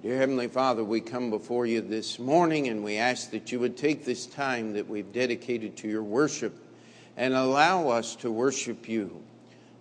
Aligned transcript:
Dear 0.00 0.16
Heavenly 0.16 0.46
Father, 0.46 0.84
we 0.84 1.00
come 1.00 1.28
before 1.28 1.66
you 1.66 1.80
this 1.80 2.20
morning 2.20 2.68
and 2.68 2.84
we 2.84 2.98
ask 2.98 3.32
that 3.32 3.50
you 3.50 3.58
would 3.58 3.76
take 3.76 4.04
this 4.04 4.26
time 4.26 4.74
that 4.74 4.88
we've 4.88 5.12
dedicated 5.12 5.76
to 5.78 5.88
your 5.88 6.04
worship 6.04 6.54
and 7.16 7.34
allow 7.34 7.88
us 7.88 8.14
to 8.16 8.30
worship 8.30 8.88
you, 8.88 9.20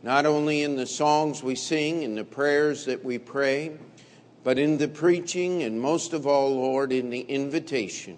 not 0.02 0.26
only 0.26 0.64
in 0.64 0.76
the 0.76 0.88
songs 0.88 1.44
we 1.44 1.54
sing, 1.54 2.02
in 2.02 2.16
the 2.16 2.24
prayers 2.24 2.86
that 2.86 3.06
we 3.06 3.20
pray, 3.20 3.74
but 4.44 4.58
in 4.58 4.80
the 4.80 4.88
preaching, 4.88 5.62
and 5.62 5.80
most 5.80 6.14
of 6.14 6.26
all, 6.26 6.56
Lord, 6.56 6.92
in 6.92 7.12
the 7.12 7.22
invitation. 7.22 8.18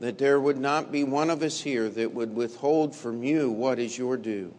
That 0.00 0.18
there 0.18 0.40
would 0.40 0.58
not 0.58 0.90
be 0.90 1.04
one 1.04 1.30
of 1.30 1.44
us 1.44 1.60
here 1.60 1.88
that 1.88 2.12
would 2.14 2.34
withhold 2.34 2.96
from 2.96 3.22
you 3.22 3.48
what 3.48 3.78
is 3.78 3.96
your 3.96 4.16
due. 4.16 4.52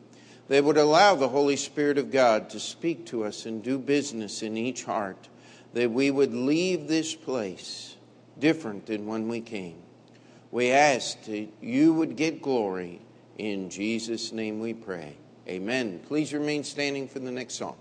They 0.48 0.62
would 0.62 0.78
allow 0.78 1.16
the 1.16 1.28
Holy 1.28 1.58
Spirit 1.58 1.98
of 1.98 2.10
God 2.10 2.50
to 2.52 2.60
speak 2.62 3.06
to 3.08 3.26
us 3.26 3.46
and 3.46 3.62
do 3.62 3.78
business 3.78 4.42
in 4.42 4.56
each 4.56 4.86
heart 4.86 5.28
that 5.74 5.92
we 5.92 6.12
would 6.12 6.34
leave 6.34 6.88
this 6.88 7.16
place 7.16 7.96
different 8.39 8.86
than 8.86 9.06
when 9.06 9.28
we 9.28 9.42
came. 9.42 9.78
We 10.52 10.71
ask 10.71 11.21
that 11.26 11.48
you 11.62 11.93
would 11.93 12.16
get 12.16 12.42
glory. 12.42 13.02
In 13.38 13.70
Jesus' 13.70 14.32
name 14.32 14.60
we 14.60 14.74
pray. 14.74 15.16
Amen. 15.48 16.02
Please 16.07 16.34
remain 16.34 16.64
standing 16.64 17.07
for 17.07 17.20
the 17.20 17.32
next 17.32 17.56
song. 17.56 17.78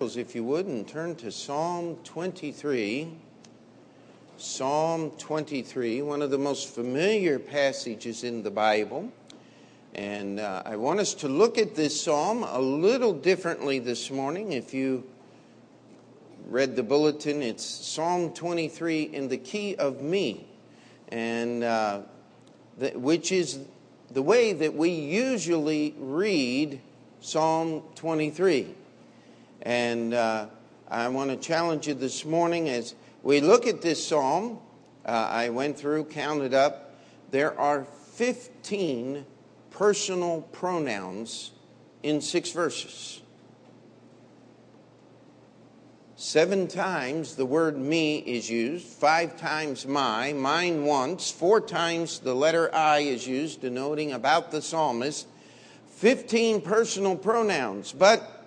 If 0.00 0.34
you 0.34 0.44
would, 0.44 0.66
and 0.66 0.86
turn 0.86 1.16
to 1.16 1.32
Psalm 1.32 1.96
23. 2.04 3.08
Psalm 4.36 5.10
23, 5.18 6.02
one 6.02 6.22
of 6.22 6.30
the 6.30 6.38
most 6.38 6.68
familiar 6.72 7.40
passages 7.40 8.22
in 8.22 8.44
the 8.44 8.50
Bible. 8.50 9.12
And 9.96 10.38
uh, 10.38 10.62
I 10.64 10.76
want 10.76 11.00
us 11.00 11.14
to 11.14 11.28
look 11.28 11.58
at 11.58 11.74
this 11.74 12.00
psalm 12.00 12.44
a 12.44 12.60
little 12.60 13.12
differently 13.12 13.80
this 13.80 14.12
morning. 14.12 14.52
If 14.52 14.72
you 14.72 15.02
read 16.48 16.76
the 16.76 16.82
bulletin, 16.82 17.42
it's 17.42 17.62
Psalm 17.62 18.32
23 18.32 19.02
in 19.02 19.28
the 19.28 19.36
key 19.36 19.76
of 19.76 20.00
me, 20.00 20.46
and 21.08 21.62
uh, 21.62 22.00
the, 22.78 22.90
which 22.92 23.30
is 23.32 23.58
the 24.10 24.22
way 24.22 24.54
that 24.54 24.74
we 24.74 24.88
usually 24.88 25.94
read 25.98 26.80
Psalm 27.20 27.82
23. 27.96 28.74
And 29.60 30.14
uh, 30.14 30.46
I 30.88 31.08
want 31.08 31.30
to 31.30 31.36
challenge 31.36 31.86
you 31.86 31.92
this 31.92 32.24
morning 32.24 32.70
as 32.70 32.94
we 33.22 33.42
look 33.42 33.66
at 33.66 33.82
this 33.82 34.04
psalm. 34.04 34.58
Uh, 35.04 35.10
I 35.30 35.50
went 35.50 35.78
through, 35.78 36.04
counted 36.04 36.54
up. 36.54 36.94
There 37.30 37.58
are 37.60 37.84
15 38.14 39.26
personal 39.70 40.40
pronouns 40.52 41.50
in 42.02 42.22
six 42.22 42.52
verses. 42.52 43.20
Seven 46.20 46.66
times 46.66 47.36
the 47.36 47.46
word 47.46 47.78
me 47.78 48.18
is 48.18 48.50
used, 48.50 48.84
five 48.84 49.38
times 49.38 49.86
my, 49.86 50.32
mine 50.32 50.84
once, 50.84 51.30
four 51.30 51.60
times 51.60 52.18
the 52.18 52.34
letter 52.34 52.74
I 52.74 52.98
is 52.98 53.24
used, 53.24 53.60
denoting 53.60 54.10
about 54.10 54.50
the 54.50 54.60
psalmist, 54.60 55.28
15 55.90 56.60
personal 56.62 57.14
pronouns. 57.14 57.92
But 57.92 58.44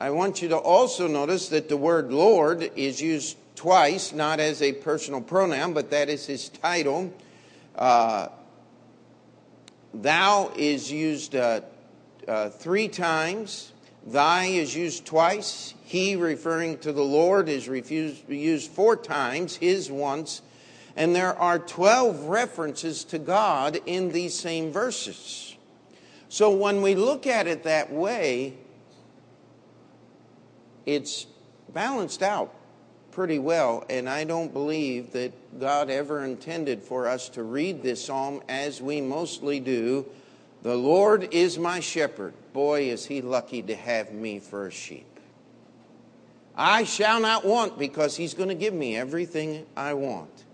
I 0.00 0.10
want 0.10 0.40
you 0.40 0.50
to 0.50 0.56
also 0.56 1.08
notice 1.08 1.48
that 1.48 1.68
the 1.68 1.76
word 1.76 2.12
Lord 2.12 2.70
is 2.76 3.02
used 3.02 3.36
twice, 3.56 4.12
not 4.12 4.38
as 4.38 4.62
a 4.62 4.72
personal 4.72 5.20
pronoun, 5.20 5.72
but 5.72 5.90
that 5.90 6.08
is 6.08 6.26
his 6.26 6.48
title. 6.48 7.12
Uh, 7.74 8.28
thou 9.92 10.52
is 10.56 10.92
used 10.92 11.34
uh, 11.34 11.62
uh, 12.28 12.50
three 12.50 12.86
times. 12.86 13.72
Thy 14.06 14.44
is 14.44 14.76
used 14.76 15.04
twice. 15.06 15.74
He, 15.92 16.16
referring 16.16 16.78
to 16.78 16.92
the 16.94 17.04
Lord, 17.04 17.50
is 17.50 17.68
refused, 17.68 18.26
used 18.26 18.70
four 18.70 18.96
times, 18.96 19.56
his 19.56 19.90
once. 19.90 20.40
And 20.96 21.14
there 21.14 21.38
are 21.38 21.58
12 21.58 22.28
references 22.28 23.04
to 23.04 23.18
God 23.18 23.78
in 23.84 24.10
these 24.10 24.32
same 24.32 24.72
verses. 24.72 25.54
So 26.30 26.50
when 26.50 26.80
we 26.80 26.94
look 26.94 27.26
at 27.26 27.46
it 27.46 27.64
that 27.64 27.92
way, 27.92 28.54
it's 30.86 31.26
balanced 31.74 32.22
out 32.22 32.54
pretty 33.10 33.38
well. 33.38 33.84
And 33.90 34.08
I 34.08 34.24
don't 34.24 34.50
believe 34.50 35.12
that 35.12 35.60
God 35.60 35.90
ever 35.90 36.24
intended 36.24 36.82
for 36.82 37.06
us 37.06 37.28
to 37.28 37.42
read 37.42 37.82
this 37.82 38.06
psalm 38.06 38.40
as 38.48 38.80
we 38.80 39.02
mostly 39.02 39.60
do. 39.60 40.06
The 40.62 40.74
Lord 40.74 41.34
is 41.34 41.58
my 41.58 41.80
shepherd. 41.80 42.32
Boy, 42.54 42.84
is 42.84 43.04
he 43.04 43.20
lucky 43.20 43.60
to 43.64 43.76
have 43.76 44.10
me 44.14 44.38
for 44.38 44.68
a 44.68 44.70
sheep. 44.70 45.11
I 46.56 46.84
shall 46.84 47.20
not 47.20 47.44
want 47.44 47.78
because 47.78 48.16
he's 48.16 48.34
going 48.34 48.50
to 48.50 48.54
give 48.54 48.74
me 48.74 48.96
everything 48.96 49.66
I 49.76 49.94
want. 49.94 50.44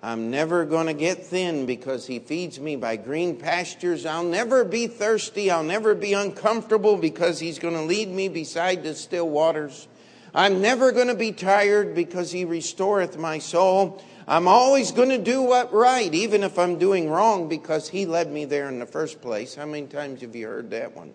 I'm 0.00 0.30
never 0.30 0.64
going 0.64 0.86
to 0.86 0.94
get 0.94 1.26
thin 1.26 1.66
because 1.66 2.06
he 2.06 2.20
feeds 2.20 2.60
me 2.60 2.76
by 2.76 2.94
green 2.96 3.36
pastures. 3.36 4.06
I'll 4.06 4.22
never 4.22 4.64
be 4.64 4.86
thirsty. 4.86 5.50
I'll 5.50 5.64
never 5.64 5.94
be 5.96 6.12
uncomfortable 6.12 6.96
because 6.96 7.40
he's 7.40 7.58
going 7.58 7.74
to 7.74 7.82
lead 7.82 8.08
me 8.08 8.28
beside 8.28 8.84
the 8.84 8.94
still 8.94 9.28
waters. 9.28 9.88
I'm 10.32 10.60
never 10.60 10.92
going 10.92 11.08
to 11.08 11.16
be 11.16 11.32
tired 11.32 11.96
because 11.96 12.30
he 12.30 12.44
restoreth 12.44 13.18
my 13.18 13.40
soul. 13.40 14.00
I'm 14.28 14.46
always 14.46 14.92
going 14.92 15.08
to 15.08 15.18
do 15.18 15.42
what 15.42 15.72
right, 15.72 16.12
even 16.14 16.44
if 16.44 16.58
I'm 16.58 16.78
doing 16.78 17.10
wrong, 17.10 17.48
because 17.48 17.88
he 17.88 18.06
led 18.06 18.30
me 18.30 18.44
there 18.44 18.68
in 18.68 18.78
the 18.78 18.86
first 18.86 19.20
place. 19.20 19.56
How 19.56 19.66
many 19.66 19.86
times 19.86 20.20
have 20.20 20.36
you 20.36 20.46
heard 20.46 20.70
that 20.70 20.94
one? 20.94 21.12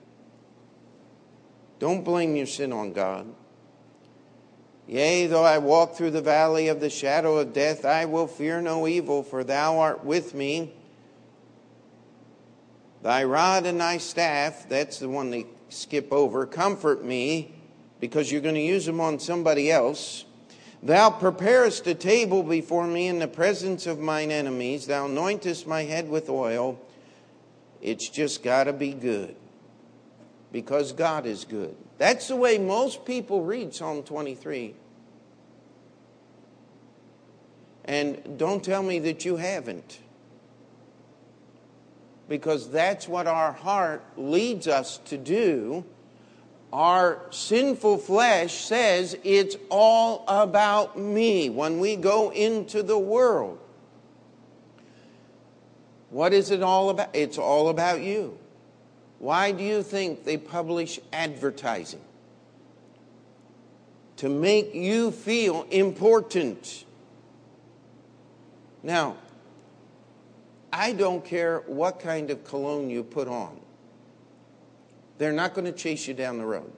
Don't 1.84 2.06
blame 2.06 2.38
your 2.38 2.46
sin 2.46 2.72
on 2.72 2.94
God. 2.94 3.28
Yea, 4.88 5.28
though 5.28 5.44
I 5.44 5.58
walk 5.58 5.98
through 5.98 6.12
the 6.12 6.22
valley 6.22 6.70
of 6.70 6.80
the 6.80 6.90
shadow 6.90 7.36
of 7.40 7.52
death, 7.52 7.84
I 7.84 8.06
will 8.06 8.26
fear 8.26 8.62
no 8.62 8.88
evil, 8.88 9.22
for 9.22 9.44
thou 9.44 9.80
art 9.80 10.06
with 10.06 10.34
me. 10.34 10.72
Thy 13.02 13.26
rod 13.26 13.66
and 13.66 13.82
thy 13.82 13.98
staff, 13.98 14.70
that's 14.70 15.00
the 15.00 15.10
one 15.10 15.30
they 15.30 15.46
skip 15.68 16.14
over, 16.14 16.46
comfort 16.46 17.04
me, 17.04 17.54
because 18.00 18.32
you're 18.32 18.40
going 18.40 18.56
to 18.56 18.62
use 18.62 18.86
them 18.86 19.02
on 19.02 19.20
somebody 19.20 19.70
else. 19.70 20.24
Thou 20.82 21.10
preparest 21.10 21.86
a 21.86 21.96
table 21.96 22.44
before 22.44 22.88
me 22.88 23.10
in 23.10 23.20
the 23.20 23.28
presence 23.28 23.88
of 23.88 24.00
mine 24.00 24.32
enemies. 24.32 24.88
Thou 24.88 25.10
anointest 25.10 25.68
my 25.68 25.84
head 25.84 26.08
with 26.08 26.30
oil. 26.30 26.80
It's 27.82 28.08
just 28.08 28.42
got 28.42 28.64
to 28.64 28.72
be 28.72 28.94
good 28.94 29.36
because 30.54 30.94
God 30.94 31.26
is 31.26 31.44
good. 31.44 31.76
That's 31.98 32.30
the 32.30 32.36
way 32.38 32.60
most 32.60 33.06
people 33.06 33.44
read 33.44 33.74
Psalm 33.74 34.04
23. 34.04 34.76
And 37.86 38.38
don't 38.38 38.64
tell 38.64 38.84
me 38.84 39.00
that 39.00 39.26
you 39.26 39.36
haven't. 39.36 40.00
Because 42.30 42.70
that's 42.70 43.08
what 43.08 43.28
our 43.28 43.52
heart 43.52 44.04
leads 44.16 44.68
us 44.68 45.00
to 45.06 45.18
do. 45.18 45.84
Our 46.72 47.20
sinful 47.32 47.98
flesh 47.98 48.54
says 48.54 49.18
it's 49.24 49.58
all 49.70 50.24
about 50.28 50.98
me 50.98 51.50
when 51.50 51.80
we 51.80 51.96
go 51.96 52.32
into 52.32 52.84
the 52.84 52.98
world. 52.98 53.60
What 56.12 56.32
is 56.32 56.52
it 56.52 56.62
all 56.62 56.92
about? 56.92 57.10
It's 57.14 57.40
all 57.40 57.70
about 57.70 58.02
you. 58.02 58.38
Why 59.24 59.54
do 59.54 59.64
you 59.64 59.84
think 59.84 60.26
they 60.26 60.36
publish 60.36 61.00
advertising? 61.14 62.02
To 64.18 64.28
make 64.28 64.76
you 64.76 65.12
feel 65.12 65.66
important. 65.72 66.84
Now, 68.84 69.16
I 70.74 70.92
don't 70.92 71.24
care 71.24 71.60
what 71.68 72.02
kind 72.02 72.32
of 72.32 72.44
cologne 72.44 72.90
you 72.90 73.02
put 73.02 73.30
on, 73.30 73.62
they're 75.20 75.32
not 75.32 75.54
going 75.54 75.66
to 75.68 75.72
chase 75.72 76.06
you 76.06 76.14
down 76.14 76.38
the 76.38 76.46
road. 76.46 76.74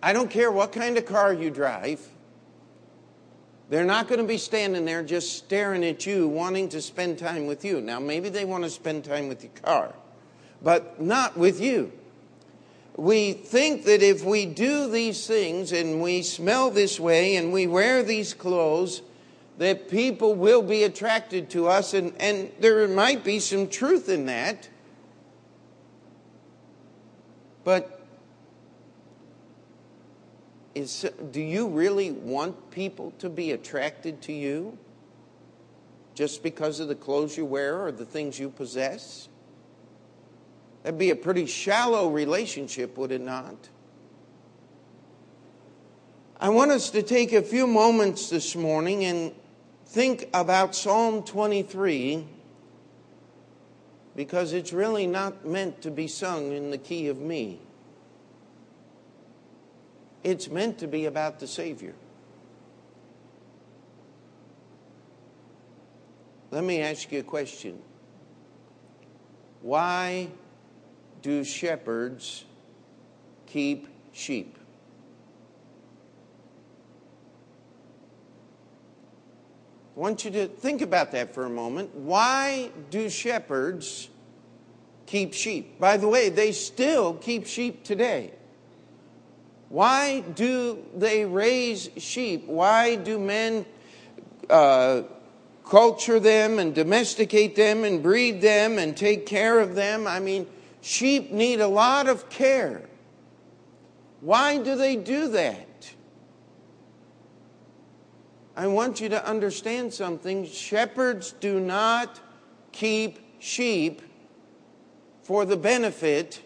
I 0.00 0.12
don't 0.12 0.30
care 0.30 0.52
what 0.52 0.70
kind 0.70 0.96
of 0.96 1.06
car 1.06 1.34
you 1.34 1.50
drive. 1.50 2.06
They're 3.68 3.84
not 3.84 4.06
going 4.06 4.20
to 4.20 4.26
be 4.28 4.38
standing 4.38 4.84
there 4.84 5.02
just 5.02 5.38
staring 5.38 5.84
at 5.84 6.06
you, 6.06 6.28
wanting 6.28 6.68
to 6.68 6.80
spend 6.80 7.18
time 7.18 7.48
with 7.48 7.64
you. 7.64 7.80
Now, 7.80 7.98
maybe 7.98 8.28
they 8.28 8.44
want 8.44 8.62
to 8.62 8.70
spend 8.70 9.02
time 9.04 9.26
with 9.26 9.42
your 9.42 9.52
car 9.60 9.92
but 10.64 11.00
not 11.00 11.36
with 11.36 11.60
you. 11.60 11.92
We 12.96 13.34
think 13.34 13.84
that 13.84 14.02
if 14.02 14.24
we 14.24 14.46
do 14.46 14.90
these 14.90 15.26
things 15.26 15.72
and 15.72 16.00
we 16.00 16.22
smell 16.22 16.70
this 16.70 16.98
way 16.98 17.36
and 17.36 17.52
we 17.52 17.66
wear 17.66 18.02
these 18.02 18.32
clothes, 18.32 19.02
that 19.58 19.88
people 19.88 20.34
will 20.34 20.62
be 20.62 20.82
attracted 20.84 21.50
to 21.50 21.68
us, 21.68 21.94
and, 21.94 22.12
and 22.18 22.50
there 22.60 22.88
might 22.88 23.22
be 23.22 23.38
some 23.38 23.68
truth 23.68 24.08
in 24.08 24.26
that. 24.26 24.68
But 27.62 28.00
is, 30.74 31.06
do 31.30 31.40
you 31.40 31.68
really 31.68 32.10
want 32.10 32.70
people 32.70 33.12
to 33.18 33.28
be 33.28 33.52
attracted 33.52 34.22
to 34.22 34.32
you 34.32 34.76
just 36.14 36.42
because 36.42 36.80
of 36.80 36.88
the 36.88 36.94
clothes 36.94 37.36
you 37.36 37.44
wear 37.44 37.84
or 37.84 37.92
the 37.92 38.04
things 38.04 38.38
you 38.38 38.50
possess? 38.50 39.28
That'd 40.84 40.98
be 40.98 41.10
a 41.10 41.16
pretty 41.16 41.46
shallow 41.46 42.10
relationship, 42.10 42.98
would 42.98 43.10
it 43.10 43.22
not? 43.22 43.56
I 46.38 46.50
want 46.50 46.72
us 46.72 46.90
to 46.90 47.02
take 47.02 47.32
a 47.32 47.40
few 47.40 47.66
moments 47.66 48.28
this 48.28 48.54
morning 48.54 49.04
and 49.04 49.32
think 49.86 50.28
about 50.34 50.74
Psalm 50.74 51.22
23 51.22 52.26
because 54.14 54.52
it's 54.52 54.74
really 54.74 55.06
not 55.06 55.46
meant 55.46 55.80
to 55.80 55.90
be 55.90 56.06
sung 56.06 56.52
in 56.52 56.70
the 56.70 56.76
key 56.76 57.08
of 57.08 57.18
me. 57.18 57.60
It's 60.22 60.50
meant 60.50 60.78
to 60.80 60.86
be 60.86 61.06
about 61.06 61.40
the 61.40 61.46
Savior. 61.46 61.94
Let 66.50 66.62
me 66.62 66.82
ask 66.82 67.10
you 67.10 67.20
a 67.20 67.22
question. 67.22 67.78
Why 69.62 70.28
do 71.24 71.42
shepherds 71.42 72.44
keep 73.46 73.88
sheep? 74.12 74.58
I 79.96 80.00
want 80.00 80.26
you 80.26 80.30
to 80.32 80.46
think 80.48 80.82
about 80.82 81.12
that 81.12 81.32
for 81.32 81.46
a 81.46 81.50
moment. 81.50 81.94
Why 81.94 82.70
do 82.90 83.08
shepherds 83.08 84.10
keep 85.06 85.32
sheep? 85.32 85.80
By 85.80 85.96
the 85.96 86.08
way, 86.08 86.28
they 86.28 86.52
still 86.52 87.14
keep 87.14 87.46
sheep 87.46 87.84
today. 87.84 88.32
Why 89.70 90.20
do 90.20 90.84
they 90.94 91.24
raise 91.24 91.88
sheep? 91.96 92.46
Why 92.46 92.96
do 92.96 93.18
men 93.18 93.64
uh, 94.50 95.02
culture 95.64 96.20
them 96.20 96.58
and 96.58 96.74
domesticate 96.74 97.56
them 97.56 97.82
and 97.82 98.02
breed 98.02 98.42
them 98.42 98.76
and 98.76 98.94
take 98.94 99.24
care 99.24 99.58
of 99.58 99.74
them? 99.74 100.06
I 100.06 100.20
mean, 100.20 100.46
sheep 100.84 101.32
need 101.32 101.60
a 101.60 101.66
lot 101.66 102.08
of 102.08 102.28
care. 102.28 102.82
Why 104.20 104.58
do 104.58 104.76
they 104.76 104.96
do 104.96 105.28
that? 105.28 105.94
I 108.54 108.66
want 108.66 109.00
you 109.00 109.08
to 109.08 109.26
understand 109.26 109.94
something. 109.94 110.46
Shepherds 110.46 111.32
do 111.32 111.58
not 111.58 112.20
keep 112.70 113.18
sheep 113.38 114.02
for 115.22 115.46
the 115.46 115.56
benefit 115.56 116.42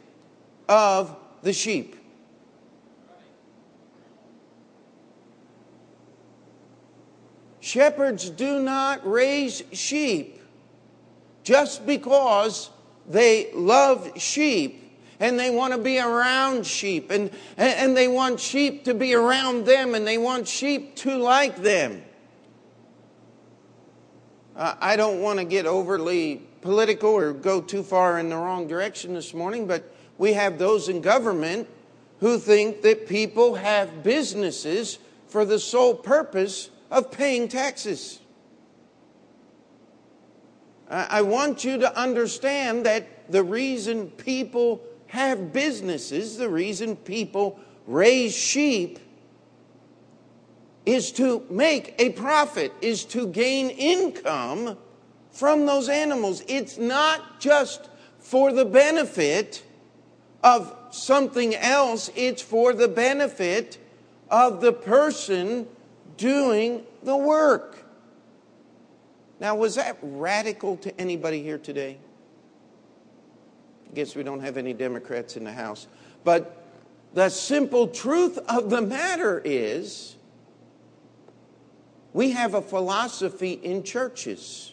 of 0.68 1.16
the 1.42 1.52
sheep. 1.52 1.96
Shepherds 7.60 8.30
do 8.30 8.62
not 8.62 9.06
raise 9.06 9.64
sheep 9.72 10.40
just 11.42 11.84
because 11.84 12.70
they 13.08 13.50
love 13.52 14.12
sheep 14.16 14.84
and 15.20 15.38
they 15.38 15.50
want 15.50 15.72
to 15.72 15.78
be 15.78 15.98
around 15.98 16.66
sheep 16.66 17.10
and, 17.10 17.30
and 17.56 17.96
they 17.96 18.08
want 18.08 18.38
sheep 18.38 18.84
to 18.84 18.94
be 18.94 19.14
around 19.14 19.64
them 19.64 19.94
and 19.94 20.06
they 20.06 20.18
want 20.18 20.46
sheep 20.46 20.94
to 20.96 21.16
like 21.16 21.56
them. 21.56 22.02
I 24.54 24.96
don't 24.96 25.22
want 25.22 25.38
to 25.38 25.44
get 25.44 25.66
overly 25.66 26.42
political 26.62 27.10
or 27.10 27.32
go 27.32 27.60
too 27.60 27.84
far 27.84 28.18
in 28.18 28.28
the 28.28 28.36
wrong 28.36 28.66
direction 28.66 29.14
this 29.14 29.32
morning, 29.32 29.68
but 29.68 29.94
we 30.18 30.32
have 30.32 30.58
those 30.58 30.88
in 30.88 31.00
government 31.00 31.68
who 32.18 32.38
think 32.38 32.82
that 32.82 33.06
people 33.06 33.54
have 33.54 34.02
businesses 34.02 34.98
for 35.28 35.44
the 35.44 35.60
sole 35.60 35.94
purpose 35.94 36.70
of 36.90 37.12
paying 37.12 37.46
taxes. 37.46 38.18
I 40.90 41.22
want 41.22 41.64
you 41.64 41.78
to 41.78 41.98
understand 41.98 42.86
that 42.86 43.30
the 43.30 43.42
reason 43.42 44.08
people 44.10 44.82
have 45.08 45.52
businesses, 45.52 46.36
the 46.36 46.48
reason 46.48 46.96
people 46.96 47.58
raise 47.86 48.34
sheep, 48.34 48.98
is 50.86 51.12
to 51.12 51.44
make 51.50 51.94
a 51.98 52.10
profit, 52.10 52.72
is 52.80 53.04
to 53.04 53.26
gain 53.26 53.68
income 53.68 54.78
from 55.30 55.66
those 55.66 55.90
animals. 55.90 56.42
It's 56.48 56.78
not 56.78 57.40
just 57.40 57.90
for 58.18 58.52
the 58.52 58.64
benefit 58.64 59.62
of 60.42 60.74
something 60.90 61.54
else, 61.54 62.10
it's 62.16 62.40
for 62.40 62.72
the 62.72 62.88
benefit 62.88 63.76
of 64.30 64.62
the 64.62 64.72
person 64.72 65.66
doing 66.16 66.82
the 67.02 67.16
work. 67.16 67.84
Now, 69.40 69.54
was 69.54 69.76
that 69.76 69.98
radical 70.02 70.76
to 70.78 71.00
anybody 71.00 71.42
here 71.42 71.58
today? 71.58 71.98
I 73.90 73.94
guess 73.94 74.14
we 74.14 74.22
don't 74.22 74.40
have 74.40 74.56
any 74.56 74.72
Democrats 74.72 75.36
in 75.36 75.44
the 75.44 75.52
House. 75.52 75.86
But 76.24 76.64
the 77.14 77.28
simple 77.28 77.88
truth 77.88 78.38
of 78.48 78.68
the 78.70 78.82
matter 78.82 79.40
is 79.44 80.16
we 82.12 82.32
have 82.32 82.54
a 82.54 82.62
philosophy 82.62 83.52
in 83.52 83.82
churches 83.82 84.72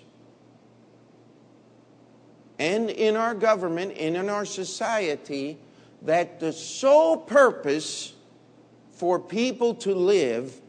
and 2.57 2.89
in 2.89 3.15
our 3.15 3.33
government 3.33 3.95
and 3.97 4.15
in 4.15 4.29
our 4.29 4.45
society 4.45 5.57
that 6.01 6.39
the 6.39 6.53
sole 6.53 7.17
purpose 7.17 8.13
for 8.91 9.19
people 9.19 9.75
to 9.75 9.94
live 9.94 10.59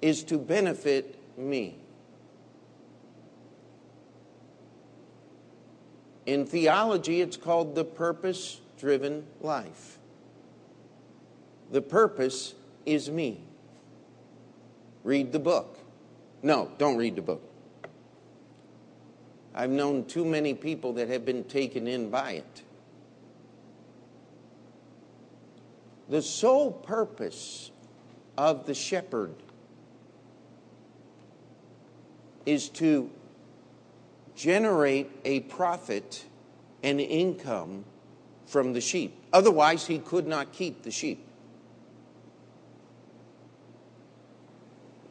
is 0.00 0.22
to 0.24 0.38
benefit 0.38 1.18
me. 1.36 1.77
In 6.28 6.44
theology, 6.44 7.22
it's 7.22 7.38
called 7.38 7.74
the 7.74 7.86
purpose 7.86 8.60
driven 8.78 9.24
life. 9.40 9.96
The 11.72 11.80
purpose 11.80 12.52
is 12.84 13.10
me. 13.10 13.40
Read 15.04 15.32
the 15.32 15.38
book. 15.38 15.78
No, 16.42 16.70
don't 16.76 16.98
read 16.98 17.16
the 17.16 17.22
book. 17.22 17.42
I've 19.54 19.70
known 19.70 20.04
too 20.04 20.26
many 20.26 20.52
people 20.52 20.92
that 20.92 21.08
have 21.08 21.24
been 21.24 21.44
taken 21.44 21.88
in 21.88 22.10
by 22.10 22.32
it. 22.32 22.62
The 26.10 26.20
sole 26.20 26.72
purpose 26.72 27.70
of 28.36 28.66
the 28.66 28.74
shepherd 28.74 29.34
is 32.44 32.68
to 32.68 33.10
generate 34.38 35.10
a 35.24 35.40
profit 35.40 36.24
and 36.84 37.00
income 37.00 37.84
from 38.46 38.72
the 38.72 38.80
sheep. 38.80 39.12
Otherwise, 39.32 39.86
he 39.86 39.98
could 39.98 40.28
not 40.28 40.52
keep 40.52 40.82
the 40.84 40.92
sheep. 40.92 41.26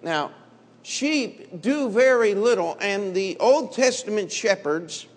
Now, 0.01 0.31
sheep 0.81 1.61
do 1.61 1.89
very 1.89 2.35
little, 2.35 2.77
and 2.79 3.13
the 3.13 3.35
Old 3.39 3.73
Testament 3.73 4.31
shepherds, 4.31 5.07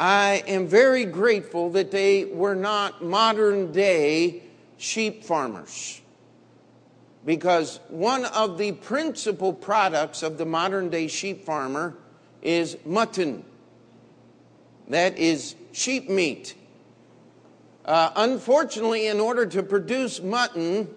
I 0.00 0.42
am 0.46 0.66
very 0.66 1.04
grateful 1.04 1.70
that 1.70 1.90
they 1.90 2.24
were 2.24 2.54
not 2.54 3.04
modern 3.04 3.70
day 3.70 4.42
sheep 4.78 5.24
farmers. 5.24 6.00
Because 7.26 7.80
one 7.88 8.24
of 8.24 8.56
the 8.56 8.72
principal 8.72 9.52
products 9.52 10.22
of 10.22 10.38
the 10.38 10.46
modern 10.46 10.88
day 10.88 11.08
sheep 11.08 11.44
farmer 11.44 11.96
is 12.42 12.76
mutton. 12.84 13.44
That 14.88 15.18
is 15.18 15.54
sheep 15.72 16.08
meat. 16.08 16.54
Uh, 17.84 18.10
unfortunately, 18.16 19.06
in 19.06 19.20
order 19.20 19.46
to 19.46 19.62
produce 19.62 20.20
mutton, 20.20 20.88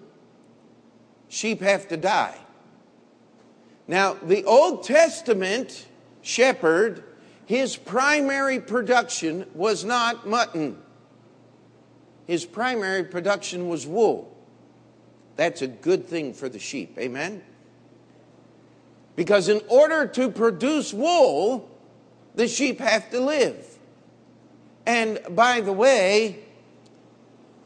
sheep 1.28 1.62
have 1.62 1.88
to 1.90 1.98
die. 1.98 2.38
Now, 3.88 4.14
the 4.14 4.44
Old 4.46 4.84
Testament 4.84 5.88
shepherd, 6.22 7.04
his 7.46 7.76
primary 7.76 8.60
production 8.60 9.46
was 9.54 9.84
not 9.84 10.28
mutton, 10.28 10.78
his 12.28 12.46
primary 12.46 13.04
production 13.04 13.68
was 13.68 13.88
wool. 13.88 14.36
That's 15.36 15.62
a 15.62 15.68
good 15.68 16.06
thing 16.06 16.34
for 16.34 16.50
the 16.50 16.60
sheep. 16.60 16.98
Amen? 17.00 17.42
Because 19.20 19.50
in 19.50 19.60
order 19.68 20.08
to 20.08 20.32
produce 20.32 20.94
wool, 20.94 21.70
the 22.36 22.48
sheep 22.48 22.80
have 22.80 23.10
to 23.10 23.20
live. 23.20 23.78
And 24.86 25.20
by 25.32 25.60
the 25.60 25.74
way, 25.74 26.40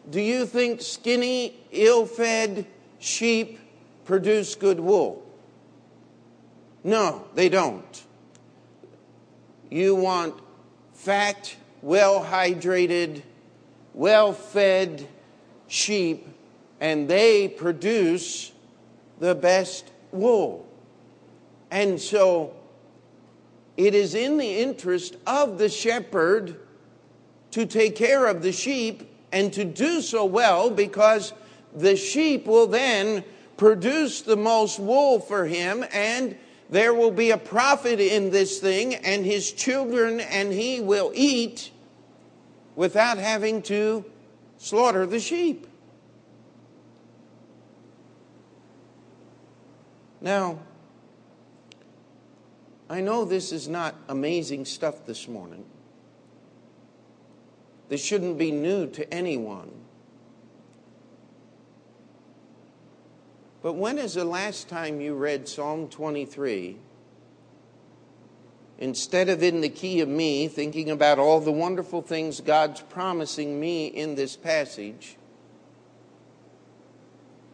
do 0.09 0.19
you 0.19 0.47
think 0.47 0.81
skinny, 0.81 1.55
ill 1.69 2.07
fed 2.07 2.65
sheep 2.97 3.59
produce 4.03 4.55
good 4.55 4.79
wool? 4.79 5.23
No, 6.83 7.27
they 7.35 7.49
don't. 7.49 8.03
You 9.69 9.93
want 9.93 10.33
fat, 10.95 11.55
well 11.83 12.25
hydrated, 12.25 13.21
well 13.93 14.33
fed 14.33 15.07
sheep, 15.67 16.27
and 16.81 17.07
they 17.07 17.47
produce 17.47 18.51
the 19.19 19.35
best 19.35 19.91
wool. 20.11 20.67
And 21.73 21.99
so 21.99 22.53
it 23.77 23.95
is 23.95 24.13
in 24.13 24.37
the 24.37 24.59
interest 24.59 25.17
of 25.25 25.57
the 25.57 25.69
shepherd 25.69 26.59
to 27.49 27.65
take 27.65 27.95
care 27.95 28.27
of 28.27 28.43
the 28.43 28.51
sheep 28.51 29.11
and 29.31 29.51
to 29.53 29.65
do 29.65 29.99
so 30.01 30.23
well 30.23 30.69
because 30.69 31.33
the 31.75 31.95
sheep 31.95 32.45
will 32.45 32.67
then 32.67 33.23
produce 33.57 34.21
the 34.21 34.35
most 34.35 34.77
wool 34.77 35.19
for 35.19 35.47
him, 35.47 35.83
and 35.91 36.37
there 36.69 36.93
will 36.93 37.09
be 37.09 37.31
a 37.31 37.37
profit 37.37 37.99
in 37.99 38.29
this 38.29 38.59
thing, 38.59 38.93
and 38.93 39.25
his 39.25 39.51
children 39.51 40.19
and 40.19 40.53
he 40.53 40.79
will 40.79 41.11
eat 41.15 41.71
without 42.75 43.17
having 43.17 43.63
to 43.63 44.05
slaughter 44.59 45.07
the 45.07 45.19
sheep. 45.19 45.65
Now, 50.21 50.59
I 52.93 53.01
know 53.01 53.25
this 53.25 53.51
is 53.51 53.67
not 53.67 53.95
amazing 54.07 54.65
stuff 54.65 55.07
this 55.07 55.27
morning. 55.27 55.65
This 57.89 58.05
shouldn't 58.05 58.37
be 58.37 58.51
new 58.51 58.85
to 58.91 59.11
anyone. 59.11 59.71
But 63.63 63.73
when 63.73 63.97
is 63.97 64.13
the 64.13 64.23
last 64.23 64.69
time 64.69 65.01
you 65.01 65.15
read 65.15 65.47
Psalm 65.47 65.87
23? 65.87 66.77
Instead 68.77 69.27
of 69.27 69.41
in 69.41 69.61
the 69.61 69.69
key 69.69 70.01
of 70.01 70.07
me, 70.07 70.47
thinking 70.47 70.91
about 70.91 71.17
all 71.17 71.39
the 71.39 71.51
wonderful 71.51 72.03
things 72.03 72.41
God's 72.41 72.81
promising 72.81 73.59
me 73.59 73.87
in 73.87 74.13
this 74.13 74.35
passage, 74.35 75.15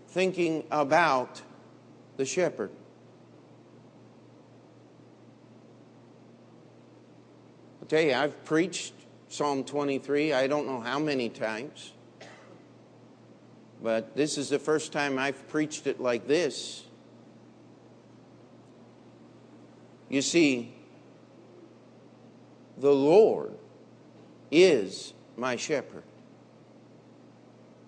thinking 0.10 0.66
about 0.70 1.44
the 2.18 2.26
shepherd. 2.26 2.72
Tell 7.90 8.02
you, 8.02 8.14
I've 8.14 8.46
preached 8.46 8.94
Psalm 9.30 9.64
23, 9.64 10.32
I 10.32 10.48
don't 10.48 10.68
know 10.68 10.80
how 10.80 11.00
many 11.00 11.28
times. 11.28 11.94
But 13.82 14.16
this 14.16 14.38
is 14.38 14.50
the 14.50 14.60
first 14.60 14.92
time 14.94 15.18
I've 15.18 15.48
preached 15.50 15.88
it 15.88 16.00
like 16.00 16.28
this. 16.28 16.84
You 20.08 20.22
see, 20.22 20.74
the 22.78 22.94
Lord 22.94 23.54
is 24.52 25.14
my 25.38 25.56
shepherd. 25.56 26.04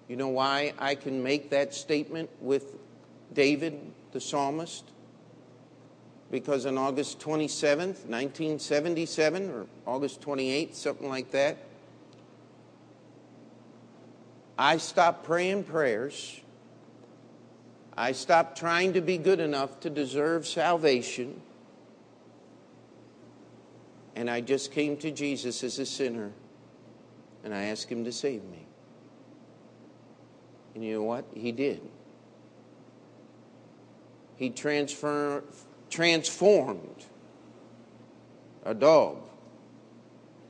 You 0.07 0.15
know 0.15 0.29
why 0.29 0.73
I 0.77 0.95
can 0.95 1.23
make 1.23 1.51
that 1.51 1.73
statement 1.73 2.29
with 2.39 2.75
David, 3.33 3.79
the 4.11 4.21
psalmist? 4.21 4.83
Because 6.31 6.65
on 6.65 6.77
August 6.77 7.19
27th, 7.19 8.07
1977, 8.07 9.49
or 9.51 9.67
August 9.85 10.21
28th, 10.21 10.75
something 10.75 11.09
like 11.09 11.31
that, 11.31 11.57
I 14.57 14.77
stopped 14.77 15.25
praying 15.25 15.65
prayers. 15.65 16.39
I 17.97 18.13
stopped 18.13 18.57
trying 18.57 18.93
to 18.93 19.01
be 19.01 19.17
good 19.17 19.41
enough 19.41 19.81
to 19.81 19.89
deserve 19.89 20.47
salvation. 20.47 21.41
And 24.15 24.29
I 24.29 24.39
just 24.39 24.71
came 24.71 24.95
to 24.97 25.11
Jesus 25.11 25.63
as 25.63 25.79
a 25.79 25.85
sinner 25.85 26.31
and 27.43 27.53
I 27.53 27.63
asked 27.65 27.91
him 27.91 28.05
to 28.05 28.11
save 28.11 28.43
me. 28.45 28.65
And 30.75 30.83
you 30.85 30.95
know 30.95 31.03
what? 31.03 31.25
He 31.33 31.51
did. 31.51 31.81
He 34.35 34.49
transfer, 34.49 35.43
transformed 35.91 37.05
a 38.65 38.73
dog 38.73 39.17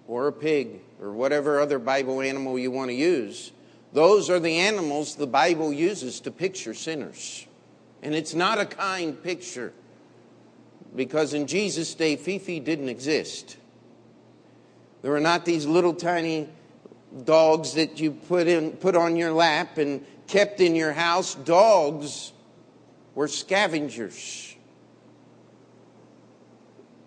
or 0.07 0.27
a 0.27 0.31
pig 0.31 0.79
or 1.01 1.11
whatever 1.11 1.59
other 1.59 1.79
Bible 1.79 2.21
animal 2.21 2.57
you 2.57 2.71
want 2.71 2.89
to 2.89 2.95
use 2.95 3.51
those 3.93 4.29
are 4.29 4.39
the 4.39 4.59
animals 4.59 5.15
the 5.15 5.27
Bible 5.27 5.73
uses 5.73 6.21
to 6.21 6.31
picture 6.31 6.73
sinners. 6.73 7.45
And 8.01 8.15
it's 8.15 8.33
not 8.33 8.59
a 8.59 8.65
kind 8.65 9.21
picture 9.21 9.73
because 10.95 11.33
in 11.33 11.47
Jesus' 11.47 11.93
day, 11.93 12.15
Fifi 12.15 12.59
didn't 12.59 12.89
exist. 12.89 13.57
There 15.01 15.11
were 15.11 15.19
not 15.19 15.45
these 15.45 15.65
little 15.65 15.93
tiny 15.93 16.47
dogs 17.25 17.73
that 17.73 17.99
you 17.99 18.11
put, 18.11 18.47
in, 18.47 18.71
put 18.73 18.95
on 18.95 19.15
your 19.17 19.31
lap 19.31 19.77
and 19.77 20.05
kept 20.27 20.61
in 20.61 20.75
your 20.75 20.93
house. 20.93 21.35
Dogs 21.35 22.31
were 23.13 23.27
scavengers. 23.27 24.50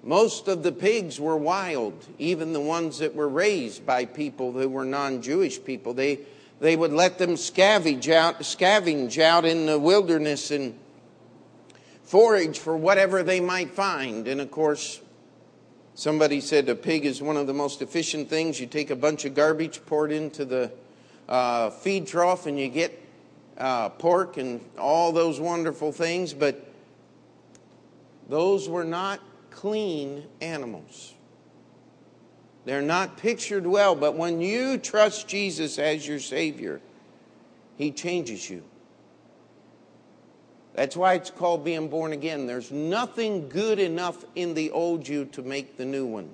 Most 0.04 0.48
of 0.48 0.62
the 0.62 0.72
pigs 0.72 1.18
were 1.18 1.36
wild, 1.36 1.94
even 2.18 2.52
the 2.52 2.60
ones 2.60 2.98
that 2.98 3.14
were 3.14 3.28
raised 3.28 3.86
by 3.86 4.04
people 4.04 4.52
who 4.52 4.68
were 4.68 4.84
non 4.84 5.22
Jewish 5.22 5.62
people. 5.64 5.94
They 5.94 6.20
they 6.60 6.76
would 6.76 6.92
let 6.92 7.18
them 7.18 7.34
scavenge 7.34 8.10
out, 8.12 8.40
scavenge 8.40 9.18
out 9.18 9.46
in 9.46 9.66
the 9.66 9.78
wilderness 9.78 10.50
and 10.50 10.78
forage 12.02 12.58
for 12.58 12.76
whatever 12.76 13.22
they 13.22 13.40
might 13.40 13.70
find. 13.70 14.28
And 14.28 14.42
of 14.42 14.50
course, 14.50 15.00
somebody 15.94 16.40
said 16.40 16.68
a 16.68 16.74
pig 16.74 17.06
is 17.06 17.22
one 17.22 17.38
of 17.38 17.46
the 17.46 17.54
most 17.54 17.80
efficient 17.80 18.28
things. 18.28 18.60
You 18.60 18.66
take 18.66 18.90
a 18.90 18.96
bunch 18.96 19.24
of 19.24 19.34
garbage, 19.34 19.80
pour 19.86 20.06
it 20.06 20.12
into 20.12 20.44
the 20.44 20.70
uh, 21.28 21.70
feed 21.70 22.06
trough, 22.06 22.46
and 22.46 22.58
you 22.58 22.68
get 22.68 23.00
uh, 23.56 23.88
pork 23.88 24.36
and 24.36 24.60
all 24.78 25.12
those 25.12 25.40
wonderful 25.40 25.92
things. 25.92 26.34
But 26.34 26.62
those 28.28 28.68
were 28.68 28.84
not 28.84 29.20
clean 29.54 30.24
animals. 30.40 31.14
They're 32.64 32.82
not 32.82 33.16
pictured 33.16 33.66
well, 33.66 33.94
but 33.94 34.16
when 34.16 34.40
you 34.40 34.78
trust 34.78 35.28
Jesus 35.28 35.78
as 35.78 36.06
your 36.06 36.18
Savior, 36.18 36.80
He 37.76 37.92
changes 37.92 38.48
you. 38.50 38.64
That's 40.74 40.96
why 40.96 41.14
it's 41.14 41.30
called 41.30 41.64
being 41.64 41.88
born 41.88 42.12
again. 42.12 42.46
There's 42.46 42.72
nothing 42.72 43.48
good 43.48 43.78
enough 43.78 44.24
in 44.34 44.54
the 44.54 44.72
old 44.72 45.06
you 45.06 45.26
to 45.26 45.42
make 45.42 45.76
the 45.76 45.84
new 45.84 46.04
one. 46.04 46.30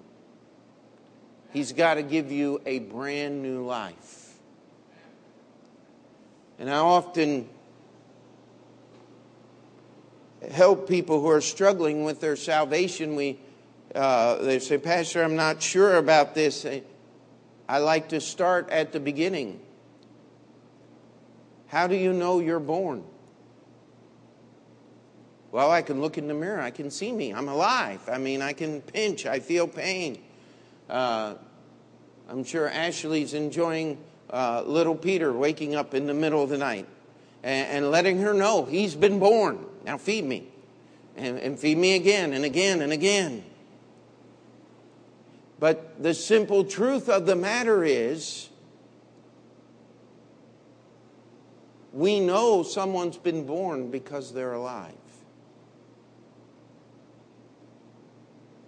He's 1.53 1.73
got 1.73 1.95
to 1.95 2.03
give 2.03 2.33
you 2.33 2.63
a 2.65 2.79
brand 2.79 3.43
new 3.43 3.67
life. 3.67 4.39
And 6.59 6.71
I 6.71 6.77
often 6.77 7.49
help 10.51 10.89
people 10.89 11.21
who 11.21 11.29
are 11.29 11.41
struggling 11.41 12.05
with 12.05 12.21
their 12.21 12.37
salvation. 12.37 13.17
We 13.17 13.39
uh, 13.95 14.37
they 14.37 14.59
say, 14.59 14.79
Pastor, 14.79 15.23
I'm 15.23 15.37
not 15.37 15.63
sure 15.63 15.97
about 15.97 16.35
this. 16.35 16.65
I 17.69 17.79
like 17.79 18.11
to 18.11 18.21
start 18.21 18.71
at 18.71 18.93
the 18.93 19.01
beginning. 19.01 19.61
How 21.67 21.87
do 21.87 21.97
you 21.97 22.13
know 22.13 22.41
you're 22.41 22.61
born? 22.61 23.05
Well, 25.53 25.71
I 25.71 25.83
can 25.83 26.01
look 26.01 26.19
in 26.19 26.29
the 26.29 26.35
mirror. 26.35 26.61
I 26.61 26.71
can 26.71 26.91
see 26.91 27.11
me. 27.11 27.33
I'm 27.33 27.49
alive. 27.49 28.01
I 28.09 28.19
mean, 28.19 28.43
I 28.43 28.53
can 28.53 28.81
pinch. 28.81 29.27
I 29.27 29.41
feel 29.41 29.67
pain. 29.67 30.23
Uh, 30.89 31.35
I'm 32.29 32.45
sure 32.45 32.69
Ashley's 32.69 33.35
enjoying 33.35 33.99
uh, 34.31 34.63
little 34.65 34.95
Peter 34.95 35.33
waking 35.33 35.75
up 35.75 35.95
in 35.95 36.07
the 36.07 36.15
middle 36.15 36.43
of 36.43 36.51
the 36.51 36.59
night 36.59 36.87
and, 37.43 37.69
and, 37.69 37.91
letting 37.91 38.19
her 38.19 38.33
know 38.33 38.65
he's 38.65 38.95
been 38.95 39.19
born. 39.19 39.65
Now 39.85 39.99
feed 39.99 40.25
me. 40.25 40.49
And, 41.17 41.39
and 41.39 41.59
feed 41.59 41.77
me 41.77 41.97
again 41.97 42.33
and 42.33 42.45
again 42.45 42.81
and 42.81 42.93
again. 42.93 43.45
But 45.59 46.03
the 46.03 46.15
simple 46.15 46.65
truth 46.65 47.09
of 47.09 47.27
the 47.27 47.37
matter 47.37 47.85
is, 47.85 48.49
we 51.93 52.21
know 52.21 52.63
someone's 52.63 53.19
been 53.19 53.45
born 53.45 53.91
because 53.91 54.33
they're 54.33 54.55
alive. 54.55 54.95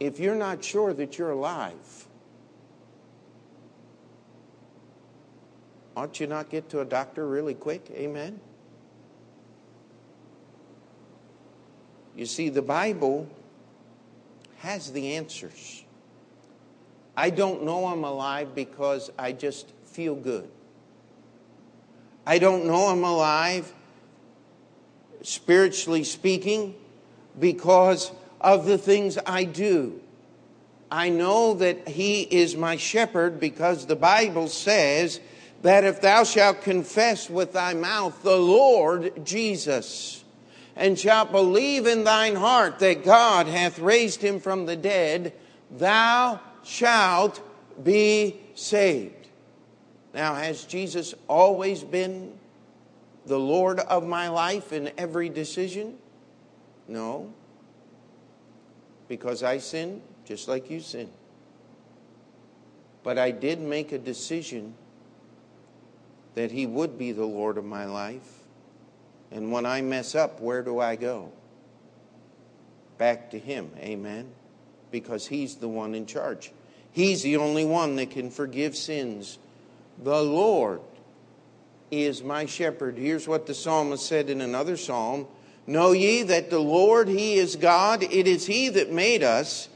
If 0.01 0.19
you're 0.19 0.35
not 0.35 0.63
sure 0.63 0.93
that 0.93 1.17
you're 1.17 1.31
alive, 1.31 2.09
ought 5.97 6.19
you 6.21 6.27
not 6.27 6.51
get 6.51 6.69
to 6.71 6.81
a 6.81 6.85
doctor 6.85 7.27
really 7.27 7.55
quick? 7.55 7.91
Amen? 7.93 8.41
You 12.17 12.27
see, 12.27 12.49
the 12.49 12.63
Bible 12.63 13.29
has 14.59 14.93
the 14.93 15.17
answers. 15.17 15.83
I 17.17 17.31
don't 17.31 17.65
know 17.65 17.87
I'm 17.87 18.05
alive 18.05 18.55
because 18.55 19.11
I 19.19 19.33
just 19.33 19.71
feel 19.85 20.15
good. 20.15 20.49
I 22.27 22.39
don't 22.39 22.67
know 22.67 22.87
I'm 22.89 23.05
alive, 23.05 23.73
spiritually 25.23 26.05
speaking, 26.05 26.75
because 27.39 28.13
of 28.41 28.67
the 28.67 28.79
things 28.79 29.19
I 29.27 29.45
do. 29.45 30.01
I 30.91 31.09
know 31.09 31.55
that 31.55 31.89
He 31.89 32.23
is 32.23 32.55
my 32.57 32.77
shepherd 32.77 33.41
because 33.41 33.87
the 33.87 33.97
Bible 33.97 34.49
says 34.49 35.21
that 35.63 35.85
if 35.85 36.01
thou 36.01 36.25
shalt 36.25 36.63
confess 36.63 37.31
with 37.31 37.55
thy 37.55 37.75
mouth 37.75 38.23
the 38.23 38.37
Lord 38.37 39.25
Jesus, 39.25 40.22
and 40.77 40.99
shalt 40.99 41.33
believe 41.33 41.87
in 41.87 42.05
thine 42.05 42.37
heart 42.37 42.79
that 42.79 43.05
God 43.05 43.47
hath 43.47 43.79
raised 43.79 44.23
him 44.23 44.41
from 44.41 44.67
the 44.67 44.77
dead, 44.77 45.33
thou 45.71 46.41
shalt 46.65 47.41
be 47.83 48.41
saved. 48.55 49.29
Now, 50.15 50.35
has 50.35 50.65
Jesus 50.65 51.15
always 51.29 51.83
been 51.83 52.33
the 53.27 53.39
Lord 53.39 53.81
of 53.81 54.07
my 54.07 54.29
life 54.29 54.73
in 54.73 54.91
every 54.99 55.29
decision? 55.29 55.97
No. 56.89 57.33
Because 59.09 59.43
I 59.43 59.59
sin 59.59 60.03
just 60.25 60.49
like 60.49 60.71
you 60.71 60.81
sin. 60.81 61.11
But 63.03 63.19
I 63.19 63.31
did 63.31 63.61
make 63.61 63.93
a 63.93 63.99
decision 63.99 64.75
that 66.35 66.51
He 66.51 66.67
would 66.67 66.99
be 66.99 67.13
the 67.13 67.25
Lord 67.25 67.59
of 67.59 67.65
my 67.65 67.85
life. 67.85 68.42
And 69.33 69.51
when 69.51 69.67
I 69.67 69.81
mess 69.81 70.15
up, 70.15 70.41
where 70.41 70.63
do 70.63 70.79
I 70.79 70.97
go? 70.97 71.33
Back 72.99 73.31
to 73.31 73.39
Him. 73.39 73.71
Amen. 73.79 74.31
Because 74.91 75.27
He's 75.27 75.57
the 75.57 75.69
one 75.69 75.95
in 75.95 76.07
charge. 76.07 76.53
He's 76.93 77.23
the 77.23 77.37
only 77.39 77.65
one 77.65 77.97
that 77.97 78.11
can 78.11 78.31
forgive 78.31 78.77
sins. 78.77 79.39
The 80.03 80.23
Lord 80.23 80.81
is 81.91 82.23
my 82.23 82.47
shepherd. 82.47 82.99
Here's 82.99 83.27
what 83.27 83.47
the 83.47 83.55
psalmist 83.55 84.07
said 84.07 84.29
in 84.29 84.41
another 84.41 84.77
psalm 84.77 85.27
Know 85.67 85.93
ye 85.93 86.25
that 86.25 86.51
the 86.51 86.59
Lord, 86.59 87.09
He 87.09 87.35
is 87.35 87.57
God. 87.57 88.03
It 88.03 88.27
is 88.27 88.47
He 88.47 88.69
that 88.71 88.91
made 88.91 89.23
us, 89.23 89.69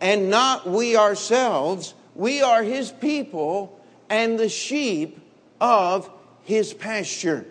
and 0.00 0.28
not 0.28 0.68
we 0.68 0.96
ourselves. 0.96 1.94
We 2.14 2.42
are 2.42 2.62
His 2.62 2.92
people 2.92 3.80
and 4.10 4.38
the 4.38 4.50
sheep 4.50 5.18
of 5.60 6.10
His 6.42 6.74
pasture. 6.74 7.46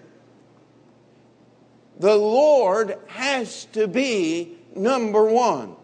The 2.02 2.16
Lord 2.16 2.98
has 3.06 3.66
to 3.74 3.88
be 3.88 4.58
number 4.76 5.24
one. 5.24 5.76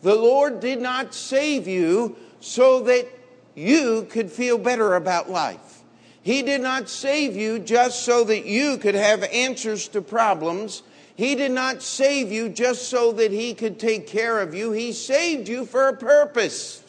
The 0.00 0.14
Lord 0.14 0.60
did 0.60 0.80
not 0.80 1.14
save 1.14 1.68
you 1.68 2.16
so 2.40 2.80
that 2.84 3.06
you 3.54 4.06
could 4.08 4.32
feel 4.32 4.56
better 4.56 4.94
about 4.94 5.28
life. 5.28 5.82
He 6.22 6.40
did 6.40 6.62
not 6.62 6.88
save 6.88 7.36
you 7.36 7.58
just 7.58 8.04
so 8.04 8.24
that 8.24 8.46
you 8.46 8.78
could 8.78 8.94
have 8.94 9.22
answers 9.24 9.86
to 9.88 10.00
problems. 10.00 10.82
He 11.14 11.34
did 11.34 11.52
not 11.52 11.82
save 11.82 12.32
you 12.32 12.48
just 12.48 12.88
so 12.88 13.12
that 13.12 13.30
He 13.30 13.52
could 13.52 13.78
take 13.78 14.06
care 14.06 14.40
of 14.40 14.54
you. 14.54 14.72
He 14.72 14.94
saved 14.94 15.46
you 15.46 15.66
for 15.66 15.88
a 15.88 15.96
purpose. 15.96 16.82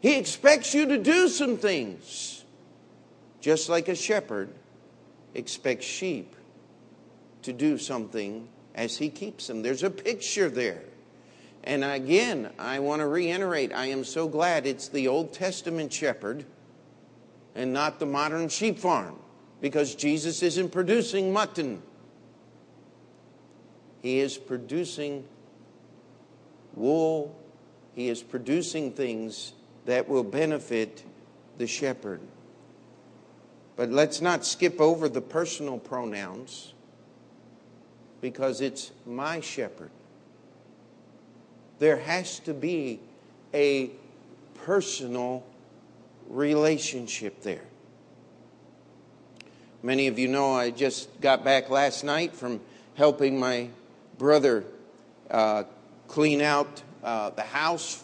He 0.00 0.16
expects 0.16 0.74
you 0.74 0.86
to 0.86 0.98
do 0.98 1.28
some 1.28 1.56
things, 1.56 2.42
just 3.40 3.68
like 3.68 3.86
a 3.86 3.94
shepherd 3.94 4.48
expects 5.34 5.86
sheep 5.86 6.34
to 7.44 7.52
do 7.52 7.78
something 7.78 8.48
as 8.74 8.98
he 8.98 9.08
keeps 9.08 9.46
them. 9.46 9.62
There's 9.62 9.82
a 9.82 9.90
picture 9.90 10.50
there. 10.50 10.82
And 11.62 11.82
again, 11.82 12.50
I 12.58 12.80
want 12.80 13.00
to 13.00 13.06
reiterate 13.06 13.72
I 13.72 13.86
am 13.86 14.04
so 14.04 14.28
glad 14.28 14.66
it's 14.66 14.88
the 14.88 15.08
Old 15.08 15.32
Testament 15.32 15.92
shepherd 15.92 16.44
and 17.54 17.72
not 17.72 17.98
the 17.98 18.06
modern 18.06 18.48
sheep 18.48 18.78
farm 18.78 19.16
because 19.60 19.94
Jesus 19.94 20.42
isn't 20.42 20.70
producing 20.70 21.32
mutton. 21.32 21.82
He 24.02 24.18
is 24.18 24.36
producing 24.36 25.24
wool, 26.74 27.34
he 27.94 28.08
is 28.08 28.22
producing 28.22 28.92
things 28.92 29.54
that 29.86 30.08
will 30.08 30.24
benefit 30.24 31.02
the 31.56 31.66
shepherd. 31.66 32.20
But 33.76 33.90
let's 33.90 34.20
not 34.20 34.44
skip 34.44 34.80
over 34.80 35.08
the 35.08 35.22
personal 35.22 35.78
pronouns 35.78 36.73
because 38.24 38.62
it's 38.62 38.90
my 39.04 39.38
shepherd 39.38 39.90
there 41.78 41.98
has 41.98 42.38
to 42.38 42.54
be 42.54 42.98
a 43.52 43.90
personal 44.54 45.44
relationship 46.30 47.42
there. 47.42 47.64
Many 49.82 50.06
of 50.06 50.18
you 50.18 50.28
know 50.28 50.54
I 50.54 50.70
just 50.70 51.20
got 51.20 51.44
back 51.44 51.68
last 51.68 52.02
night 52.02 52.34
from 52.34 52.62
helping 52.94 53.38
my 53.38 53.68
brother 54.16 54.64
uh, 55.30 55.64
clean 56.08 56.40
out 56.40 56.82
uh, 57.02 57.28
the 57.28 57.42
house. 57.42 58.02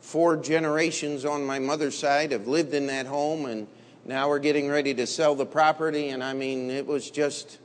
Four 0.00 0.38
generations 0.38 1.26
on 1.26 1.44
my 1.44 1.58
mother's 1.58 1.98
side 1.98 2.32
have 2.32 2.48
lived 2.48 2.72
in 2.72 2.86
that 2.86 3.04
home, 3.04 3.44
and 3.44 3.66
now 4.06 4.30
we're 4.30 4.38
getting 4.38 4.70
ready 4.70 4.94
to 4.94 5.06
sell 5.06 5.34
the 5.34 5.44
property. 5.44 6.08
And 6.08 6.24
I 6.24 6.32
mean, 6.32 6.70
it 6.70 6.86
was 6.86 7.10
just 7.10 7.58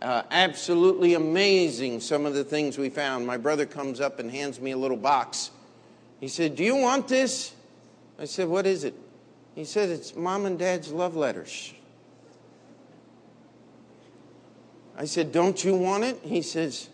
uh, 0.00 0.22
absolutely 0.30 1.14
amazing, 1.14 2.00
some 2.00 2.26
of 2.26 2.34
the 2.34 2.44
things 2.44 2.76
we 2.76 2.90
found. 2.90 3.26
My 3.26 3.36
brother 3.36 3.66
comes 3.66 4.00
up 4.00 4.18
and 4.18 4.30
hands 4.30 4.60
me 4.60 4.72
a 4.72 4.76
little 4.76 4.96
box. 4.96 5.50
He 6.20 6.28
said, 6.28 6.56
Do 6.56 6.64
you 6.64 6.76
want 6.76 7.08
this? 7.08 7.54
I 8.18 8.24
said, 8.24 8.48
What 8.48 8.66
is 8.66 8.84
it? 8.84 8.94
He 9.54 9.64
said, 9.64 9.90
It's 9.90 10.14
mom 10.14 10.46
and 10.46 10.58
dad's 10.58 10.92
love 10.92 11.16
letters. 11.16 11.72
I 14.96 15.04
said, 15.04 15.32
Don't 15.32 15.62
you 15.64 15.74
want 15.74 16.04
it? 16.04 16.18
He 16.22 16.42
says, 16.42 16.88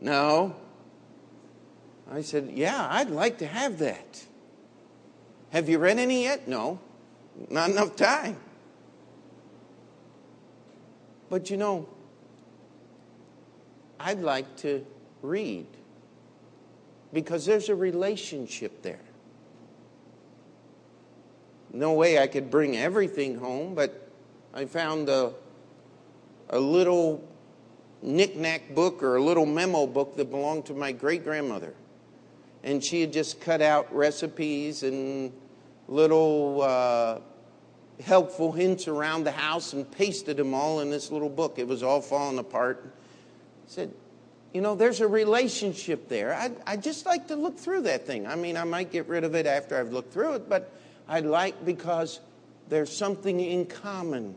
No. 0.00 0.54
I 2.10 2.22
said, 2.22 2.50
Yeah, 2.52 2.86
I'd 2.90 3.10
like 3.10 3.38
to 3.38 3.46
have 3.46 3.78
that. 3.78 4.24
Have 5.50 5.68
you 5.68 5.78
read 5.78 5.98
any 5.98 6.24
yet? 6.24 6.46
No. 6.46 6.80
Not 7.50 7.70
enough 7.70 7.96
time. 7.96 8.36
But 11.28 11.50
you 11.50 11.56
know, 11.56 11.88
I'd 13.98 14.20
like 14.20 14.56
to 14.58 14.84
read 15.22 15.66
because 17.12 17.46
there's 17.46 17.68
a 17.68 17.74
relationship 17.74 18.82
there. 18.82 19.00
No 21.72 21.92
way 21.92 22.18
I 22.18 22.26
could 22.26 22.50
bring 22.50 22.76
everything 22.76 23.38
home, 23.38 23.74
but 23.74 24.08
I 24.54 24.64
found 24.64 25.08
a, 25.08 25.32
a 26.48 26.58
little 26.58 27.22
knickknack 28.02 28.74
book 28.74 29.02
or 29.02 29.16
a 29.16 29.22
little 29.22 29.46
memo 29.46 29.86
book 29.86 30.16
that 30.16 30.30
belonged 30.30 30.66
to 30.66 30.74
my 30.74 30.92
great 30.92 31.24
grandmother. 31.24 31.74
And 32.62 32.82
she 32.82 33.00
had 33.00 33.12
just 33.12 33.40
cut 33.40 33.62
out 33.62 33.94
recipes 33.94 34.82
and 34.82 35.32
little 35.88 36.62
uh, 36.62 37.18
helpful 38.02 38.52
hints 38.52 38.88
around 38.88 39.24
the 39.24 39.32
house 39.32 39.72
and 39.72 39.90
pasted 39.90 40.36
them 40.36 40.54
all 40.54 40.80
in 40.80 40.90
this 40.90 41.10
little 41.10 41.28
book. 41.28 41.58
It 41.58 41.66
was 41.66 41.82
all 41.82 42.00
falling 42.00 42.38
apart 42.38 42.92
said, 43.66 43.92
you 44.52 44.60
know, 44.60 44.74
there's 44.74 45.00
a 45.00 45.08
relationship 45.08 46.08
there. 46.08 46.34
I'd, 46.34 46.56
I'd 46.66 46.82
just 46.82 47.04
like 47.04 47.28
to 47.28 47.36
look 47.36 47.58
through 47.58 47.82
that 47.82 48.06
thing. 48.06 48.26
I 48.26 48.36
mean, 48.36 48.56
I 48.56 48.64
might 48.64 48.90
get 48.90 49.06
rid 49.06 49.24
of 49.24 49.34
it 49.34 49.46
after 49.46 49.78
I've 49.78 49.92
looked 49.92 50.12
through 50.12 50.34
it, 50.34 50.48
but 50.48 50.72
I'd 51.08 51.26
like 51.26 51.64
because 51.64 52.20
there's 52.68 52.94
something 52.94 53.38
in 53.38 53.66
common. 53.66 54.34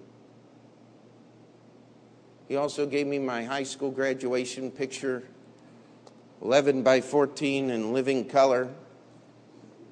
He 2.48 2.56
also 2.56 2.86
gave 2.86 3.08
me 3.08 3.20
my 3.20 3.44
high 3.44 3.64
school 3.64 3.92
graduation 3.92 4.72
picture, 4.72 5.24
11 6.42 6.84
by 6.84 7.02
14 7.02 7.70
in 7.70 7.94
living 7.94 8.26
color. 8.26 8.70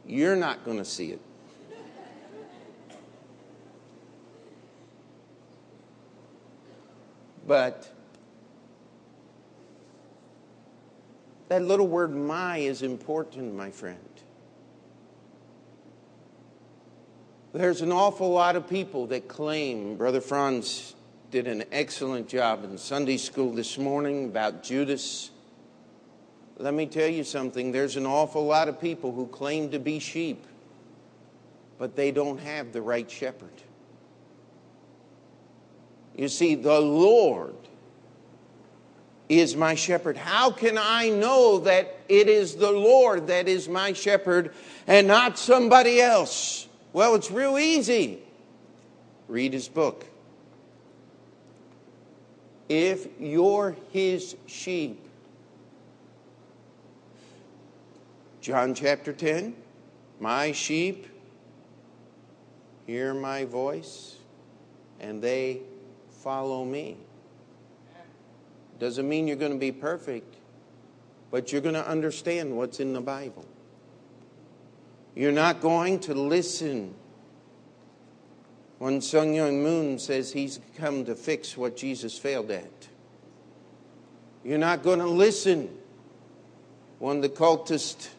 You're 0.05 0.35
not 0.35 0.65
going 0.65 0.77
to 0.77 0.85
see 0.85 1.11
it. 1.11 1.21
But 7.45 7.89
That 11.47 11.63
little 11.63 11.87
word 11.87 12.13
my 12.13 12.57
is 12.57 12.81
important, 12.81 13.55
my 13.55 13.71
friend. 13.71 13.99
There's 17.53 17.81
an 17.81 17.91
awful 17.91 18.29
lot 18.29 18.55
of 18.55 18.69
people 18.69 19.07
that 19.07 19.27
claim, 19.27 19.95
Brother 19.95 20.21
Franz 20.21 20.95
did 21.31 21.47
an 21.47 21.63
excellent 21.71 22.27
job 22.27 22.63
in 22.63 22.77
Sunday 22.77 23.17
school 23.17 23.51
this 23.51 23.77
morning 23.77 24.25
about 24.25 24.63
Judas. 24.63 25.31
Let 26.57 26.73
me 26.73 26.85
tell 26.85 27.07
you 27.07 27.23
something 27.23 27.71
there's 27.71 27.95
an 27.95 28.05
awful 28.05 28.45
lot 28.45 28.67
of 28.67 28.79
people 28.79 29.11
who 29.13 29.27
claim 29.27 29.71
to 29.71 29.79
be 29.79 29.99
sheep, 29.99 30.45
but 31.77 31.95
they 31.95 32.11
don't 32.11 32.39
have 32.39 32.73
the 32.73 32.81
right 32.81 33.09
shepherd. 33.09 33.49
You 36.15 36.27
see, 36.27 36.55
the 36.55 36.79
Lord 36.79 37.55
is 39.29 39.55
my 39.55 39.75
shepherd. 39.75 40.17
How 40.17 40.51
can 40.51 40.77
I 40.77 41.09
know 41.09 41.59
that 41.59 41.97
it 42.07 42.29
is 42.29 42.55
the 42.55 42.71
Lord 42.71 43.27
that 43.27 43.47
is 43.47 43.67
my 43.67 43.93
shepherd 43.93 44.53
and 44.85 45.07
not 45.07 45.37
somebody 45.37 46.01
else? 46.01 46.67
Well, 46.93 47.15
it's 47.15 47.29
real 47.29 47.57
easy. 47.57 48.19
Read 49.27 49.53
his 49.53 49.67
book. 49.67 50.05
If 52.69 53.07
you're 53.19 53.75
his 53.91 54.35
sheep, 54.45 54.99
John 58.41 58.73
chapter 58.73 59.11
10, 59.11 59.55
my 60.19 60.53
sheep 60.53 61.07
hear 62.85 63.13
my 63.13 63.43
voice 63.45 64.15
and 64.99 65.21
they 65.21 65.61
follow 66.23 66.63
me. 66.63 66.97
Doesn't 68.79 69.07
mean 69.07 69.27
you're 69.27 69.37
going 69.37 69.53
to 69.53 69.57
be 69.57 69.71
perfect, 69.71 70.35
but 71.31 71.51
you're 71.51 71.61
going 71.61 71.75
to 71.75 71.87
understand 71.87 72.55
what's 72.55 72.79
in 72.79 72.93
the 72.93 73.01
Bible. 73.01 73.45
You're 75.15 75.31
not 75.31 75.61
going 75.61 75.99
to 76.01 76.13
listen 76.13 76.93
When 78.79 79.01
Sun 79.01 79.29
Myung 79.29 79.63
Moon 79.63 79.97
says 79.97 80.31
he's 80.31 80.59
come 80.77 81.05
to 81.05 81.15
fix 81.15 81.57
what 81.57 81.75
Jesus 81.75 82.17
failed 82.17 82.51
at. 82.51 82.87
You're 84.43 84.59
not 84.59 84.83
going 84.83 84.99
to 84.99 85.07
listen 85.07 85.75
when 86.99 87.21
the 87.21 87.29
cultist 87.29 88.09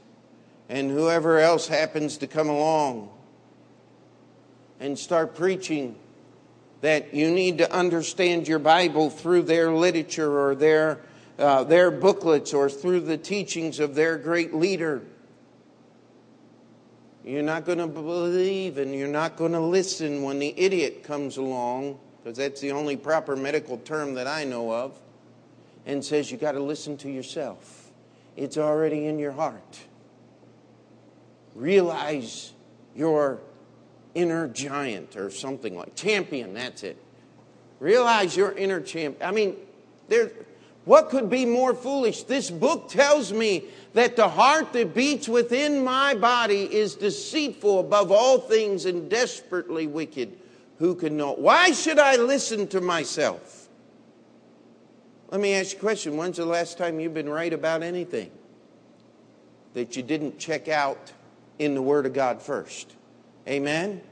and 0.69 0.91
whoever 0.91 1.39
else 1.39 1.69
happens 1.69 2.19
to 2.19 2.27
come 2.27 2.49
along 2.49 3.11
and 4.81 4.99
start 4.99 5.35
preaching 5.35 5.97
that 6.81 7.13
you 7.13 7.31
need 7.31 7.59
to 7.59 7.73
understand 7.73 8.47
your 8.47 8.59
Bible 8.59 9.11
through 9.11 9.43
their 9.43 9.73
literature 9.73 10.39
or 10.39 10.55
their, 10.55 11.01
uh, 11.39 11.65
their 11.65 11.91
booklets 11.91 12.55
or 12.55 12.71
through 12.71 13.01
the 13.01 13.19
teachings 13.19 13.81
of 13.81 13.95
their 13.95 14.17
great 14.17 14.55
leader. 14.55 15.03
You're 17.25 17.43
not 17.43 17.65
going 17.65 17.79
to 17.79 17.87
believe 17.87 18.79
and 18.79 18.95
you're 18.95 19.09
not 19.09 19.37
going 19.37 19.53
to 19.53 19.61
listen 19.61 20.23
when 20.23 20.39
the 20.39 20.55
idiot 20.57 21.03
comes 21.03 21.37
along, 21.37 21.99
because 22.23 22.39
that's 22.39 22.61
the 22.61 22.73
only 22.73 22.97
proper 22.97 23.37
medical 23.37 23.79
term 23.79 24.15
that 24.15 24.27
I 24.27 24.45
know 24.45 24.73
of, 24.73 24.99
and 25.85 26.05
says 26.05 26.31
you 26.31 26.39
got 26.39 26.53
to 26.53 26.63
listen 26.63 26.97
to 26.99 27.11
yourself. 27.11 27.91
It's 28.37 28.57
already 28.57 29.07
in 29.07 29.19
your 29.19 29.33
heart. 29.33 29.81
Realize 31.55 32.53
your 32.95 33.41
inner 34.15 34.49
giant 34.49 35.17
or 35.17 35.31
something 35.31 35.77
like 35.77 35.95
champion, 35.95 36.55
that's 36.55 36.83
it. 36.83 36.97
Realize 37.81 38.37
your 38.37 38.53
inner 38.53 38.81
champion. 38.81 39.27
I 39.27 39.33
mean, 39.33 39.57
there 40.09 40.31
what 40.89 41.11
could 41.11 41.29
be 41.29 41.45
more 41.45 41.75
foolish? 41.75 42.23
This 42.23 42.51
book 42.51 42.89
tells 42.89 43.31
me 43.31 43.65
that 43.93 44.17
the 44.17 44.27
heart 44.27 44.73
that 44.73 44.95
beats 44.95 45.29
within 45.29 45.85
my 45.85 46.15
body 46.15 46.63
is 46.63 46.95
deceitful 46.95 47.81
above 47.81 48.11
all 48.11 48.39
things 48.39 48.87
and 48.87 49.11
desperately 49.11 49.87
wicked. 49.87 50.39
Who 50.79 50.95
can 50.95 51.19
know? 51.19 51.35
Why 51.35 51.73
should 51.73 51.99
I 51.99 52.17
listen 52.17 52.69
to 52.69 52.81
myself? 52.81 53.69
Let 55.31 55.43
me 55.43 55.53
ask 55.53 55.73
you 55.75 55.79
a 55.79 55.83
question. 55.83 56.17
When's 56.17 56.39
the 56.39 56.47
last 56.47 56.79
time 56.79 57.01
you've 57.01 57.13
been 57.13 57.29
right 57.29 57.53
about 57.53 57.83
anything 57.83 58.31
that 59.75 59.95
you 59.95 60.03
didn't 60.03 60.39
check 60.39 60.69
out 60.69 61.13
in 61.59 61.75
the 61.75 61.83
Word 61.83 62.07
of 62.07 62.15
God 62.15 62.41
first? 62.41 62.95
Amen? 63.49 64.03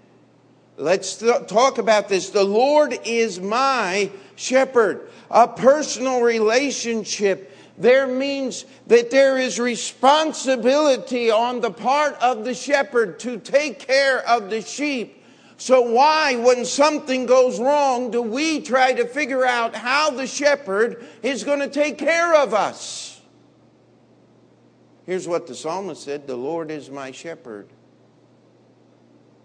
Let's 0.77 1.17
th- 1.17 1.47
talk 1.47 1.79
about 1.79 2.09
this. 2.09 2.31
The 2.31 2.45
Lord 2.45 2.99
is 3.05 3.41
my 3.41 4.11
shepherd. 4.35 5.11
A 5.31 5.47
personal 5.47 6.23
relationship 6.23 7.53
there 7.79 8.07
means 8.07 8.65
that 8.87 9.11
there 9.11 9.39
is 9.39 9.61
responsibility 9.61 11.31
on 11.31 11.61
the 11.61 11.71
part 11.71 12.15
of 12.23 12.45
the 12.45 12.55
shepherd 12.55 13.19
to 13.21 13.39
take 13.39 13.81
care 13.81 14.27
of 14.27 14.49
the 14.49 14.63
sheep. 14.63 15.23
So, 15.59 15.81
why, 15.81 16.37
when 16.37 16.65
something 16.65 17.27
goes 17.27 17.59
wrong, 17.59 18.11
do 18.11 18.21
we 18.21 18.61
try 18.61 18.93
to 18.93 19.07
figure 19.07 19.45
out 19.45 19.75
how 19.75 20.11
the 20.11 20.27
shepherd 20.27 21.07
is 21.23 21.45
going 21.45 21.61
to 21.61 21.69
take 21.69 21.97
care 21.97 22.35
of 22.35 22.53
us? 22.53 23.21
Here's 25.05 25.27
what 25.27 25.47
the 25.47 25.55
psalmist 25.55 26.03
said 26.03 26.27
The 26.27 26.37
Lord 26.37 26.71
is 26.71 26.91
my 26.91 27.11
shepherd, 27.11 27.69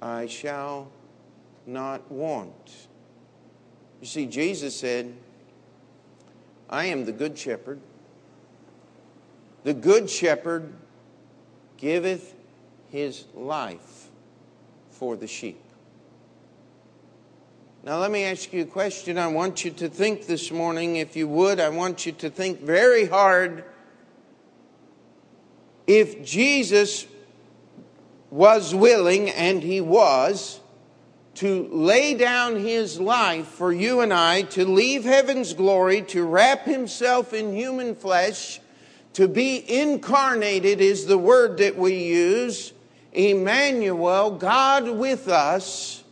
I 0.01 0.25
shall 0.25 0.89
not 1.65 2.11
want. 2.11 2.87
You 3.99 4.07
see, 4.07 4.25
Jesus 4.25 4.75
said, 4.75 5.13
I 6.69 6.85
am 6.85 7.05
the 7.05 7.11
good 7.11 7.37
shepherd. 7.37 7.79
The 9.63 9.73
good 9.73 10.09
shepherd 10.09 10.73
giveth 11.77 12.33
his 12.89 13.25
life 13.35 14.09
for 14.89 15.15
the 15.15 15.27
sheep. 15.27 15.61
Now, 17.83 17.97
let 17.99 18.11
me 18.11 18.23
ask 18.23 18.53
you 18.53 18.61
a 18.61 18.65
question. 18.65 19.17
I 19.17 19.27
want 19.27 19.65
you 19.65 19.71
to 19.71 19.89
think 19.89 20.27
this 20.27 20.51
morning, 20.51 20.97
if 20.97 21.15
you 21.15 21.27
would. 21.27 21.59
I 21.59 21.69
want 21.69 22.05
you 22.05 22.11
to 22.13 22.29
think 22.29 22.61
very 22.61 23.05
hard. 23.05 23.63
If 25.87 26.23
Jesus 26.23 27.07
was 28.31 28.73
willing, 28.73 29.29
and 29.29 29.61
he 29.61 29.81
was, 29.81 30.61
to 31.35 31.67
lay 31.71 32.15
down 32.15 32.55
his 32.55 32.99
life 32.99 33.45
for 33.45 33.71
you 33.71 33.99
and 33.99 34.13
I, 34.13 34.43
to 34.43 34.65
leave 34.65 35.03
heaven's 35.03 35.53
glory, 35.53 36.01
to 36.03 36.25
wrap 36.25 36.65
himself 36.65 37.33
in 37.33 37.53
human 37.53 37.93
flesh, 37.93 38.59
to 39.13 39.27
be 39.27 39.63
incarnated 39.69 40.79
is 40.79 41.05
the 41.05 41.17
word 41.17 41.57
that 41.57 41.77
we 41.77 42.03
use. 42.05 42.73
Emmanuel, 43.11 44.31
God 44.31 44.89
with 44.89 45.27
us, 45.27 46.03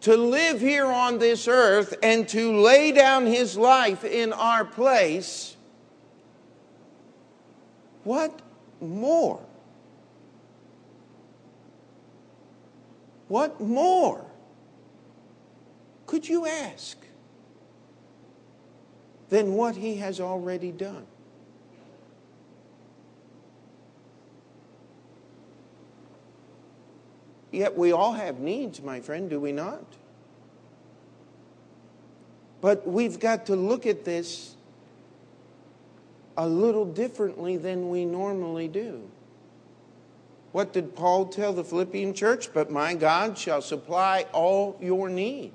to 0.00 0.16
live 0.16 0.60
here 0.60 0.86
on 0.86 1.18
this 1.18 1.46
earth 1.46 1.94
and 2.02 2.28
to 2.28 2.60
lay 2.60 2.90
down 2.90 3.26
his 3.26 3.56
life 3.56 4.04
in 4.04 4.32
our 4.32 4.64
place. 4.64 5.56
What 8.02 8.42
more? 8.80 9.40
What 13.28 13.60
more 13.60 14.24
could 16.06 16.28
you 16.28 16.46
ask 16.46 16.98
than 19.30 19.54
what 19.54 19.76
he 19.76 19.96
has 19.96 20.20
already 20.20 20.70
done? 20.70 21.06
Yet 27.50 27.78
we 27.78 27.92
all 27.92 28.12
have 28.12 28.40
needs, 28.40 28.82
my 28.82 29.00
friend, 29.00 29.30
do 29.30 29.38
we 29.38 29.52
not? 29.52 29.84
But 32.60 32.86
we've 32.86 33.20
got 33.20 33.46
to 33.46 33.56
look 33.56 33.86
at 33.86 34.04
this 34.04 34.56
a 36.36 36.48
little 36.48 36.84
differently 36.84 37.56
than 37.56 37.90
we 37.90 38.04
normally 38.04 38.66
do. 38.66 39.08
What 40.54 40.72
did 40.72 40.94
Paul 40.94 41.26
tell 41.26 41.52
the 41.52 41.64
Philippian 41.64 42.14
church? 42.14 42.50
But 42.54 42.70
my 42.70 42.94
God 42.94 43.36
shall 43.36 43.60
supply 43.60 44.26
all 44.32 44.78
your 44.80 45.08
need 45.08 45.50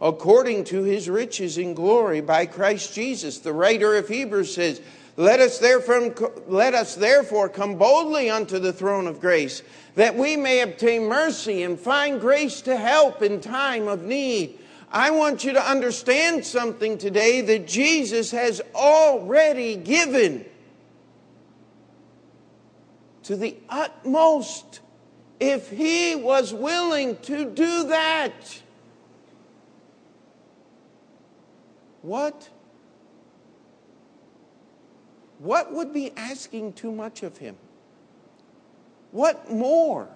according 0.00 0.64
to 0.64 0.82
his 0.82 1.08
riches 1.08 1.56
in 1.56 1.72
glory 1.72 2.20
by 2.20 2.46
Christ 2.46 2.92
Jesus. 2.92 3.38
The 3.38 3.52
writer 3.52 3.94
of 3.94 4.08
Hebrews 4.08 4.52
says, 4.52 4.80
let 5.16 5.38
us, 5.38 5.58
therefore, 5.58 6.12
let 6.48 6.74
us 6.74 6.96
therefore 6.96 7.48
come 7.48 7.76
boldly 7.76 8.28
unto 8.28 8.58
the 8.58 8.72
throne 8.72 9.06
of 9.06 9.20
grace, 9.20 9.62
that 9.94 10.16
we 10.16 10.36
may 10.36 10.62
obtain 10.62 11.04
mercy 11.04 11.62
and 11.62 11.78
find 11.78 12.20
grace 12.20 12.60
to 12.62 12.76
help 12.76 13.22
in 13.22 13.40
time 13.40 13.86
of 13.86 14.02
need. 14.02 14.58
I 14.90 15.12
want 15.12 15.44
you 15.44 15.52
to 15.52 15.64
understand 15.64 16.44
something 16.44 16.98
today 16.98 17.40
that 17.40 17.68
Jesus 17.68 18.32
has 18.32 18.60
already 18.74 19.76
given 19.76 20.44
to 23.24 23.36
the 23.36 23.56
utmost 23.68 24.80
if 25.40 25.70
he 25.70 26.14
was 26.14 26.54
willing 26.54 27.16
to 27.18 27.44
do 27.50 27.88
that. 27.88 28.62
What 32.02 32.48
what 35.38 35.72
would 35.72 35.92
be 35.92 36.12
asking 36.16 36.72
too 36.74 36.92
much 36.92 37.22
of 37.22 37.36
him? 37.36 37.56
What 39.10 39.50
more 39.50 40.08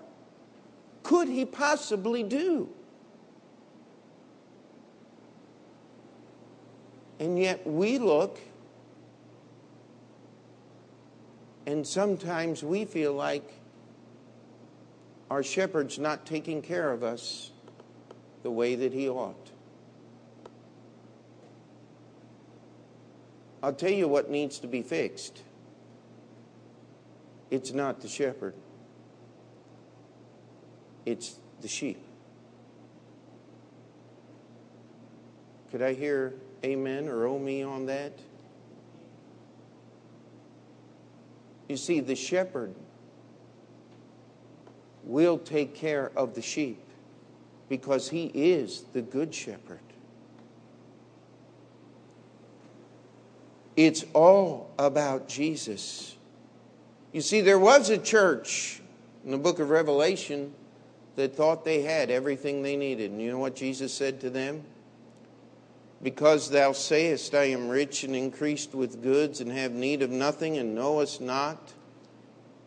could 1.02 1.28
he 1.28 1.44
possibly 1.44 2.22
do? 2.22 2.68
And 7.20 7.38
yet 7.38 7.66
we 7.66 7.98
look, 7.98 8.38
and 11.68 11.86
sometimes 11.86 12.64
we 12.64 12.86
feel 12.86 13.12
like 13.12 13.52
our 15.30 15.42
shepherd's 15.42 15.98
not 15.98 16.24
taking 16.24 16.62
care 16.62 16.90
of 16.90 17.02
us 17.02 17.50
the 18.42 18.50
way 18.50 18.74
that 18.74 18.94
he 18.94 19.06
ought. 19.06 19.50
I'll 23.62 23.74
tell 23.74 23.90
you 23.90 24.08
what 24.08 24.30
needs 24.30 24.58
to 24.60 24.66
be 24.66 24.80
fixed. 24.80 25.42
It's 27.50 27.72
not 27.72 28.00
the 28.00 28.08
shepherd, 28.08 28.54
it's 31.04 31.38
the 31.60 31.68
sheep. 31.68 32.02
Could 35.70 35.82
I 35.82 35.92
hear 35.92 36.32
amen 36.64 37.08
or 37.08 37.26
oh 37.26 37.38
me 37.38 37.62
on 37.62 37.84
that? 37.84 38.18
You 41.68 41.76
see, 41.76 42.00
the 42.00 42.16
shepherd 42.16 42.74
will 45.04 45.38
take 45.38 45.74
care 45.74 46.10
of 46.16 46.34
the 46.34 46.42
sheep 46.42 46.82
because 47.68 48.08
he 48.08 48.30
is 48.34 48.84
the 48.92 49.02
good 49.02 49.34
shepherd. 49.34 49.80
It's 53.76 54.04
all 54.12 54.70
about 54.78 55.28
Jesus. 55.28 56.16
You 57.12 57.20
see, 57.20 57.42
there 57.42 57.58
was 57.58 57.90
a 57.90 57.98
church 57.98 58.80
in 59.24 59.30
the 59.30 59.38
book 59.38 59.60
of 59.60 59.70
Revelation 59.70 60.52
that 61.16 61.36
thought 61.36 61.64
they 61.64 61.82
had 61.82 62.10
everything 62.10 62.62
they 62.62 62.76
needed. 62.76 63.10
And 63.10 63.20
you 63.20 63.30
know 63.30 63.38
what 63.38 63.54
Jesus 63.54 63.92
said 63.92 64.20
to 64.22 64.30
them? 64.30 64.64
Because 66.02 66.50
thou 66.50 66.72
sayest, 66.72 67.34
I 67.34 67.44
am 67.44 67.68
rich 67.68 68.04
and 68.04 68.14
increased 68.14 68.74
with 68.74 69.02
goods 69.02 69.40
and 69.40 69.50
have 69.50 69.72
need 69.72 70.02
of 70.02 70.10
nothing, 70.10 70.56
and 70.58 70.74
knowest 70.74 71.20
not 71.20 71.72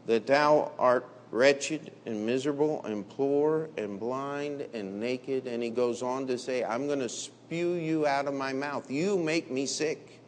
that 0.06 0.28
thou 0.28 0.72
art 0.78 1.08
wretched 1.32 1.92
and 2.06 2.26
miserable 2.26 2.84
and 2.84 3.08
poor 3.08 3.70
and 3.78 4.00
blind 4.00 4.66
and 4.74 5.00
naked. 5.00 5.48
And 5.48 5.64
he 5.64 5.70
goes 5.70 6.04
on 6.04 6.28
to 6.28 6.38
say, 6.38 6.64
I'm 6.64 6.88
going 6.88 7.00
to 7.00 7.10
spew 7.10 7.74
you 7.74 8.06
out 8.06 8.28
of 8.28 8.34
my 8.34 8.52
mouth. 8.52 8.92
You 8.92 9.18
make 9.18 9.50
me 9.50 9.66
sick. 9.66 10.20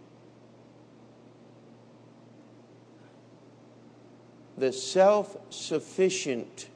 The 4.57 4.71
self 4.71 5.35
sufficient, 5.49 6.69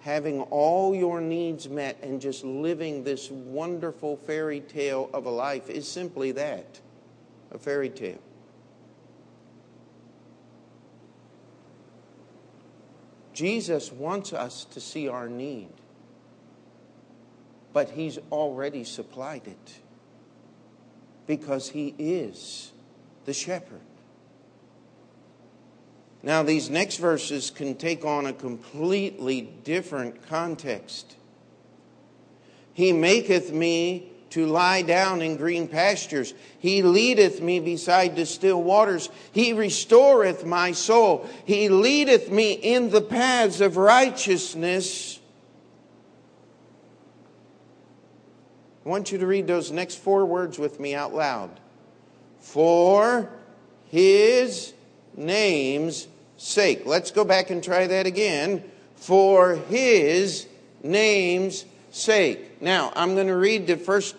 having 0.00 0.40
all 0.42 0.94
your 0.94 1.20
needs 1.20 1.68
met 1.68 1.98
and 2.02 2.20
just 2.20 2.42
living 2.42 3.04
this 3.04 3.30
wonderful 3.30 4.16
fairy 4.16 4.60
tale 4.60 5.10
of 5.12 5.26
a 5.26 5.30
life 5.30 5.68
is 5.68 5.86
simply 5.86 6.32
that 6.32 6.80
a 7.52 7.58
fairy 7.58 7.90
tale. 7.90 8.18
Jesus 13.34 13.92
wants 13.92 14.32
us 14.32 14.64
to 14.66 14.80
see 14.80 15.08
our 15.08 15.28
need, 15.28 15.68
but 17.72 17.90
He's 17.90 18.18
already 18.30 18.84
supplied 18.84 19.46
it 19.46 19.74
because 21.26 21.70
He 21.70 21.94
is 21.98 22.72
the 23.26 23.32
shepherd. 23.32 23.80
Now, 26.22 26.42
these 26.42 26.68
next 26.68 26.96
verses 26.96 27.50
can 27.50 27.76
take 27.76 28.04
on 28.04 28.26
a 28.26 28.32
completely 28.32 29.42
different 29.64 30.26
context. 30.28 31.16
He 32.74 32.92
maketh 32.92 33.52
me 33.52 34.10
to 34.30 34.46
lie 34.46 34.82
down 34.82 35.22
in 35.22 35.36
green 35.36 35.66
pastures. 35.66 36.34
He 36.58 36.82
leadeth 36.82 37.40
me 37.40 37.58
beside 37.58 38.16
the 38.16 38.26
still 38.26 38.62
waters. 38.62 39.08
He 39.32 39.52
restoreth 39.52 40.44
my 40.44 40.72
soul. 40.72 41.28
He 41.44 41.68
leadeth 41.68 42.30
me 42.30 42.52
in 42.52 42.90
the 42.90 43.00
paths 43.00 43.60
of 43.60 43.76
righteousness. 43.76 45.18
I 48.84 48.88
want 48.88 49.10
you 49.10 49.18
to 49.18 49.26
read 49.26 49.46
those 49.46 49.70
next 49.70 49.96
four 49.96 50.24
words 50.24 50.58
with 50.58 50.78
me 50.80 50.94
out 50.94 51.14
loud. 51.14 51.50
For 52.38 53.30
his 53.88 54.72
name's 55.16 56.08
sake. 56.36 56.82
Let's 56.86 57.10
go 57.10 57.24
back 57.24 57.50
and 57.50 57.62
try 57.62 57.86
that 57.86 58.06
again. 58.06 58.64
For 58.96 59.56
his 59.56 60.46
name's 60.82 61.64
sake. 61.90 62.62
Now, 62.62 62.92
I'm 62.94 63.14
going 63.14 63.28
to 63.28 63.36
read 63.36 63.66
the 63.66 63.76
first 63.76 64.14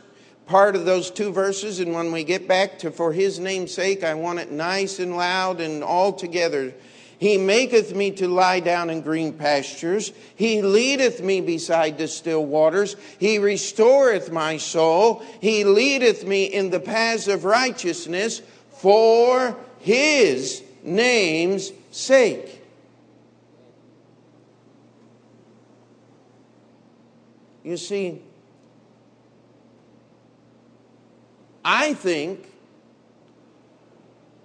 part 0.45 0.75
of 0.75 0.85
those 0.85 1.11
two 1.11 1.31
verses, 1.31 1.79
and 1.79 1.93
when 1.93 2.11
we 2.11 2.23
get 2.23 2.47
back 2.47 2.79
to 2.79 2.91
for 2.91 3.13
his 3.13 3.39
name's 3.39 3.73
sake, 3.73 4.03
I 4.03 4.15
want 4.15 4.39
it 4.39 4.51
nice 4.51 4.99
and 4.99 5.15
loud 5.15 5.61
and 5.61 5.83
all 5.83 6.11
together. 6.11 6.73
He 7.19 7.37
maketh 7.37 7.95
me 7.95 8.11
to 8.13 8.27
lie 8.27 8.59
down 8.59 8.89
in 8.89 9.01
green 9.01 9.33
pastures. 9.33 10.11
He 10.35 10.63
leadeth 10.63 11.21
me 11.21 11.39
beside 11.39 11.99
the 11.99 12.07
still 12.07 12.43
waters. 12.43 12.95
He 13.19 13.37
restoreth 13.37 14.31
my 14.31 14.57
soul. 14.57 15.23
He 15.39 15.63
leadeth 15.63 16.25
me 16.25 16.45
in 16.45 16.71
the 16.71 16.79
paths 16.79 17.27
of 17.27 17.45
righteousness 17.45 18.41
for 18.71 19.55
his 19.79 20.63
name's 20.83 21.71
sake. 21.91 22.61
You 27.63 27.77
see, 27.77 28.21
I 31.63 31.93
think 31.93 32.47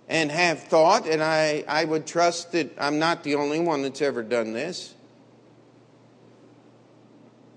and 0.08 0.30
have 0.30 0.62
thought, 0.62 1.06
and 1.06 1.22
I, 1.22 1.64
I 1.66 1.84
would 1.84 2.06
trust 2.06 2.52
that 2.52 2.72
I'm 2.78 2.98
not 2.98 3.24
the 3.24 3.34
only 3.34 3.58
one 3.58 3.82
that's 3.82 4.00
ever 4.02 4.22
done 4.22 4.52
this, 4.52 4.94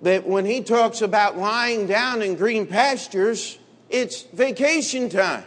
that 0.01 0.25
when 0.25 0.45
he 0.45 0.61
talks 0.61 1.01
about 1.01 1.37
lying 1.37 1.85
down 1.85 2.21
in 2.21 2.35
green 2.35 2.65
pastures, 2.65 3.59
it's 3.89 4.23
vacation 4.23 5.09
time. 5.09 5.43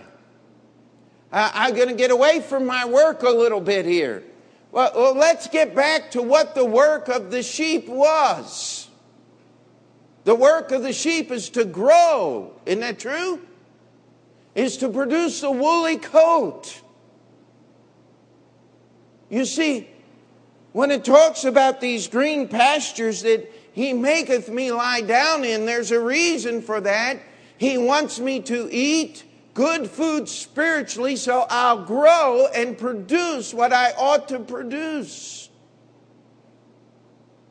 I'm 1.33 1.75
going 1.75 1.89
to 1.89 1.95
get 1.95 2.11
away 2.11 2.41
from 2.41 2.67
my 2.67 2.85
work 2.85 3.23
a 3.23 3.31
little 3.31 3.61
bit 3.61 3.87
here. 3.87 4.23
Well, 4.71 4.93
well, 4.95 5.15
let's 5.15 5.49
get 5.49 5.75
back 5.75 6.11
to 6.13 6.23
what 6.23 6.55
the 6.55 6.65
work 6.65 7.09
of 7.09 7.31
the 7.31 7.43
sheep 7.43 7.89
was. 7.89 8.89
The 10.25 10.35
work 10.35 10.71
of 10.73 10.83
the 10.83 10.93
sheep 10.93 11.31
is 11.31 11.51
to 11.51 11.65
grow. 11.65 12.53
Isn't 12.67 12.81
that 12.81 12.99
true? 12.99 13.41
Is 14.55 14.77
to 14.79 14.89
produce 14.89 15.43
a 15.43 15.51
woolly 15.51 15.97
coat. 15.97 16.81
You 19.31 19.47
see, 19.47 19.89
when 20.73 20.91
it 20.91 21.05
talks 21.05 21.45
about 21.45 21.81
these 21.81 22.07
green 22.09 22.49
pastures 22.49 23.23
that 23.23 23.51
he 23.73 23.95
maketh 23.95 24.51
me 24.51 24.71
lie 24.71 25.01
down 25.01 25.45
in, 25.45 25.65
there's 25.65 25.91
a 25.91 26.01
reason 26.01 26.61
for 26.61 26.81
that. 26.83 27.19
He 27.57 27.79
wants 27.79 28.21
me 28.21 28.41
to 28.41 28.69
eat 28.71 29.25
good 29.55 29.89
food 29.89 30.29
spiritually 30.29 31.17
so 31.17 31.47
I'll 31.49 31.85
grow 31.85 32.47
and 32.55 32.77
produce 32.77 33.53
what 33.53 33.73
I 33.73 33.93
ought 33.93 34.29
to 34.29 34.41
produce. 34.41 35.51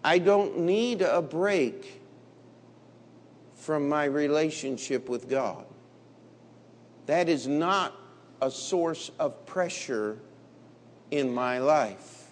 I 0.04 0.18
don't 0.18 0.60
need 0.60 1.02
a 1.02 1.22
break 1.22 2.02
from 3.56 3.88
my 3.88 4.06
relationship 4.06 5.08
with 5.08 5.30
God. 5.30 5.66
That 7.06 7.30
is 7.30 7.48
not 7.48 7.96
a 8.42 8.50
source 8.50 9.12
of 9.20 9.46
pressure 9.46 10.18
in 11.12 11.32
my 11.32 11.60
life. 11.60 12.32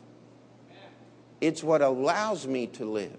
It's 1.41 1.63
what 1.63 1.82
allows 1.82 2.47
me 2.47 2.67
to 2.67 2.86
live. 2.86 3.17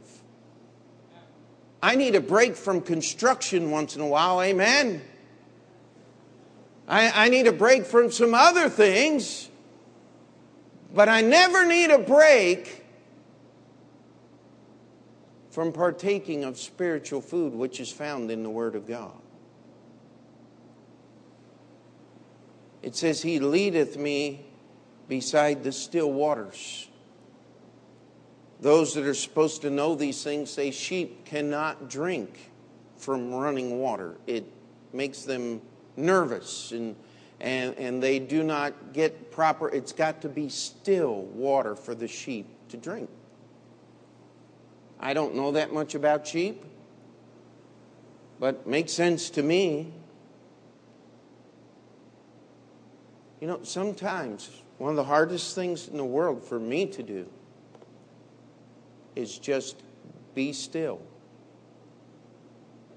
I 1.82 1.94
need 1.94 2.14
a 2.14 2.20
break 2.20 2.56
from 2.56 2.80
construction 2.80 3.70
once 3.70 3.96
in 3.96 4.02
a 4.02 4.06
while, 4.06 4.42
amen. 4.42 5.00
I, 6.90 7.26
I 7.26 7.28
need 7.28 7.46
a 7.46 7.52
break 7.52 7.86
from 7.86 8.10
some 8.10 8.34
other 8.34 8.68
things, 8.68 9.48
but 10.92 11.08
I 11.08 11.20
never 11.20 11.64
need 11.64 11.92
a 11.92 12.00
break 12.00 12.84
from 15.50 15.72
partaking 15.72 16.42
of 16.42 16.58
spiritual 16.58 17.20
food 17.20 17.54
which 17.54 17.78
is 17.78 17.92
found 17.92 18.32
in 18.32 18.42
the 18.42 18.50
Word 18.50 18.74
of 18.74 18.88
God. 18.88 19.12
It 22.82 22.96
says, 22.96 23.22
He 23.22 23.38
leadeth 23.38 23.96
me 23.96 24.44
beside 25.06 25.62
the 25.62 25.70
still 25.70 26.12
waters. 26.12 26.88
Those 28.58 28.94
that 28.94 29.06
are 29.06 29.14
supposed 29.14 29.62
to 29.62 29.70
know 29.70 29.94
these 29.94 30.24
things 30.24 30.50
say 30.50 30.72
sheep 30.72 31.24
cannot 31.24 31.88
drink 31.88 32.50
from 32.96 33.32
running 33.32 33.78
water. 33.78 34.16
It 34.26 34.44
makes 34.92 35.22
them 35.22 35.62
nervous 36.00 36.72
and, 36.72 36.96
and, 37.40 37.76
and 37.76 38.02
they 38.02 38.18
do 38.18 38.42
not 38.42 38.92
get 38.92 39.30
proper, 39.30 39.68
it's 39.68 39.92
got 39.92 40.22
to 40.22 40.28
be 40.28 40.48
still 40.48 41.22
water 41.22 41.76
for 41.76 41.94
the 41.94 42.08
sheep 42.08 42.46
to 42.70 42.76
drink. 42.76 43.08
I 44.98 45.14
don't 45.14 45.34
know 45.34 45.52
that 45.52 45.72
much 45.72 45.94
about 45.94 46.26
sheep, 46.26 46.64
but 48.38 48.66
makes 48.66 48.92
sense 48.92 49.30
to 49.30 49.42
me. 49.42 49.92
You 53.40 53.46
know, 53.46 53.60
sometimes 53.62 54.50
one 54.76 54.90
of 54.90 54.96
the 54.96 55.04
hardest 55.04 55.54
things 55.54 55.88
in 55.88 55.96
the 55.96 56.04
world 56.04 56.44
for 56.44 56.58
me 56.58 56.86
to 56.86 57.02
do 57.02 57.26
is 59.16 59.38
just 59.38 59.82
be 60.34 60.52
still 60.52 61.00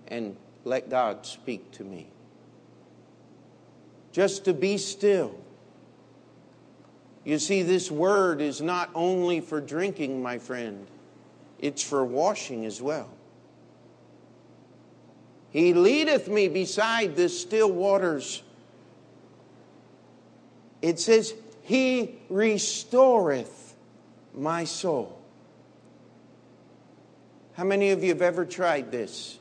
and 0.08 0.36
let 0.66 0.89
God 0.89 1.26
speak 1.26 1.72
to 1.72 1.84
me 1.84 2.12
just 4.13 4.45
to 4.45 4.54
be 4.54 4.78
still. 4.78 5.36
You 7.26 7.39
see, 7.39 7.63
this 7.63 7.91
word 7.91 8.39
is 8.39 8.62
not 8.62 8.89
only 8.95 9.41
for 9.41 9.60
drinking, 9.60 10.21
my 10.21 10.38
friend, 10.38 10.88
it's 11.60 11.84
for 11.84 12.06
washing 12.06 12.65
as 12.65 12.82
well. 12.82 13.10
He 15.49 15.73
leadeth 15.73 16.28
me 16.28 16.47
beside 16.47 17.15
the 17.15 17.28
still 17.28 17.71
waters. 17.71 18.43
It 20.82 20.99
says, 20.99 21.34
He 21.62 22.19
restoreth 22.30 23.76
my 24.34 24.63
soul. 24.63 25.19
How 27.54 27.63
many 27.63 27.91
of 27.91 28.04
you 28.04 28.10
have 28.10 28.21
ever 28.21 28.45
tried 28.45 28.91
this? 28.91 29.38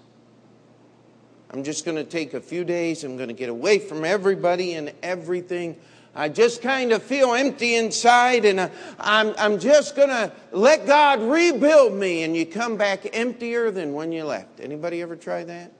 I'm 1.52 1.64
just 1.64 1.84
going 1.84 1.96
to 1.96 2.04
take 2.04 2.32
a 2.34 2.40
few 2.40 2.64
days. 2.64 3.04
I'm 3.04 3.16
going 3.16 3.28
to 3.28 3.34
get 3.34 3.50
away 3.50 3.78
from 3.78 4.04
everybody 4.04 4.74
and 4.74 4.92
everything. 5.02 5.76
I 6.14 6.28
just 6.28 6.62
kind 6.62 6.92
of 6.92 7.02
feel 7.02 7.34
empty 7.34 7.74
inside, 7.74 8.44
and 8.44 8.60
uh, 8.60 8.68
I'm, 8.98 9.34
I'm 9.38 9.58
just 9.58 9.96
going 9.96 10.10
to 10.10 10.32
let 10.50 10.86
God 10.86 11.20
rebuild 11.22 11.94
me. 11.94 12.22
And 12.22 12.36
you 12.36 12.46
come 12.46 12.76
back 12.76 13.06
emptier 13.14 13.70
than 13.70 13.92
when 13.92 14.12
you 14.12 14.24
left. 14.24 14.60
Anybody 14.60 15.02
ever 15.02 15.16
try 15.16 15.44
that? 15.44 15.72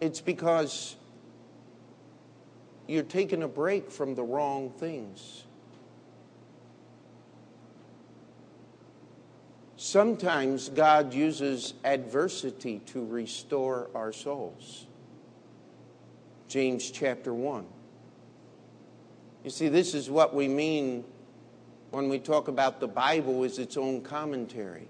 It's 0.00 0.20
because 0.20 0.96
you're 2.88 3.02
taking 3.02 3.42
a 3.42 3.48
break 3.48 3.90
from 3.90 4.14
the 4.14 4.22
wrong 4.22 4.70
things. 4.70 5.44
Sometimes 9.82 10.68
God 10.68 11.14
uses 11.14 11.72
adversity 11.84 12.80
to 12.88 13.02
restore 13.02 13.88
our 13.94 14.12
souls. 14.12 14.84
James 16.48 16.90
chapter 16.90 17.32
1. 17.32 17.64
You 19.42 19.48
see, 19.48 19.68
this 19.68 19.94
is 19.94 20.10
what 20.10 20.34
we 20.34 20.48
mean 20.48 21.06
when 21.92 22.10
we 22.10 22.18
talk 22.18 22.48
about 22.48 22.78
the 22.78 22.88
Bible 22.88 23.42
as 23.42 23.58
its 23.58 23.78
own 23.78 24.02
commentary. 24.02 24.86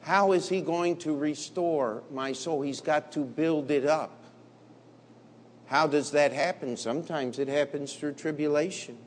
How 0.00 0.32
is 0.32 0.48
he 0.48 0.60
going 0.60 0.96
to 0.96 1.14
restore 1.14 2.02
my 2.10 2.32
soul? 2.32 2.60
He's 2.60 2.80
got 2.80 3.12
to 3.12 3.20
build 3.20 3.70
it 3.70 3.86
up. 3.86 4.24
How 5.66 5.86
does 5.86 6.10
that 6.10 6.32
happen? 6.32 6.76
Sometimes 6.76 7.38
it 7.38 7.46
happens 7.46 7.94
through 7.94 8.14
tribulation. 8.14 8.98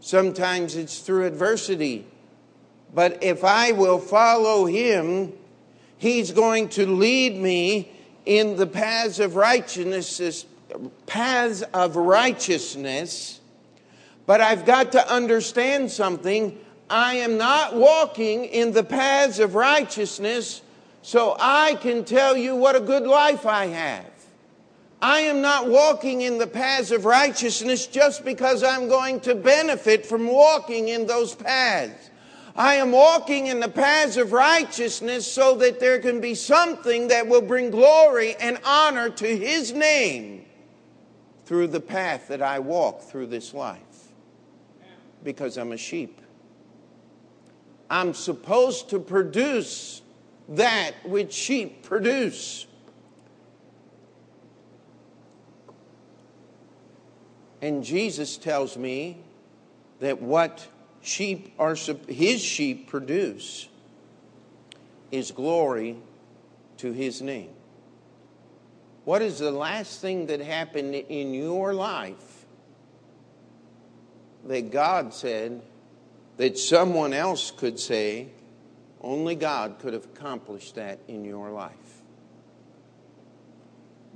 Sometimes 0.00 0.74
it's 0.74 0.98
through 0.98 1.26
adversity. 1.26 2.08
But 2.94 3.22
if 3.22 3.44
I 3.44 3.72
will 3.72 3.98
follow 3.98 4.66
him, 4.66 5.32
he's 5.98 6.32
going 6.32 6.68
to 6.70 6.86
lead 6.86 7.36
me 7.36 7.92
in 8.26 8.56
the 8.56 8.66
paths 8.66 9.20
of 9.20 9.36
righteousness, 9.36 10.44
paths 11.06 11.62
of 11.74 11.96
righteousness. 11.96 13.40
But 14.26 14.40
I've 14.40 14.64
got 14.64 14.92
to 14.92 15.12
understand 15.12 15.90
something. 15.90 16.58
I 16.88 17.14
am 17.16 17.38
not 17.38 17.74
walking 17.76 18.44
in 18.44 18.72
the 18.72 18.84
paths 18.84 19.38
of 19.38 19.54
righteousness 19.54 20.62
so 21.02 21.36
I 21.38 21.76
can 21.76 22.04
tell 22.04 22.36
you 22.36 22.56
what 22.56 22.76
a 22.76 22.80
good 22.80 23.04
life 23.04 23.46
I 23.46 23.66
have. 23.66 24.06
I 25.02 25.20
am 25.20 25.40
not 25.40 25.68
walking 25.68 26.20
in 26.20 26.36
the 26.36 26.46
paths 26.46 26.90
of 26.90 27.06
righteousness 27.06 27.86
just 27.86 28.22
because 28.22 28.62
I'm 28.62 28.86
going 28.88 29.20
to 29.20 29.34
benefit 29.34 30.04
from 30.04 30.26
walking 30.26 30.88
in 30.88 31.06
those 31.06 31.34
paths. 31.34 32.09
I 32.56 32.74
am 32.74 32.92
walking 32.92 33.46
in 33.46 33.60
the 33.60 33.68
paths 33.68 34.16
of 34.16 34.32
righteousness 34.32 35.30
so 35.30 35.54
that 35.56 35.80
there 35.80 35.98
can 35.98 36.20
be 36.20 36.34
something 36.34 37.08
that 37.08 37.28
will 37.28 37.42
bring 37.42 37.70
glory 37.70 38.34
and 38.36 38.58
honor 38.64 39.08
to 39.10 39.36
His 39.36 39.72
name 39.72 40.44
through 41.44 41.68
the 41.68 41.80
path 41.80 42.28
that 42.28 42.42
I 42.42 42.58
walk 42.58 43.02
through 43.02 43.26
this 43.26 43.54
life 43.54 44.12
because 45.22 45.56
I'm 45.56 45.72
a 45.72 45.76
sheep. 45.76 46.20
I'm 47.88 48.14
supposed 48.14 48.90
to 48.90 49.00
produce 49.00 50.02
that 50.48 50.92
which 51.04 51.32
sheep 51.32 51.82
produce. 51.82 52.66
And 57.62 57.84
Jesus 57.84 58.36
tells 58.36 58.76
me 58.76 59.18
that 59.98 60.22
what 60.22 60.66
sheep 61.02 61.52
are 61.58 61.74
his 62.08 62.40
sheep 62.42 62.88
produce 62.88 63.68
is 65.10 65.30
glory 65.30 65.96
to 66.76 66.92
his 66.92 67.20
name. 67.20 67.50
What 69.04 69.22
is 69.22 69.38
the 69.38 69.50
last 69.50 70.00
thing 70.00 70.26
that 70.26 70.40
happened 70.40 70.94
in 70.94 71.34
your 71.34 71.74
life 71.74 72.46
that 74.46 74.70
God 74.70 75.12
said 75.12 75.62
that 76.36 76.58
someone 76.58 77.12
else 77.12 77.50
could 77.50 77.78
say 77.78 78.28
only 79.00 79.34
God 79.34 79.78
could 79.78 79.94
have 79.94 80.04
accomplished 80.04 80.74
that 80.76 81.00
in 81.08 81.24
your 81.24 81.50
life? 81.50 81.74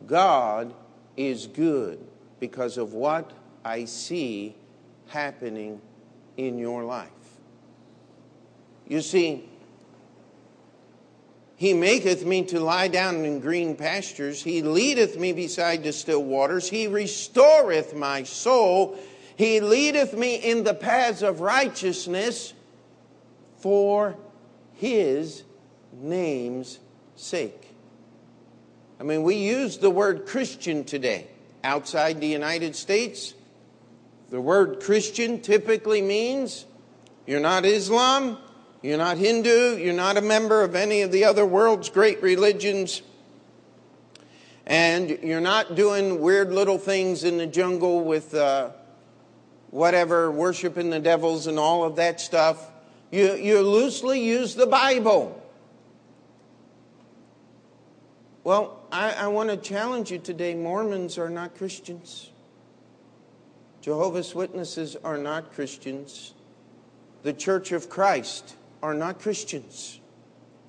God 0.07 0.75
is 1.17 1.47
good 1.47 1.99
because 2.41 2.77
of 2.77 2.93
what 2.93 3.33
I 3.65 3.87
see 3.87 4.55
happening 5.09 5.81
in 6.37 6.59
your 6.59 6.85
life. 6.85 7.11
You 8.87 9.01
see, 9.01 9.49
he 11.57 11.73
maketh 11.73 12.25
me 12.25 12.45
to 12.47 12.61
lie 12.61 12.89
down 12.89 13.25
in 13.25 13.41
green 13.41 13.77
pastures. 13.77 14.43
He 14.43 14.63
leadeth 14.63 15.19
me 15.19 15.33
beside 15.33 15.83
the 15.83 15.93
still 15.93 16.23
waters. 16.23 16.69
He 16.69 16.87
restoreth 16.89 17.95
my 17.95 18.25
soul. 18.25 18.99
He 19.37 19.61
leadeth 19.61 20.15
me 20.15 20.37
in 20.37 20.65
the 20.65 20.75
paths 20.75 21.23
of 21.23 21.41
righteousness 21.41 22.53
for 23.59 24.17
his 24.75 25.45
name's 25.93 26.79
sake. 27.17 27.71
I 29.01 29.05
mean, 29.05 29.23
we 29.23 29.37
use 29.37 29.79
the 29.79 29.91
word 29.91 30.27
Christian 30.27 30.85
today. 30.85 31.29
Outside 31.63 32.21
the 32.21 32.27
United 32.27 32.77
States, 32.77 33.33
the 34.31 34.41
word 34.41 34.81
Christian 34.81 35.41
typically 35.41 36.03
means 36.03 36.67
you're 37.27 37.41
not 37.41 37.65
Islam, 37.65 38.39
you're 38.83 38.99
not 38.99 39.17
Hindu, 39.17 39.77
you're 39.77 39.95
not 39.95 40.17
a 40.17 40.21
member 40.21 40.63
of 40.63 40.75
any 40.75 41.03
of 41.03 41.13
the 41.13 41.25
other 41.25 41.47
world's 41.47 41.89
great 41.89 42.23
religions, 42.23 43.03
and 44.67 45.11
you're 45.23 45.41
not 45.41 45.75
doing 45.75 46.21
weird 46.21 46.53
little 46.53 46.79
things 46.79 47.25
in 47.25 47.39
the 47.39 47.47
jungle 47.47 48.05
with 48.05 48.35
uh, 48.35 48.71
whatever, 49.71 50.31
worshiping 50.31 50.91
the 50.91 51.01
devils 51.01 51.47
and 51.47 51.59
all 51.59 51.85
of 51.85 51.97
that 51.97 52.21
stuff. 52.21 52.71
You, 53.11 53.35
you 53.35 53.61
loosely 53.61 54.25
use 54.25 54.55
the 54.55 54.67
Bible. 54.67 55.41
Well, 58.45 58.83
I, 58.93 59.13
I 59.13 59.27
want 59.29 59.51
to 59.51 59.57
challenge 59.57 60.11
you 60.11 60.19
today 60.19 60.55
Mormons 60.55 61.17
are 61.17 61.31
not 61.31 61.57
Christians. 61.57 62.31
Jehovah's 63.85 64.35
Witnesses 64.35 64.97
are 65.05 65.19
not 65.19 65.53
Christians. 65.53 66.33
The 67.23 67.35
Church 67.35 67.71
of 67.71 67.91
Christ 67.91 68.57
are 68.83 68.95
not 68.95 69.21
Christians, 69.21 70.01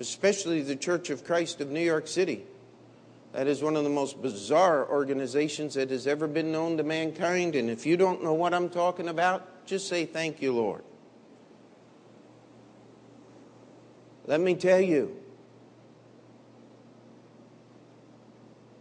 especially 0.00 0.60
the 0.60 0.76
Church 0.76 1.08
of 1.08 1.24
Christ 1.24 1.62
of 1.62 1.70
New 1.70 1.80
York 1.80 2.08
City. 2.08 2.44
That 3.32 3.46
is 3.46 3.62
one 3.62 3.74
of 3.74 3.84
the 3.84 3.90
most 3.90 4.20
bizarre 4.20 4.86
organizations 4.86 5.72
that 5.76 5.88
has 5.88 6.06
ever 6.06 6.28
been 6.28 6.52
known 6.52 6.76
to 6.76 6.82
mankind. 6.82 7.54
And 7.54 7.70
if 7.70 7.86
you 7.86 7.96
don't 7.96 8.22
know 8.22 8.34
what 8.34 8.52
I'm 8.52 8.68
talking 8.68 9.08
about, 9.08 9.64
just 9.64 9.88
say, 9.88 10.04
Thank 10.04 10.42
you, 10.42 10.52
Lord. 10.52 10.82
Let 14.26 14.42
me 14.42 14.54
tell 14.56 14.80
you, 14.80 15.16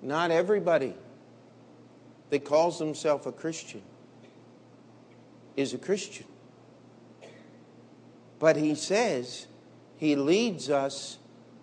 not 0.02 0.30
everybody 0.30 0.94
that 2.32 2.44
calls 2.44 2.80
themselves 2.80 3.26
a 3.28 3.32
Christian 3.32 3.82
is 5.56 5.74
a 5.74 5.78
Christian. 5.78 6.26
But 8.40 8.58
he 8.58 8.76
says, 8.76 9.48
He 9.98 10.16
leads 10.16 10.70
us, 10.70 11.18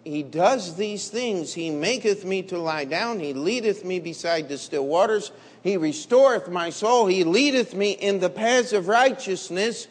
He 0.04 0.22
does 0.22 0.76
these 0.76 1.08
things. 1.08 1.54
He 1.54 1.70
maketh 1.70 2.24
me 2.24 2.42
to 2.44 2.58
lie 2.58 2.84
down, 2.84 3.20
He 3.20 3.34
leadeth 3.34 3.84
me 3.84 4.00
beside 4.00 4.48
the 4.48 4.58
still 4.58 4.86
waters, 4.86 5.32
He 5.62 5.76
restoreth 5.76 6.48
my 6.48 6.70
soul, 6.70 7.06
He 7.06 7.24
leadeth 7.24 7.74
me 7.74 7.92
in 7.92 8.20
the 8.20 8.30
paths 8.30 8.72
of 8.72 8.88
righteousness 8.88 9.86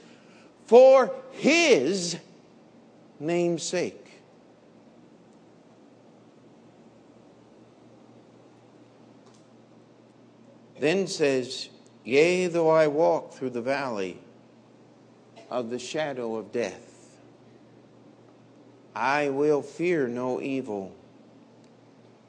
for 0.66 1.14
His 1.32 2.18
name's 3.20 3.64
sake. 3.64 3.98
Then 10.80 11.06
says, 11.06 11.70
Yea, 12.04 12.48
though 12.48 12.70
I 12.70 12.88
walk 12.88 13.34
through 13.34 13.52
the 13.52 13.62
valley 13.62 14.18
of 15.50 15.70
the 15.70 15.78
shadow 15.78 16.36
of 16.36 16.52
death, 16.52 17.20
I 18.95 19.30
will 19.30 19.62
fear 19.62 20.08
no 20.08 20.41
evil, 20.41 20.93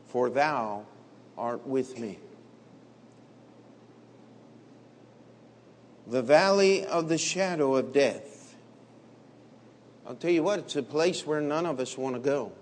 for 0.09 0.29
thou 0.29 0.85
art 1.39 1.67
with 1.67 1.99
me. 1.99 2.19
The 6.07 6.23
valley 6.23 6.85
of 6.85 7.09
the 7.09 7.19
shadow 7.19 7.77
of 7.77 7.93
death. 7.93 8.55
I'll 10.07 10.15
tell 10.15 10.31
you 10.31 10.43
what, 10.43 10.59
it's 10.59 10.77
a 10.77 10.83
place 10.83 11.27
where 11.27 11.41
none 11.41 11.65
of 11.65 11.81
us 11.81 11.97
want 11.97 12.17
to 12.17 12.21
go. 12.21 12.53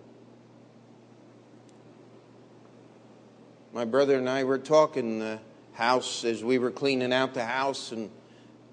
My 3.73 3.85
brother 3.85 4.19
and 4.19 4.29
I 4.29 4.45
were 4.45 4.59
talking. 4.59 5.23
Uh, 5.23 5.39
house 5.73 6.25
as 6.25 6.43
we 6.43 6.59
were 6.59 6.71
cleaning 6.71 7.13
out 7.13 7.35
the 7.35 7.45
house 7.45 7.93
and 7.93 8.11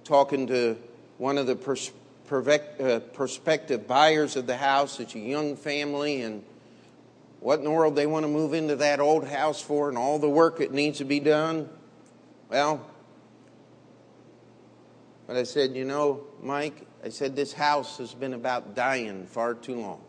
talking 0.04 0.48
to 0.48 0.78
one 1.18 1.38
of 1.38 1.48
the 1.48 1.56
pers- 1.56 1.92
uh, 2.32 3.00
prospective 3.14 3.88
buyers 3.88 4.36
of 4.36 4.48
the 4.48 4.58
house. 4.58 5.00
It's 5.00 5.16
a 5.16 5.20
young 5.20 5.56
family, 5.56 6.22
and 6.22 6.44
what 7.40 7.60
in 7.60 7.66
the 7.66 7.72
world 7.72 7.96
they 7.96 8.08
want 8.08 8.24
to 8.24 8.28
move 8.30 8.54
into 8.54 8.76
that 8.78 9.00
old 9.00 9.28
house 9.28 9.62
for, 9.62 9.90
and 9.90 9.98
all 9.98 10.20
the 10.20 10.30
work 10.30 10.60
that 10.60 10.72
needs 10.72 10.98
to 11.00 11.06
be 11.06 11.20
done. 11.20 11.70
Well, 12.50 12.86
but 15.28 15.36
I 15.36 15.44
said, 15.44 15.76
you 15.76 15.84
know, 15.84 16.24
Mike, 16.42 16.88
I 17.04 17.10
said, 17.10 17.36
this 17.36 17.54
house 17.54 17.98
has 17.98 18.14
been 18.14 18.34
about 18.34 18.76
dying 18.76 19.26
far 19.26 19.54
too 19.54 19.76
long. 19.76 20.02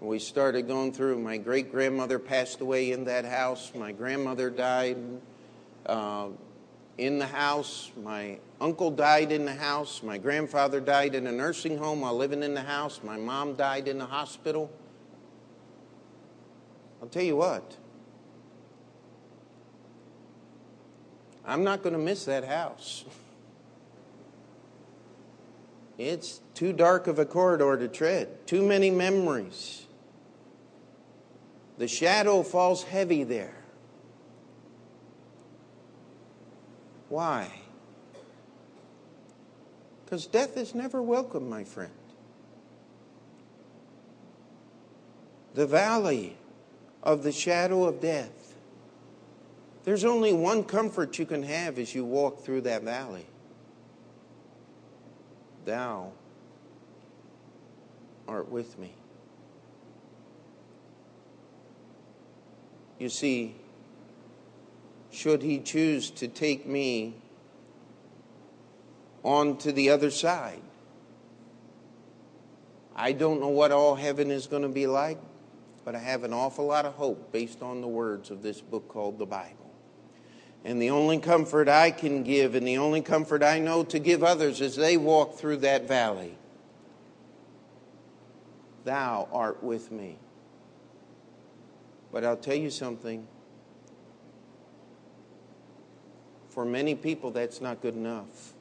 We 0.00 0.18
started 0.18 0.68
going 0.68 0.92
through. 0.92 1.18
My 1.20 1.38
great 1.38 1.72
grandmother 1.72 2.18
passed 2.18 2.60
away 2.60 2.92
in 2.92 3.04
that 3.04 3.24
house. 3.24 3.72
My 3.74 3.92
grandmother 3.92 4.50
died 4.50 4.98
uh, 5.86 6.28
in 6.98 7.18
the 7.18 7.26
house. 7.26 7.90
My 8.02 8.38
uncle 8.60 8.90
died 8.90 9.32
in 9.32 9.46
the 9.46 9.54
house. 9.54 10.02
My 10.02 10.18
grandfather 10.18 10.80
died 10.80 11.14
in 11.14 11.26
a 11.26 11.32
nursing 11.32 11.78
home 11.78 12.02
while 12.02 12.16
living 12.16 12.42
in 12.42 12.52
the 12.52 12.62
house. 12.62 13.00
My 13.02 13.16
mom 13.16 13.54
died 13.54 13.88
in 13.88 13.98
the 13.98 14.06
hospital. 14.06 14.70
I'll 17.00 17.08
tell 17.08 17.22
you 17.22 17.36
what, 17.36 17.76
I'm 21.44 21.62
not 21.62 21.82
going 21.82 21.92
to 21.92 21.98
miss 21.98 22.24
that 22.26 22.44
house. 22.44 23.04
It's 25.98 26.42
too 26.52 26.74
dark 26.74 27.06
of 27.06 27.18
a 27.18 27.24
corridor 27.24 27.74
to 27.78 27.88
tread, 27.88 28.46
too 28.46 28.62
many 28.62 28.90
memories. 28.90 29.85
The 31.78 31.88
shadow 31.88 32.42
falls 32.42 32.84
heavy 32.84 33.24
there. 33.24 33.54
Why? 37.08 37.50
Because 40.04 40.26
death 40.26 40.56
is 40.56 40.74
never 40.74 41.02
welcome, 41.02 41.48
my 41.48 41.64
friend. 41.64 41.92
The 45.54 45.66
valley 45.66 46.36
of 47.02 47.22
the 47.22 47.32
shadow 47.32 47.84
of 47.84 48.00
death. 48.00 48.54
There's 49.84 50.04
only 50.04 50.32
one 50.32 50.64
comfort 50.64 51.18
you 51.18 51.26
can 51.26 51.42
have 51.44 51.78
as 51.78 51.94
you 51.94 52.04
walk 52.04 52.44
through 52.44 52.62
that 52.62 52.82
valley. 52.82 53.26
Thou 55.64 56.12
art 58.26 58.50
with 58.50 58.78
me. 58.78 58.92
You 62.98 63.08
see, 63.08 63.56
should 65.10 65.42
he 65.42 65.58
choose 65.60 66.10
to 66.12 66.28
take 66.28 66.66
me 66.66 67.16
on 69.26 69.56
to 69.58 69.72
the 69.72 69.90
other 69.90 70.10
side. 70.10 70.62
I 72.94 73.12
don't 73.12 73.40
know 73.40 73.48
what 73.48 73.72
all 73.72 73.96
heaven 73.96 74.30
is 74.30 74.46
going 74.46 74.62
to 74.62 74.68
be 74.68 74.86
like, 74.86 75.18
but 75.84 75.96
I 75.96 75.98
have 75.98 76.22
an 76.22 76.32
awful 76.32 76.66
lot 76.66 76.86
of 76.86 76.94
hope 76.94 77.32
based 77.32 77.60
on 77.60 77.80
the 77.80 77.88
words 77.88 78.30
of 78.30 78.42
this 78.42 78.60
book 78.60 78.88
called 78.88 79.18
the 79.18 79.26
Bible. 79.26 79.74
And 80.64 80.80
the 80.80 80.90
only 80.90 81.18
comfort 81.18 81.68
I 81.68 81.90
can 81.90 82.22
give, 82.22 82.54
and 82.54 82.66
the 82.66 82.78
only 82.78 83.02
comfort 83.02 83.42
I 83.42 83.58
know 83.58 83.84
to 83.84 83.98
give 83.98 84.22
others 84.22 84.60
as 84.60 84.76
they 84.76 84.96
walk 84.96 85.36
through 85.36 85.58
that 85.58 85.86
valley, 85.88 86.38
Thou 88.84 89.28
art 89.32 89.64
with 89.64 89.90
me. 89.90 90.18
But 92.16 92.24
I'll 92.24 92.34
tell 92.34 92.56
you 92.56 92.70
something 92.70 93.28
For 96.48 96.64
many 96.64 96.94
people, 96.94 97.30
that's 97.30 97.60
not 97.60 97.82
good 97.82 97.94
enough. 97.94 98.54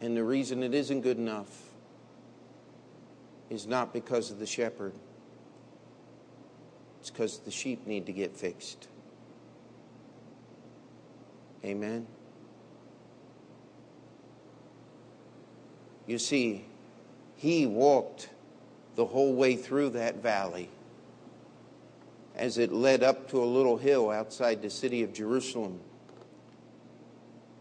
And 0.00 0.16
the 0.16 0.24
reason 0.24 0.64
it 0.64 0.74
isn't 0.74 1.02
good 1.02 1.18
enough 1.18 1.70
is 3.48 3.68
not 3.68 3.92
because 3.92 4.32
of 4.32 4.40
the 4.40 4.46
shepherd, 4.46 4.92
it's 6.98 7.10
because 7.10 7.38
the 7.38 7.52
sheep 7.52 7.86
need 7.86 8.06
to 8.06 8.12
get 8.12 8.36
fixed. 8.36 8.88
Amen. 11.64 12.08
You 16.08 16.18
see, 16.18 16.64
he 17.36 17.66
walked 17.66 18.30
the 18.96 19.06
whole 19.06 19.34
way 19.34 19.56
through 19.56 19.90
that 19.90 20.16
valley 20.22 20.68
as 22.34 22.58
it 22.58 22.72
led 22.72 23.02
up 23.02 23.28
to 23.30 23.42
a 23.42 23.44
little 23.44 23.76
hill 23.76 24.10
outside 24.10 24.62
the 24.62 24.70
city 24.70 25.02
of 25.02 25.12
Jerusalem. 25.12 25.78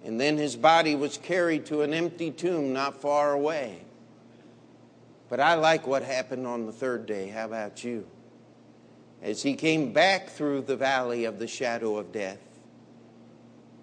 And 0.05 0.19
then 0.19 0.37
his 0.37 0.55
body 0.55 0.95
was 0.95 1.17
carried 1.17 1.65
to 1.67 1.81
an 1.81 1.93
empty 1.93 2.31
tomb 2.31 2.71
not 2.71 3.01
far 3.01 3.33
away. 3.33 3.79
But 5.27 5.39
I 5.39 5.55
like 5.55 5.85
what 5.85 6.03
happened 6.03 6.47
on 6.47 6.65
the 6.65 6.71
third 6.71 7.05
day. 7.05 7.27
How 7.27 7.45
about 7.45 7.83
you? 7.83 8.07
As 9.21 9.43
he 9.43 9.55
came 9.55 9.91
back 9.91 10.29
through 10.29 10.61
the 10.61 10.77
valley 10.77 11.25
of 11.25 11.39
the 11.39 11.47
shadow 11.47 11.97
of 11.97 12.13
death, 12.13 12.39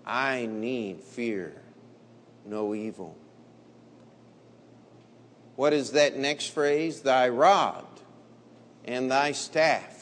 I 0.07 0.47
need 0.47 1.01
fear 1.01 1.53
no 2.47 2.75
evil. 2.75 3.17
What 5.57 5.73
is 5.73 5.93
that 5.93 6.17
next 6.17 6.49
phrase? 6.53 7.01
Thy 7.01 7.29
rod 7.29 7.85
and 8.85 9.11
thy 9.11 9.33
staff 9.33 9.97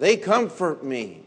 they 0.00 0.16
comfort 0.16 0.82
me. 0.82 1.20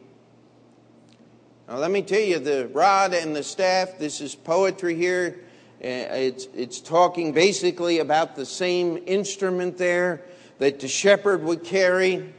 Now, 1.67 1.77
let 1.77 1.91
me 1.91 2.01
tell 2.01 2.19
you 2.19 2.39
the 2.39 2.67
rod 2.73 3.13
and 3.13 3.35
the 3.35 3.43
staff, 3.43 3.99
this 3.99 4.19
is 4.19 4.33
poetry 4.33 4.95
here. 4.95 5.41
Uh, 5.79 6.09
it's, 6.17 6.47
it's 6.55 6.81
talking 6.81 7.33
basically 7.33 7.99
about 7.99 8.35
the 8.35 8.47
same 8.47 8.97
instrument 9.05 9.77
there 9.77 10.23
that 10.57 10.79
the 10.79 10.87
shepherd 10.87 11.43
would 11.43 11.63
carry. 11.63 12.33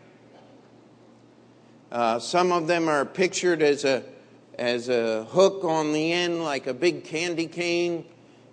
Uh, 1.93 2.19
some 2.19 2.51
of 2.51 2.67
them 2.67 2.89
are 2.89 3.05
pictured 3.05 3.63
as 3.63 3.85
a, 3.85 4.03
as 4.59 4.89
a 4.89 5.25
hook 5.27 5.63
on 5.63 5.93
the 5.93 6.13
end, 6.13 6.43
like 6.43 6.67
a 6.67 6.75
big 6.75 7.05
candy 7.05 7.47
cane. 7.47 8.05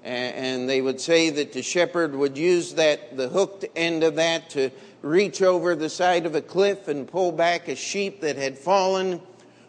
And 0.03 0.67
they 0.67 0.81
would 0.81 0.99
say 0.99 1.29
that 1.29 1.53
the 1.53 1.61
shepherd 1.61 2.15
would 2.15 2.37
use 2.37 2.73
that, 2.73 3.15
the 3.15 3.29
hooked 3.29 3.65
end 3.75 4.03
of 4.03 4.15
that 4.15 4.49
to 4.51 4.71
reach 5.03 5.41
over 5.41 5.75
the 5.75 5.89
side 5.89 6.25
of 6.25 6.33
a 6.33 6.41
cliff 6.41 6.87
and 6.87 7.07
pull 7.07 7.31
back 7.31 7.67
a 7.67 7.75
sheep 7.75 8.21
that 8.21 8.35
had 8.35 8.57
fallen, 8.57 9.21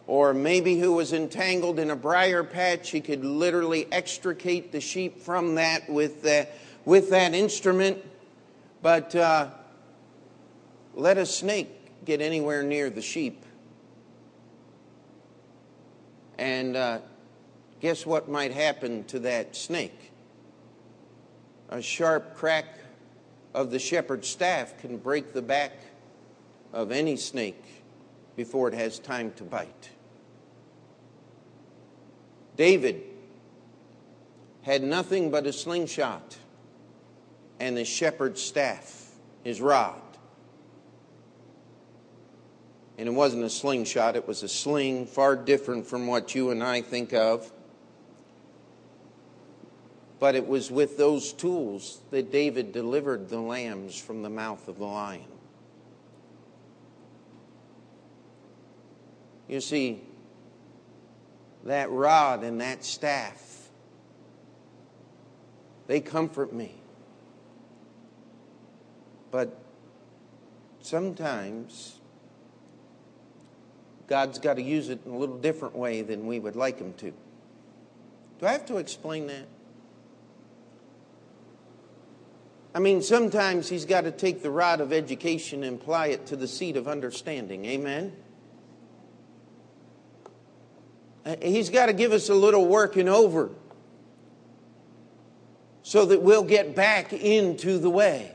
or 0.07 0.33
maybe 0.33 0.79
who 0.79 0.93
was 0.93 1.13
entangled 1.13 1.79
in 1.79 1.91
a 1.91 1.95
briar 1.95 2.43
patch. 2.43 2.89
He 2.89 2.99
could 2.99 3.23
literally 3.23 3.87
extricate 3.91 4.71
the 4.71 4.81
sheep 4.81 5.21
from 5.21 5.55
that 5.55 5.87
with, 5.87 6.23
the, 6.23 6.47
with 6.83 7.11
that 7.11 7.33
instrument. 7.33 8.03
But 8.81 9.15
uh, 9.15 9.49
let 10.95 11.17
a 11.17 11.25
snake 11.25 11.69
get 12.05 12.21
anywhere 12.21 12.63
near 12.63 12.89
the 12.89 13.01
sheep. 13.01 13.45
And 16.37 16.75
uh, 16.75 16.99
guess 17.79 18.05
what 18.05 18.27
might 18.27 18.51
happen 18.51 19.03
to 19.05 19.19
that 19.19 19.55
snake? 19.55 20.02
A 21.73 21.81
sharp 21.81 22.35
crack 22.35 22.65
of 23.55 23.71
the 23.71 23.79
shepherd's 23.79 24.27
staff 24.27 24.77
can 24.77 24.97
break 24.97 25.33
the 25.33 25.41
back 25.41 25.71
of 26.71 26.91
any 26.91 27.15
snake 27.15 27.63
before 28.35 28.67
it 28.67 28.75
has 28.75 28.99
time 28.99 29.31
to 29.37 29.43
bite. 29.43 29.89
David 32.55 33.01
had 34.61 34.83
nothing 34.83 35.31
but 35.31 35.47
a 35.47 35.51
slingshot 35.51 36.37
and 37.59 37.75
the 37.75 37.85
shepherd's 37.85 38.39
staff, 38.39 39.09
his 39.43 39.59
rod. 39.59 39.99
And 42.99 43.09
it 43.09 43.13
wasn't 43.13 43.45
a 43.45 43.49
slingshot, 43.49 44.15
it 44.15 44.27
was 44.27 44.43
a 44.43 44.47
sling, 44.47 45.07
far 45.07 45.35
different 45.35 45.87
from 45.87 46.05
what 46.05 46.35
you 46.35 46.51
and 46.51 46.63
I 46.63 46.81
think 46.81 47.13
of. 47.13 47.51
But 50.23 50.35
it 50.35 50.47
was 50.47 50.71
with 50.71 50.95
those 50.95 51.33
tools 51.33 51.99
that 52.11 52.31
David 52.31 52.71
delivered 52.71 53.27
the 53.27 53.41
lambs 53.41 53.99
from 53.99 54.21
the 54.21 54.29
mouth 54.29 54.69
of 54.69 54.77
the 54.77 54.85
lion. 54.85 55.27
You 59.49 59.59
see, 59.59 60.01
that 61.65 61.91
rod 61.91 62.45
and 62.45 62.61
that 62.61 62.85
staff, 62.85 63.67
they 65.87 65.99
comfort 65.99 66.53
me. 66.53 66.73
But 69.29 69.59
sometimes 70.79 71.99
God's 74.07 74.39
got 74.39 74.53
to 74.53 74.63
use 74.63 74.87
it 74.87 75.01
in 75.05 75.11
a 75.11 75.17
little 75.17 75.37
different 75.37 75.75
way 75.75 76.01
than 76.01 76.25
we 76.25 76.39
would 76.39 76.55
like 76.55 76.79
Him 76.79 76.93
to. 76.93 77.11
Do 78.39 78.45
I 78.45 78.53
have 78.53 78.65
to 78.67 78.77
explain 78.77 79.27
that? 79.27 79.47
I 82.75 82.79
mean, 82.79 83.01
sometimes 83.01 83.69
he's 83.69 83.85
got 83.85 84.01
to 84.01 84.11
take 84.11 84.41
the 84.41 84.49
rod 84.49 84.81
of 84.81 84.91
education 84.91 85.63
and 85.63 85.79
apply 85.79 86.07
it 86.07 86.25
to 86.27 86.35
the 86.35 86.47
seat 86.47 86.75
of 86.75 86.87
understanding. 86.87 87.65
Amen? 87.65 88.13
Uh, 91.25 91.35
he's 91.41 91.69
got 91.69 91.85
to 91.85 91.93
give 91.93 92.11
us 92.11 92.29
a 92.29 92.33
little 92.33 92.65
working 92.65 93.07
over 93.07 93.51
so 95.83 96.05
that 96.05 96.21
we'll 96.21 96.43
get 96.43 96.75
back 96.75 97.13
into 97.13 97.77
the 97.77 97.89
way. 97.89 98.31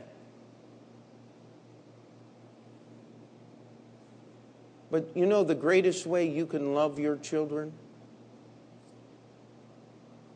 But 4.91 5.09
you 5.15 5.27
know 5.27 5.45
the 5.45 5.55
greatest 5.55 6.07
way 6.07 6.29
you 6.29 6.47
can 6.47 6.75
love 6.75 6.99
your 6.99 7.17
children 7.17 7.73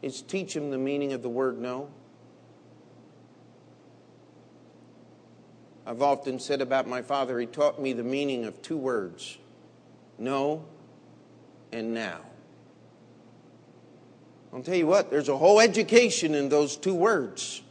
is 0.02 0.20
teach 0.20 0.54
them 0.54 0.70
the 0.70 0.78
meaning 0.78 1.12
of 1.12 1.22
the 1.22 1.28
word 1.28 1.58
no. 1.58 1.88
I've 5.86 6.02
often 6.02 6.38
said 6.38 6.60
about 6.60 6.86
my 6.86 7.02
father, 7.02 7.38
he 7.40 7.46
taught 7.46 7.80
me 7.80 7.92
the 7.92 8.04
meaning 8.04 8.44
of 8.44 8.62
two 8.62 8.76
words 8.76 9.38
no 10.18 10.64
and 11.72 11.94
now. 11.94 12.20
I'll 14.52 14.62
tell 14.62 14.76
you 14.76 14.86
what, 14.86 15.10
there's 15.10 15.30
a 15.30 15.36
whole 15.36 15.60
education 15.60 16.34
in 16.34 16.48
those 16.48 16.76
two 16.76 16.94
words. 16.94 17.62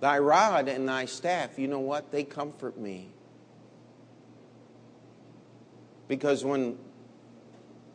Thy 0.00 0.18
rod 0.18 0.68
and 0.68 0.88
thy 0.88 1.04
staff, 1.04 1.58
you 1.58 1.68
know 1.68 1.80
what? 1.80 2.10
They 2.10 2.24
comfort 2.24 2.78
me. 2.78 3.10
Because 6.08 6.44
when 6.44 6.78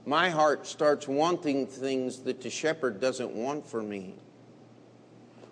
my 0.06 0.30
heart 0.30 0.66
starts 0.66 1.08
wanting 1.08 1.68
things 1.68 2.20
that 2.22 2.42
the 2.42 2.50
shepherd 2.50 3.00
doesn't 3.00 3.32
want 3.32 3.68
for 3.68 3.82
me, 3.82 4.16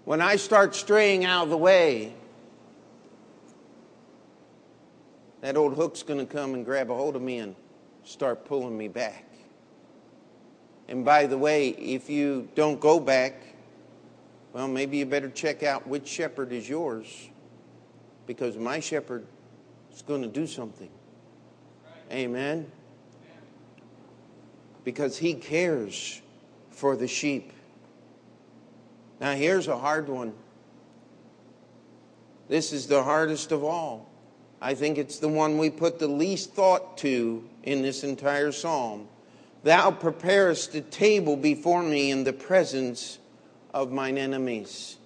when 0.08 0.22
I 0.22 0.38
start 0.38 0.74
straying 0.74 1.26
out 1.26 1.44
of 1.44 1.50
the 1.50 1.58
way, 1.58 2.14
that 5.42 5.58
old 5.58 5.76
hook's 5.76 6.02
going 6.02 6.26
to 6.26 6.26
come 6.26 6.54
and 6.54 6.64
grab 6.64 6.90
a 6.90 6.96
hold 6.96 7.18
of 7.18 7.22
me 7.22 7.40
and 7.40 7.58
start 8.06 8.46
pulling 8.46 8.78
me 8.78 8.88
back. 8.88 9.26
And 10.88 11.04
by 11.04 11.26
the 11.26 11.38
way, 11.38 11.72
if 11.72 12.10
you 12.10 12.48
don't 12.56 12.80
go 12.80 13.02
back, 13.02 13.34
well, 14.54 14.70
maybe 14.70 14.96
you 14.96 15.06
better 15.06 15.30
check 15.30 15.62
out 15.62 15.86
which 15.86 16.08
shepherd 16.08 16.54
is 16.54 16.70
yours 16.70 17.28
because 18.28 18.56
my 18.56 18.80
shepherd 18.80 19.26
is 19.94 20.04
going 20.04 20.22
to 20.22 20.30
do 20.30 20.48
something. 20.48 20.90
Amen. 22.14 22.72
Because 24.86 25.18
he 25.18 25.34
cares 25.34 26.22
for 26.70 26.96
the 26.96 27.10
sheep. 27.10 27.52
Now, 29.20 29.34
here's 29.34 29.68
a 29.68 29.78
hard 29.78 30.10
one. 30.10 30.34
This 32.48 32.72
is 32.72 32.88
the 32.88 33.04
hardest 33.04 33.52
of 33.52 33.64
all. 33.64 34.10
I 34.62 34.74
think 34.74 34.98
it's 34.98 35.20
the 35.20 35.28
one 35.28 35.58
we 35.58 35.70
put 35.70 36.00
the 36.00 36.08
least 36.08 36.54
thought 36.54 36.98
to 37.00 37.48
in 37.64 37.82
this 37.82 38.04
entire 38.04 38.52
psalm. 38.52 39.08
Thou 39.64 39.92
preparest 39.92 40.74
a 40.76 40.82
table 40.82 41.36
before 41.36 41.84
me 41.84 42.12
in 42.12 42.24
the 42.24 42.34
presence 42.34 43.20
of 43.74 43.92
mine 43.92 44.18
enemies. 44.18 44.98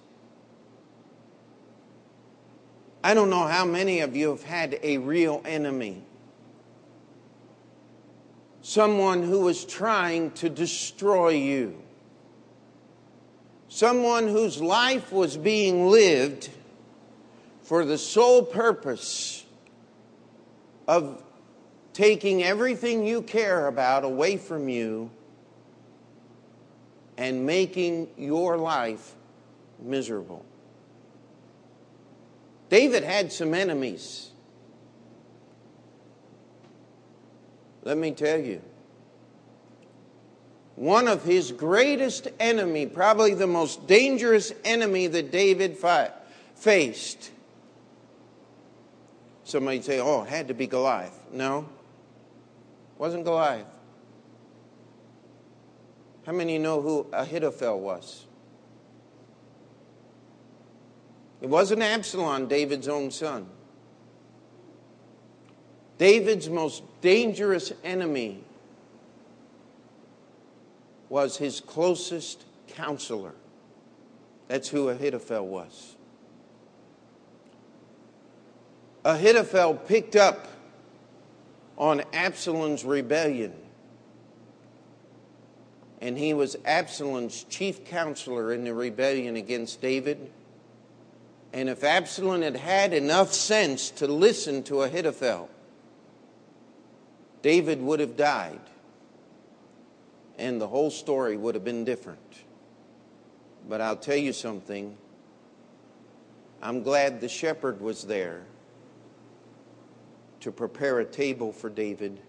I 3.04 3.14
don't 3.14 3.30
know 3.30 3.46
how 3.46 3.64
many 3.64 4.00
of 4.00 4.14
you 4.14 4.30
have 4.30 4.44
had 4.44 4.78
a 4.82 4.98
real 4.98 5.42
enemy. 5.44 6.02
Someone 8.60 9.24
who 9.24 9.40
was 9.40 9.64
trying 9.64 10.30
to 10.32 10.48
destroy 10.48 11.30
you. 11.30 11.82
Someone 13.72 14.28
whose 14.28 14.60
life 14.60 15.10
was 15.12 15.38
being 15.38 15.86
lived 15.86 16.50
for 17.62 17.86
the 17.86 17.96
sole 17.96 18.42
purpose 18.42 19.46
of 20.86 21.24
taking 21.94 22.42
everything 22.42 23.06
you 23.06 23.22
care 23.22 23.68
about 23.68 24.04
away 24.04 24.36
from 24.36 24.68
you 24.68 25.10
and 27.16 27.46
making 27.46 28.08
your 28.18 28.58
life 28.58 29.14
miserable. 29.80 30.44
David 32.68 33.04
had 33.04 33.32
some 33.32 33.54
enemies. 33.54 34.32
Let 37.84 37.96
me 37.96 38.10
tell 38.10 38.38
you. 38.38 38.60
One 40.82 41.06
of 41.06 41.22
his 41.22 41.52
greatest 41.52 42.26
enemy, 42.40 42.86
probably 42.86 43.34
the 43.34 43.46
most 43.46 43.86
dangerous 43.86 44.52
enemy 44.64 45.06
that 45.06 45.30
David 45.30 45.76
fi- 45.76 46.10
faced. 46.56 47.30
Somebody 49.44 49.80
say, 49.80 50.00
"Oh, 50.00 50.22
it 50.22 50.28
had 50.28 50.48
to 50.48 50.54
be 50.54 50.66
Goliath." 50.66 51.16
No. 51.30 51.68
Wasn't 52.98 53.22
Goliath. 53.22 53.68
How 56.26 56.32
many 56.32 56.58
know 56.58 56.80
who 56.80 57.06
Ahithophel 57.12 57.78
was? 57.78 58.26
It 61.40 61.48
wasn't 61.48 61.82
Absalom, 61.82 62.48
David's 62.48 62.88
own 62.88 63.12
son. 63.12 63.46
David's 65.98 66.48
most 66.48 66.82
dangerous 67.02 67.72
enemy 67.84 68.42
was 71.12 71.36
his 71.36 71.60
closest 71.60 72.42
counselor. 72.68 73.34
That's 74.48 74.70
who 74.70 74.88
Ahithophel 74.88 75.46
was. 75.46 75.94
Ahithophel 79.04 79.74
picked 79.74 80.16
up 80.16 80.48
on 81.76 82.02
Absalom's 82.14 82.82
rebellion. 82.82 83.52
And 86.00 86.16
he 86.16 86.32
was 86.32 86.56
Absalom's 86.64 87.44
chief 87.44 87.84
counselor 87.84 88.50
in 88.54 88.64
the 88.64 88.72
rebellion 88.72 89.36
against 89.36 89.82
David. 89.82 90.30
And 91.52 91.68
if 91.68 91.84
Absalom 91.84 92.40
had 92.40 92.56
had 92.56 92.94
enough 92.94 93.34
sense 93.34 93.90
to 93.90 94.06
listen 94.06 94.62
to 94.62 94.80
Ahithophel, 94.80 95.50
David 97.42 97.82
would 97.82 98.00
have 98.00 98.16
died. 98.16 98.60
And 100.38 100.60
the 100.60 100.68
whole 100.68 100.90
story 100.90 101.36
would 101.36 101.54
have 101.54 101.64
been 101.64 101.84
different. 101.84 102.42
But 103.68 103.80
I'll 103.80 103.96
tell 103.96 104.16
you 104.16 104.32
something. 104.32 104.96
I'm 106.62 106.82
glad 106.82 107.20
the 107.20 107.28
shepherd 107.28 107.80
was 107.80 108.04
there 108.04 108.44
to 110.40 110.50
prepare 110.50 110.98
a 111.00 111.04
table 111.04 111.52
for 111.52 111.70
David 111.70 112.20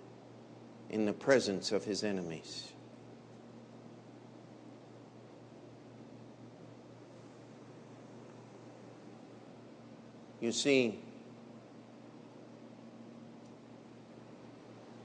in 0.90 1.06
the 1.06 1.14
presence 1.14 1.72
of 1.72 1.84
his 1.84 2.04
enemies. 2.04 2.72
You 10.40 10.52
see, 10.52 11.00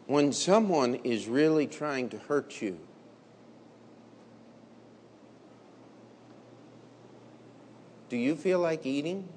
when 0.06 0.32
someone 0.32 0.96
is 0.96 1.28
really 1.28 1.66
trying 1.66 2.08
to 2.08 2.18
hurt 2.18 2.60
you, 2.60 2.78
do 8.08 8.16
you 8.16 8.36
feel 8.36 8.58
like 8.58 8.86
eating? 8.86 9.28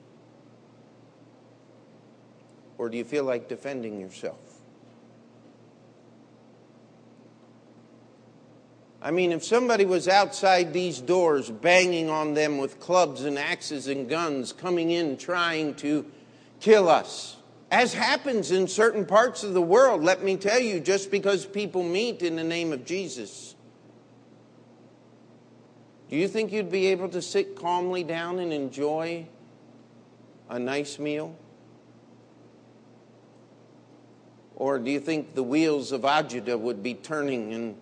Or 2.78 2.90
do 2.90 2.98
you 2.98 3.04
feel 3.04 3.24
like 3.24 3.48
defending 3.48 4.00
yourself? 4.00 4.40
I 9.04 9.10
mean, 9.10 9.32
if 9.32 9.44
somebody 9.44 9.86
was 9.86 10.08
outside 10.08 10.74
these 10.74 11.00
doors 11.00 11.50
banging 11.50 12.10
on 12.10 12.36
them 12.36 12.60
with 12.60 12.80
clubs 12.80 13.24
and 13.24 13.38
axes 13.38 13.88
and 13.88 14.08
guns, 14.08 14.54
coming 14.54 14.92
in 14.92 15.18
trying 15.18 15.74
to 15.76 16.06
kill 16.60 16.88
us, 16.88 17.38
as 17.72 17.94
happens 17.94 18.52
in 18.52 18.68
certain 18.68 19.06
parts 19.06 19.44
of 19.44 19.54
the 19.54 19.62
world, 19.62 20.04
let 20.04 20.24
me 20.24 20.38
tell 20.38 20.60
you, 20.60 20.80
just 20.80 21.10
because 21.10 21.46
people 21.46 21.82
meet 21.82 22.22
in 22.22 22.36
the 22.36 22.44
name 22.44 22.74
of 22.74 22.86
Jesus, 22.86 23.51
do 26.12 26.18
you 26.18 26.28
think 26.28 26.52
you'd 26.52 26.70
be 26.70 26.88
able 26.88 27.08
to 27.08 27.22
sit 27.22 27.56
calmly 27.56 28.04
down 28.04 28.40
and 28.40 28.52
enjoy 28.52 29.26
a 30.50 30.60
nice 30.60 31.00
meal? 31.00 31.34
Or 34.58 34.78
do 34.78 34.92
you 34.92 35.00
think 35.00 35.36
the 35.36 35.42
wheels 35.42 35.94
of 35.94 36.02
Ajita 36.02 36.60
would 36.60 36.84
be 36.84 36.96
turning 36.96 37.54
and 37.54 37.78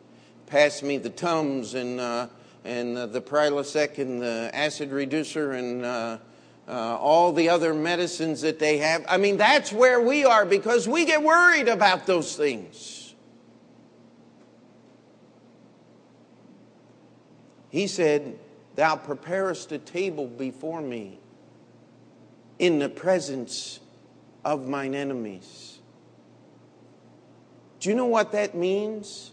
pass 0.45 0.83
me 0.83 0.97
the 0.97 1.09
Tums 1.09 1.73
and, 1.73 1.99
uh, 1.99 2.27
and 2.63 2.95
uh, 2.99 3.07
the 3.07 3.19
Prilosec 3.19 3.97
and 3.97 4.21
the 4.21 4.51
acid 4.53 4.91
reducer 4.91 5.53
and 5.53 5.83
uh, 5.83 6.19
uh, 6.67 6.71
all 6.97 7.33
the 7.33 7.49
other 7.49 7.73
medicines 7.73 8.41
that 8.41 8.59
they 8.59 8.77
have? 8.77 9.03
I 9.09 9.17
mean, 9.17 9.37
that's 9.37 9.73
where 9.73 9.99
we 9.99 10.23
are 10.23 10.45
because 10.45 10.87
we 10.87 11.05
get 11.05 11.23
worried 11.23 11.67
about 11.67 12.05
those 12.05 12.35
things. 12.35 12.98
He 17.69 17.87
said, 17.87 18.37
Thou 18.75 18.95
preparest 18.95 19.71
a 19.71 19.77
table 19.77 20.27
before 20.27 20.81
me 20.81 21.19
in 22.57 22.79
the 22.79 22.89
presence 22.89 23.79
of 24.43 24.67
mine 24.67 24.95
enemies. 24.95 25.79
Do 27.79 27.89
you 27.89 27.95
know 27.95 28.05
what 28.05 28.31
that 28.33 28.55
means? 28.55 29.31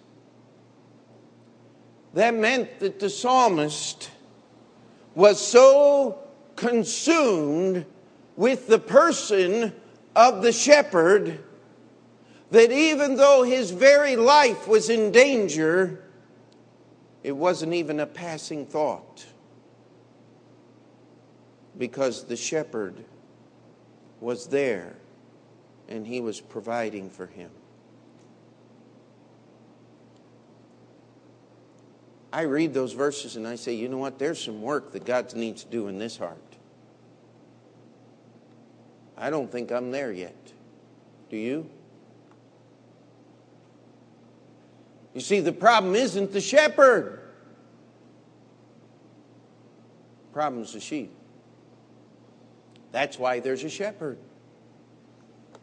That 2.15 2.35
meant 2.35 2.79
that 2.81 3.01
the 3.01 3.11
psalmist 3.11 4.11
was 5.15 5.45
so 5.45 6.19
consumed 6.55 7.85
with 8.37 8.69
the 8.69 8.79
person 8.79 9.73
of 10.15 10.43
the 10.43 10.53
shepherd 10.53 11.41
that 12.51 12.71
even 12.71 13.17
though 13.17 13.43
his 13.43 13.71
very 13.71 14.17
life 14.17 14.69
was 14.69 14.89
in 14.89 15.11
danger, 15.11 16.06
it 17.27 17.37
wasn't 17.37 17.75
even 17.75 17.99
a 17.99 18.07
passing 18.07 18.65
thought 18.65 19.27
because 21.77 22.23
the 22.27 22.37
shepherd 22.37 22.95
was 24.21 24.47
there 24.47 24.95
and 25.89 26.07
he 26.07 26.21
was 26.21 26.41
providing 26.41 27.11
for 27.11 27.27
him. 27.27 27.51
I 32.33 32.43
read 32.43 32.73
those 32.73 32.93
verses 32.93 33.35
and 33.35 33.45
I 33.45 33.57
say, 33.57 33.75
you 33.75 33.89
know 33.89 33.99
what? 33.99 34.21
There's 34.21 34.41
some 34.41 34.63
work 34.63 34.93
that 34.93 35.05
God 35.05 35.35
needs 35.35 35.65
to 35.65 35.69
do 35.69 35.89
in 35.89 35.99
this 35.99 36.17
heart. 36.17 36.39
I 39.17 39.31
don't 39.31 39.51
think 39.51 39.73
I'm 39.73 39.91
there 39.91 40.13
yet. 40.13 40.37
Do 41.29 41.37
you? 41.37 41.69
You 45.17 45.23
see, 45.23 45.41
the 45.41 45.51
problem 45.51 45.95
isn't 45.95 46.35
the 46.35 46.43
shepherd. 46.43 47.19
The 50.27 50.33
problem 50.35 50.63
is 50.63 50.75
the 50.75 50.81
sheep. 50.81 51.11
That's 52.93 53.19
why 53.19 53.41
there's 53.41 53.65
a 53.65 53.71
shepherd. 53.71 54.19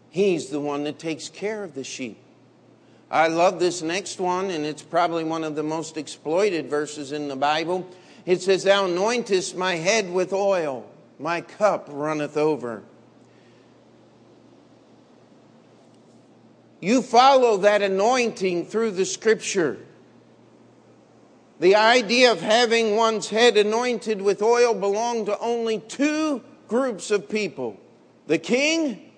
He's 0.09 0.49
the 0.49 0.59
one 0.59 0.85
that 0.85 0.97
takes 0.97 1.29
care 1.29 1.63
of 1.63 1.75
the 1.75 1.83
sheep. 1.83 2.17
I 3.11 3.27
love 3.27 3.59
this 3.59 3.83
next 3.83 4.19
one, 4.19 4.49
and 4.49 4.65
it's 4.65 4.81
probably 4.81 5.23
one 5.23 5.43
of 5.43 5.53
the 5.53 5.61
most 5.61 5.97
exploited 5.97 6.67
verses 6.67 7.11
in 7.11 7.27
the 7.27 7.35
Bible. 7.35 7.87
It 8.25 8.41
says, 8.41 8.63
Thou 8.63 8.87
anointest 8.87 9.55
my 9.55 9.75
head 9.75 10.11
with 10.11 10.33
oil, 10.33 10.89
my 11.19 11.41
cup 11.41 11.89
runneth 11.91 12.37
over. 12.37 12.81
You 16.83 17.01
follow 17.01 17.55
that 17.59 17.81
anointing 17.81 18.65
through 18.65 18.91
the 18.91 19.05
scripture. 19.05 19.77
The 21.61 21.77
idea 21.77 22.33
of 22.33 22.41
having 22.41 22.97
one's 22.97 23.29
head 23.29 23.55
anointed 23.55 24.21
with 24.21 24.41
oil 24.41 24.73
belonged 24.73 25.27
to 25.27 25.39
only 25.39 25.79
two 25.79 26.43
groups 26.67 27.09
of 27.09 27.29
people 27.29 27.79
the 28.27 28.37
king 28.37 29.13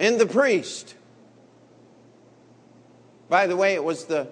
and 0.00 0.18
the 0.18 0.26
priest. 0.26 0.96
By 3.28 3.46
the 3.46 3.54
way, 3.54 3.74
it 3.74 3.84
was 3.84 4.06
the, 4.06 4.26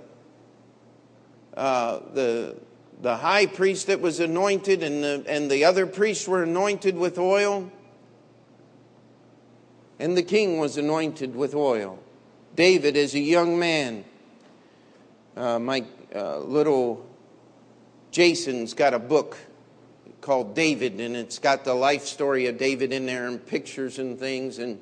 uh, 1.57 2.01
the, 2.12 2.57
the 3.01 3.16
high 3.16 3.47
priest 3.47 3.87
that 3.87 4.01
was 4.01 4.18
anointed, 4.18 4.82
and 4.82 5.05
the, 5.05 5.24
and 5.28 5.49
the 5.49 5.64
other 5.64 5.87
priests 5.87 6.26
were 6.26 6.43
anointed 6.43 6.97
with 6.97 7.16
oil. 7.16 7.70
And 9.99 10.16
the 10.16 10.22
king 10.22 10.59
was 10.59 10.76
anointed 10.76 11.34
with 11.34 11.55
oil. 11.55 11.99
David, 12.55 12.97
as 12.97 13.14
a 13.14 13.20
young 13.20 13.59
man, 13.59 14.05
uh, 15.36 15.59
my 15.59 15.84
uh, 16.14 16.38
little 16.38 17.07
Jason's 18.11 18.74
got 18.74 18.94
a 18.94 18.99
book 18.99 19.36
called 20.20 20.55
David, 20.55 21.01
and 21.01 21.14
it's 21.14 21.38
got 21.38 21.64
the 21.64 21.74
life 21.74 22.05
story 22.05 22.47
of 22.47 22.59
David 22.59 22.92
in 22.92 23.07
there 23.07 23.26
and 23.26 23.44
pictures 23.44 23.99
and 23.99 24.18
things. 24.18 24.59
And 24.59 24.80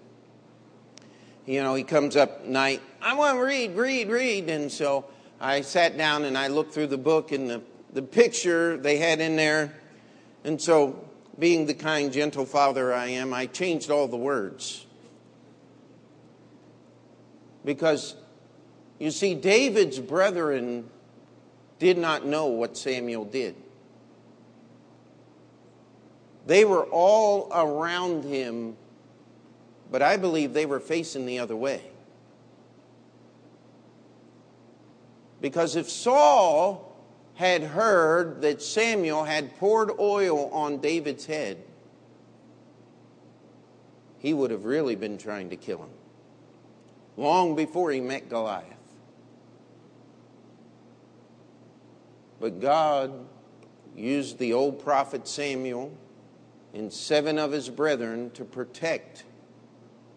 you 1.47 1.62
know, 1.62 1.75
he 1.75 1.83
comes 1.83 2.17
up 2.17 2.45
night, 2.47 2.81
I 3.03 3.15
want 3.15 3.37
to 3.37 3.43
read, 3.43 3.77
read, 3.77 4.09
read. 4.09 4.49
And 4.49 4.71
so 4.71 5.05
I 5.41 5.61
sat 5.61 5.99
down 5.99 6.25
and 6.25 6.39
I 6.39 6.49
looked 6.49 6.73
through 6.73 6.87
the 6.87 6.99
book 6.99 7.33
and 7.33 7.51
the, 7.51 7.62
the 7.93 8.03
picture 8.03 8.77
they 8.77 8.97
had 8.97 9.21
in 9.21 9.37
there. 9.37 9.75
And 10.45 10.61
so, 10.61 11.05
being 11.39 11.67
the 11.67 11.75
kind, 11.75 12.12
gentle 12.12 12.47
father 12.47 12.95
I 12.95 13.09
am, 13.09 13.35
I 13.35 13.47
changed 13.47 13.91
all 13.91 14.07
the 14.07 14.17
words. 14.17 14.87
Because, 17.65 18.17
you 18.99 19.11
see, 19.11 19.35
David's 19.35 19.99
brethren 19.99 20.91
did 21.79 21.99
not 21.99 22.27
know 22.27 22.47
what 22.47 22.77
Samuel 22.77 23.25
did. 23.25 23.55
They 26.47 26.65
were 26.65 26.85
all 26.85 27.51
around 27.53 28.25
him 28.25 28.77
but 29.95 30.03
I 30.03 30.17
believe 30.17 30.53
they 30.53 30.67
were 30.67 30.81
facing 30.81 31.25
the 31.25 31.39
other 31.39 31.55
way. 31.55 31.81
Because 35.41 35.77
if 35.77 35.89
Saul 35.89 36.99
had 37.35 37.62
heard 37.62 38.43
that 38.43 38.61
Samuel 38.61 39.23
had 39.23 39.57
poured 39.59 39.93
oil 40.01 40.49
on 40.51 40.79
David's 40.79 41.27
head, 41.27 41.62
he 44.19 44.35
would 44.35 44.51
have 44.51 44.65
really 44.65 44.97
been 44.97 45.17
trying 45.17 45.51
to 45.51 45.57
kill 45.57 45.79
him 45.79 45.91
long 47.17 47.55
before 47.55 47.91
he 47.91 48.01
met 48.01 48.29
Goliath. 48.29 48.65
But 52.41 52.61
God 52.61 53.27
used 53.97 54.39
the 54.39 54.53
old 54.53 54.83
prophet 54.83 55.27
Samuel 55.29 55.97
and 56.75 56.93
seven 56.93 57.39
of 57.39 57.53
his 57.53 57.71
brethren 57.71 58.31
to 58.33 58.45
protect 58.45 59.25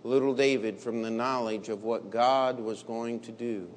little 0.04 0.34
David 0.34 0.80
from 0.80 1.02
the 1.02 1.12
knowledge 1.12 1.70
of 1.70 1.84
what 1.84 2.10
God 2.10 2.60
was 2.60 2.82
going 2.82 3.20
to 3.22 3.32
do. 3.32 3.70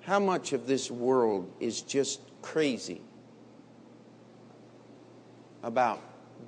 How 0.00 0.18
much 0.18 0.52
of 0.52 0.66
this 0.66 0.90
world 0.90 1.52
is 1.60 1.82
just 1.82 2.20
crazy 2.40 3.02
about 5.62 6.00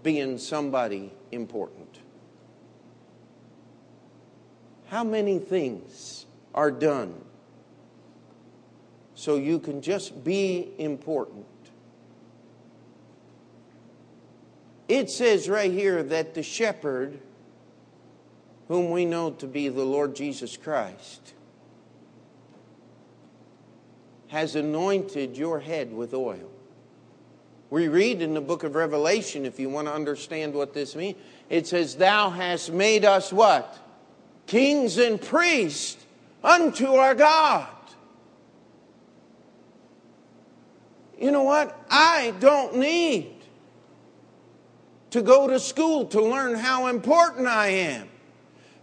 being 0.03 0.39
somebody 0.39 1.13
important? 1.31 2.00
How 4.91 5.05
many 5.05 5.39
things 5.39 6.27
are 6.53 6.73
done 6.73 7.15
so 9.15 9.37
you 9.37 9.61
can 9.61 9.83
just 9.83 10.25
be 10.25 10.73
important? 10.79 11.47
It 14.89 15.09
says 15.09 15.49
right 15.49 15.71
here 15.71 16.03
that 16.03 16.35
the 16.35 16.43
shepherd, 16.43 17.21
whom 18.67 18.91
we 18.91 19.05
know 19.05 19.31
to 19.31 19.47
be 19.47 19.69
the 19.69 19.85
Lord 19.85 20.17
Jesus 20.17 20.57
Christ, 20.57 21.35
has 24.27 24.57
anointed 24.57 25.37
your 25.37 25.61
head 25.61 25.93
with 25.93 26.13
oil. 26.15 26.51
We 27.71 27.87
read 27.87 28.23
in 28.23 28.35
the 28.35 28.41
book 28.41 28.65
of 28.65 28.75
Revelation, 28.75 29.47
if 29.47 29.61
you 29.61 29.69
want 29.69 29.87
to 29.87 29.95
understand 29.95 30.53
what 30.53 30.75
this 30.75 30.97
means, 30.97 31.17
it 31.49 31.69
says, 31.69 31.95
Thou 31.95 32.31
hast 32.31 32.73
made 32.73 33.05
us 33.05 33.33
what? 33.33 33.79
Kings 34.51 34.99
and 34.99 35.21
priests 35.21 36.05
unto 36.43 36.95
our 36.95 37.15
God. 37.15 37.69
You 41.17 41.31
know 41.31 41.45
what? 41.45 41.81
I 41.89 42.35
don't 42.41 42.79
need 42.79 43.31
to 45.11 45.23
go 45.23 45.47
to 45.47 45.61
school 45.61 46.07
to 46.07 46.21
learn 46.21 46.57
how 46.57 46.89
important 46.89 47.47
I 47.47 47.69
am. 47.69 48.09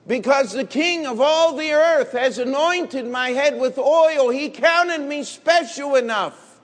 Because 0.08 0.54
the 0.54 0.64
King 0.64 1.06
of 1.06 1.20
all 1.20 1.58
the 1.58 1.74
earth 1.74 2.14
has 2.14 2.38
anointed 2.38 3.06
my 3.06 3.32
head 3.32 3.60
with 3.60 3.78
oil. 3.78 4.30
He 4.30 4.48
counted 4.48 5.02
me 5.02 5.22
special 5.26 5.96
enough 5.96 6.62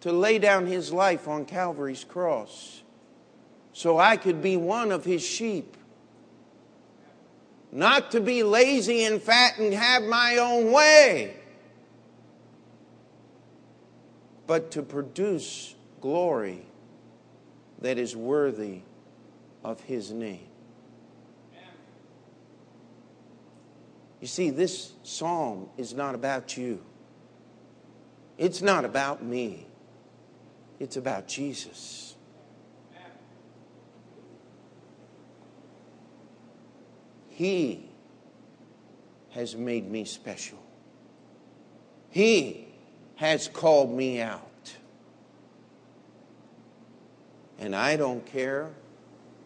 to 0.00 0.10
lay 0.10 0.40
down 0.40 0.66
his 0.66 0.92
life 0.92 1.28
on 1.28 1.44
Calvary's 1.44 2.02
cross 2.02 2.82
so 3.72 3.98
I 3.98 4.16
could 4.16 4.42
be 4.42 4.56
one 4.56 4.90
of 4.90 5.04
his 5.04 5.24
sheep. 5.24 5.76
Not 7.72 8.10
to 8.10 8.20
be 8.20 8.42
lazy 8.42 9.04
and 9.04 9.20
fat 9.20 9.58
and 9.58 9.72
have 9.72 10.02
my 10.02 10.36
own 10.36 10.70
way, 10.70 11.34
but 14.46 14.70
to 14.72 14.82
produce 14.82 15.74
glory 16.02 16.66
that 17.80 17.96
is 17.96 18.14
worthy 18.14 18.82
of 19.64 19.80
his 19.80 20.10
name. 20.10 20.48
You 24.20 24.28
see, 24.28 24.50
this 24.50 24.92
psalm 25.02 25.68
is 25.78 25.94
not 25.94 26.14
about 26.14 26.56
you. 26.56 26.80
It's 28.36 28.60
not 28.62 28.84
about 28.84 29.24
me. 29.24 29.66
It's 30.78 30.96
about 30.96 31.26
Jesus. 31.26 32.11
He 37.34 37.88
has 39.30 39.56
made 39.56 39.90
me 39.90 40.04
special. 40.04 40.58
He 42.10 42.68
has 43.16 43.48
called 43.48 43.90
me 43.90 44.20
out. 44.20 44.48
And 47.58 47.74
I 47.74 47.96
don't 47.96 48.24
care 48.26 48.70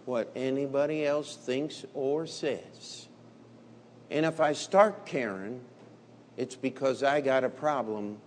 what 0.04 0.30
anybody 0.34 1.04
else 1.04 1.36
thinks 1.36 1.84
or 1.94 2.26
says. 2.26 3.08
And 4.10 4.24
if 4.24 4.40
I 4.40 4.52
start 4.52 5.06
caring, 5.06 5.60
it's 6.36 6.56
because 6.56 7.02
I 7.02 7.20
got 7.20 7.44
a 7.44 7.48
problem. 7.48 8.18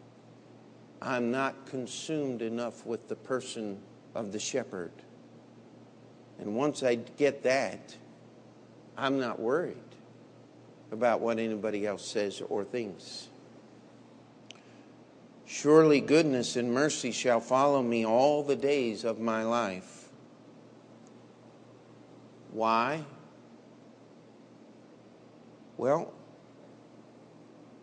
I'm 1.01 1.32
not 1.32 1.66
consumed 1.66 2.41
enough 2.41 2.86
with 2.86 3.07
the 3.07 3.16
person 3.16 3.80
of 4.16 4.32
the 4.32 4.39
shepherd. 4.39 4.91
And 6.39 6.55
once 6.55 6.84
I 6.84 6.95
get 6.95 7.43
that, 7.43 7.95
I'm 9.00 9.20
not 9.20 9.39
worried 9.39 9.78
about 10.91 11.22
what 11.22 11.39
anybody 11.39 11.88
else 11.88 12.06
says 12.06 12.41
or 12.50 12.66
thinks. 12.66 13.30
Surely 15.45 16.02
goodness 16.02 16.58
and 16.58 16.74
mercy 16.74 17.12
shall 17.12 17.39
follow 17.39 17.82
me 17.82 18.06
all 18.06 18.43
the 18.43 18.58
days 18.58 19.06
of 19.06 19.20
my 19.20 19.43
life. 19.43 20.10
Why? 22.52 23.06
Well, 25.78 26.14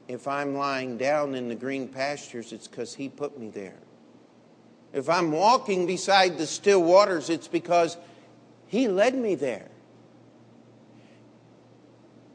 if 0.08 0.28
I'm 0.28 0.54
lying 0.54 0.98
down 0.98 1.34
in 1.34 1.48
the 1.48 1.54
green 1.54 1.88
pastures, 1.88 2.52
it's 2.52 2.68
because 2.68 2.94
He 2.94 3.08
put 3.08 3.38
me 3.38 3.48
there. 3.48 3.78
If 4.92 5.08
I'm 5.08 5.32
walking 5.32 5.86
beside 5.86 6.36
the 6.36 6.46
still 6.46 6.82
waters, 6.82 7.30
it's 7.30 7.48
because 7.48 7.96
He 8.66 8.86
led 8.86 9.14
me 9.14 9.34
there. 9.34 9.68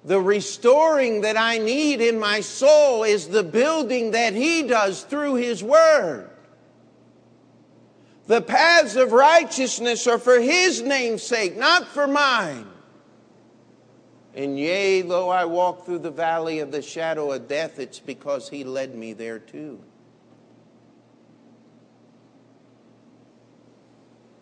The 0.03 0.19
restoring 0.19 1.21
that 1.21 1.37
I 1.37 1.59
need 1.59 2.01
in 2.01 2.19
my 2.19 2.41
soul 2.41 3.03
is 3.03 3.27
the 3.27 3.43
building 3.43 4.11
that 4.11 4.33
He 4.33 4.63
does 4.63 5.03
through 5.03 5.35
His 5.35 5.63
Word. 5.63 6.29
The 8.27 8.41
paths 8.41 8.95
of 8.95 9.11
righteousness 9.11 10.07
are 10.07 10.17
for 10.17 10.39
His 10.39 10.81
name's 10.81 11.21
sake, 11.21 11.55
not 11.57 11.87
for 11.87 12.07
mine. 12.07 12.67
And 14.33 14.57
yea, 14.57 15.01
though 15.01 15.29
I 15.29 15.45
walk 15.45 15.85
through 15.85 15.99
the 15.99 16.11
valley 16.11 16.59
of 16.59 16.71
the 16.71 16.81
shadow 16.81 17.31
of 17.31 17.47
death, 17.47 17.77
it's 17.77 17.99
because 17.99 18.49
He 18.49 18.63
led 18.63 18.95
me 18.95 19.13
there 19.13 19.39
too. 19.39 19.81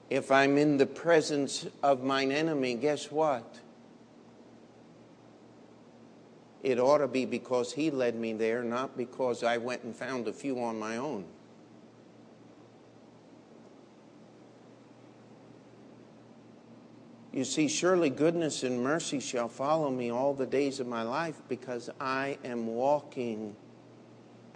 If 0.10 0.32
I'm 0.32 0.57
in 0.57 0.78
the 0.78 0.86
presence 0.86 1.68
of 1.84 2.03
mine 2.03 2.32
enemy, 2.32 2.76
guess 2.76 3.12
what? 3.12 3.60
It 6.62 6.80
ought 6.80 6.97
to 6.97 7.07
be 7.07 7.26
because 7.26 7.74
He 7.74 7.89
led 7.89 8.16
me 8.16 8.34
there, 8.34 8.64
not 8.64 8.97
because 8.97 9.43
I 9.43 9.57
went 9.57 9.84
and 9.84 9.95
found 9.95 10.28
a 10.28 10.34
few 10.34 10.62
on 10.62 10.78
my 10.78 10.97
own. 10.97 11.26
You 17.32 17.45
see, 17.45 17.68
surely 17.68 18.10
goodness 18.10 18.64
and 18.64 18.84
mercy 18.84 19.20
shall 19.20 19.47
follow 19.47 19.91
me 19.91 20.12
all 20.12 20.34
the 20.34 20.47
days 20.47 20.80
of 20.80 20.88
my 20.88 21.03
life 21.03 21.41
because 21.47 21.89
I 21.99 22.38
am 22.43 22.68
walking 22.68 23.55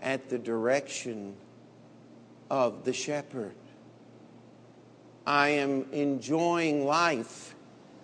at 0.02 0.28
the 0.30 0.40
direction 0.40 1.36
of 2.50 2.84
the 2.84 2.92
shepherd. 2.92 3.56
I 5.26 5.50
am 5.50 5.86
enjoying 5.92 6.86
life 6.86 7.56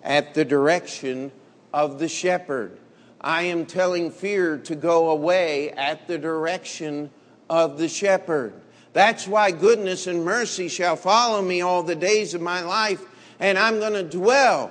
at 0.02 0.34
the 0.34 0.44
direction 0.44 1.32
of 1.74 1.98
the 1.98 2.08
shepherd. 2.08 2.78
I 3.20 3.42
am 3.42 3.66
telling 3.66 4.10
fear 4.10 4.58
to 4.58 4.74
go 4.74 5.10
away 5.10 5.70
at 5.72 6.06
the 6.06 6.18
direction 6.18 7.10
of 7.48 7.78
the 7.78 7.88
shepherd. 7.88 8.54
That's 8.92 9.28
why 9.28 9.50
goodness 9.50 10.06
and 10.06 10.24
mercy 10.24 10.68
shall 10.68 10.96
follow 10.96 11.42
me 11.42 11.60
all 11.60 11.82
the 11.82 11.94
days 11.94 12.34
of 12.34 12.40
my 12.40 12.62
life 12.62 13.04
and 13.40 13.58
I'm 13.58 13.80
going 13.80 13.94
to 13.94 14.02
dwell 14.02 14.70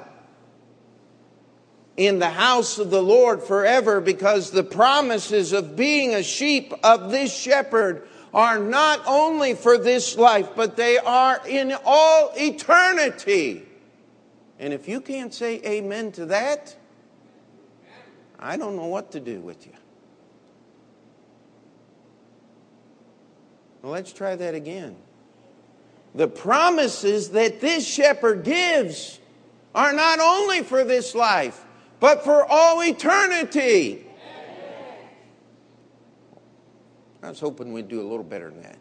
in 1.97 2.19
the 2.19 2.29
house 2.29 2.77
of 2.77 2.91
the 2.91 3.01
Lord 3.01 3.43
forever 3.43 3.99
because 3.99 4.51
the 4.51 4.63
promises 4.63 5.51
of 5.51 5.75
being 5.75 6.13
a 6.13 6.23
sheep 6.23 6.71
of 6.83 7.11
this 7.11 7.35
shepherd 7.35 8.07
are 8.33 8.59
not 8.59 9.01
only 9.07 9.55
for 9.55 9.77
this 9.77 10.15
life, 10.17 10.49
but 10.55 10.77
they 10.77 10.99
are 10.99 11.41
in 11.47 11.75
all 11.83 12.31
eternity. 12.37 13.65
And 14.59 14.71
if 14.71 14.87
you 14.87 15.01
can't 15.01 15.33
say 15.33 15.59
amen 15.65 16.11
to 16.13 16.27
that, 16.27 16.75
I 18.39 18.57
don't 18.57 18.75
know 18.75 18.87
what 18.87 19.11
to 19.11 19.19
do 19.19 19.39
with 19.41 19.67
you. 19.67 19.73
Well, 23.81 23.91
let's 23.91 24.11
try 24.13 24.35
that 24.35 24.55
again 24.55 24.95
the 26.15 26.27
promises 26.27 27.29
that 27.31 27.61
this 27.61 27.87
shepherd 27.87 28.43
gives 28.43 29.19
are 29.75 29.93
not 29.93 30.19
only 30.19 30.63
for 30.63 30.83
this 30.83 31.13
life, 31.13 31.63
but 31.99 32.23
for 32.23 32.45
all 32.45 32.81
eternity. 32.83 34.05
I 37.21 37.29
was 37.29 37.39
hoping 37.39 37.73
we'd 37.73 37.89
do 37.89 38.01
a 38.01 38.07
little 38.07 38.23
better 38.23 38.49
than 38.49 38.63
that. 38.63 38.77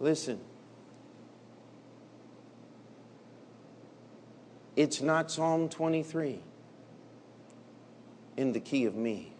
Listen, 0.00 0.40
it's 4.76 5.00
not 5.00 5.30
Psalm 5.30 5.68
23 5.68 6.38
in 8.36 8.52
the 8.52 8.60
key 8.60 8.84
of 8.84 8.94
me. 8.94 9.32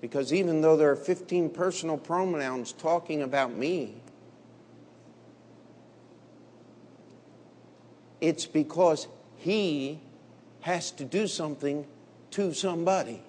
Because 0.00 0.32
even 0.32 0.62
though 0.62 0.76
there 0.76 0.90
are 0.90 0.96
15 0.96 1.50
personal 1.50 1.98
pronouns 1.98 2.72
talking 2.72 3.22
about 3.22 3.52
me, 3.52 3.94
it's 8.20 8.46
because 8.46 9.06
he 9.36 10.00
has 10.60 10.90
to 10.92 11.04
do 11.04 11.26
something 11.26 11.86
to 12.30 12.52
somebody. 12.52 13.22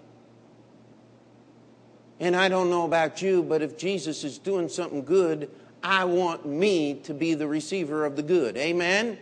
And 2.19 2.35
I 2.35 2.49
don't 2.49 2.69
know 2.69 2.85
about 2.85 3.21
you, 3.21 3.43
but 3.43 3.61
if 3.61 3.77
Jesus 3.77 4.23
is 4.23 4.37
doing 4.37 4.69
something 4.69 5.03
good, 5.03 5.49
I 5.83 6.05
want 6.05 6.45
me 6.45 6.95
to 7.03 7.13
be 7.13 7.33
the 7.33 7.47
receiver 7.47 8.05
of 8.05 8.15
the 8.15 8.23
good. 8.23 8.57
Amen? 8.57 9.17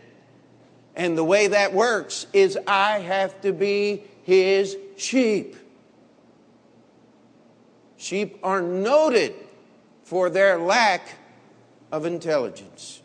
And 0.96 1.18
the 1.18 1.24
way 1.24 1.48
that 1.48 1.74
works 1.74 2.26
is 2.34 2.58
I 2.66 3.00
have 3.00 3.42
to 3.42 3.52
be 3.52 4.04
his 4.24 4.78
sheep. 4.98 5.56
Sheep 7.98 8.40
are 8.44 8.62
noted 8.62 9.34
for 10.04 10.30
their 10.30 10.58
lack 10.58 11.18
of 11.92 12.06
intelligence. 12.06 13.02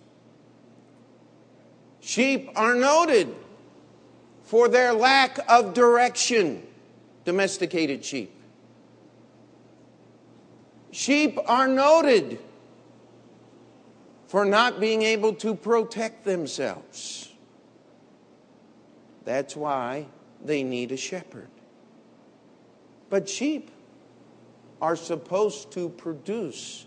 Sheep 2.00 2.50
are 2.56 2.74
noted 2.74 3.34
for 4.44 4.68
their 4.68 4.92
lack 4.92 5.38
of 5.48 5.74
direction, 5.74 6.66
domesticated 7.24 8.04
sheep. 8.04 8.34
Sheep 10.90 11.38
are 11.46 11.68
noted 11.68 12.40
for 14.30 14.44
not 14.44 14.78
being 14.78 15.02
able 15.02 15.34
to 15.34 15.56
protect 15.56 16.24
themselves. 16.24 17.32
That's 19.24 19.56
why 19.56 20.06
they 20.44 20.62
need 20.62 20.92
a 20.92 20.96
shepherd. 20.96 21.48
But 23.08 23.28
sheep 23.28 23.72
are 24.80 24.94
supposed 24.94 25.72
to 25.72 25.88
produce 25.88 26.86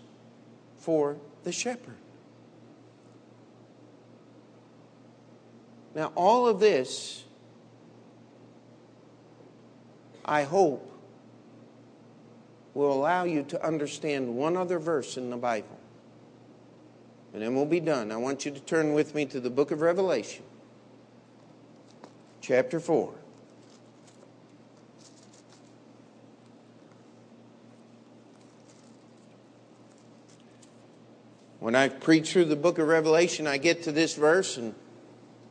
for 0.78 1.18
the 1.42 1.52
shepherd. 1.52 1.98
Now, 5.94 6.12
all 6.14 6.48
of 6.48 6.60
this, 6.60 7.24
I 10.24 10.44
hope, 10.44 10.90
will 12.72 12.90
allow 12.90 13.24
you 13.24 13.42
to 13.42 13.62
understand 13.62 14.34
one 14.34 14.56
other 14.56 14.78
verse 14.78 15.18
in 15.18 15.28
the 15.28 15.36
Bible. 15.36 15.73
And 17.34 17.42
then 17.42 17.56
we'll 17.56 17.66
be 17.66 17.80
done. 17.80 18.12
I 18.12 18.16
want 18.16 18.44
you 18.44 18.52
to 18.52 18.60
turn 18.60 18.94
with 18.94 19.12
me 19.12 19.26
to 19.26 19.40
the 19.40 19.50
book 19.50 19.72
of 19.72 19.80
Revelation, 19.80 20.44
chapter 22.40 22.78
4. 22.78 23.12
When 31.58 31.74
I 31.74 31.88
preach 31.88 32.32
through 32.32 32.44
the 32.44 32.56
book 32.56 32.78
of 32.78 32.86
Revelation, 32.86 33.48
I 33.48 33.56
get 33.56 33.82
to 33.84 33.90
this 33.90 34.14
verse, 34.14 34.56
and 34.56 34.72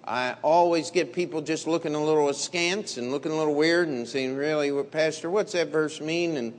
I 0.05 0.37
always 0.41 0.89
get 0.89 1.11
people 1.11 1.41
just 1.41 1.67
looking 1.67 1.95
a 1.95 2.01
little 2.01 2.29
askance 2.29 2.95
and 2.95 3.11
looking 3.11 3.33
a 3.33 3.35
little 3.35 3.55
weird 3.55 3.89
and 3.89 4.07
saying, 4.07 4.37
Really, 4.37 4.71
Pastor, 4.85 5.29
what's 5.29 5.51
that 5.51 5.67
verse 5.67 5.99
mean? 5.99 6.37
And 6.37 6.53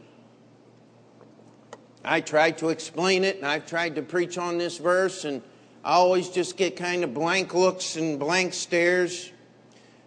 I 2.04 2.20
try 2.20 2.50
to 2.52 2.68
explain 2.68 3.24
it, 3.24 3.36
and 3.36 3.46
I've 3.46 3.66
tried 3.66 3.96
to 3.96 4.02
preach 4.02 4.38
on 4.38 4.58
this 4.58 4.78
verse, 4.78 5.24
and 5.24 5.42
I 5.84 5.94
always 5.94 6.28
just 6.28 6.56
get 6.56 6.76
kind 6.76 7.04
of 7.04 7.14
blank 7.14 7.54
looks 7.54 7.96
and 7.96 8.18
blank 8.18 8.54
stares. 8.54 9.30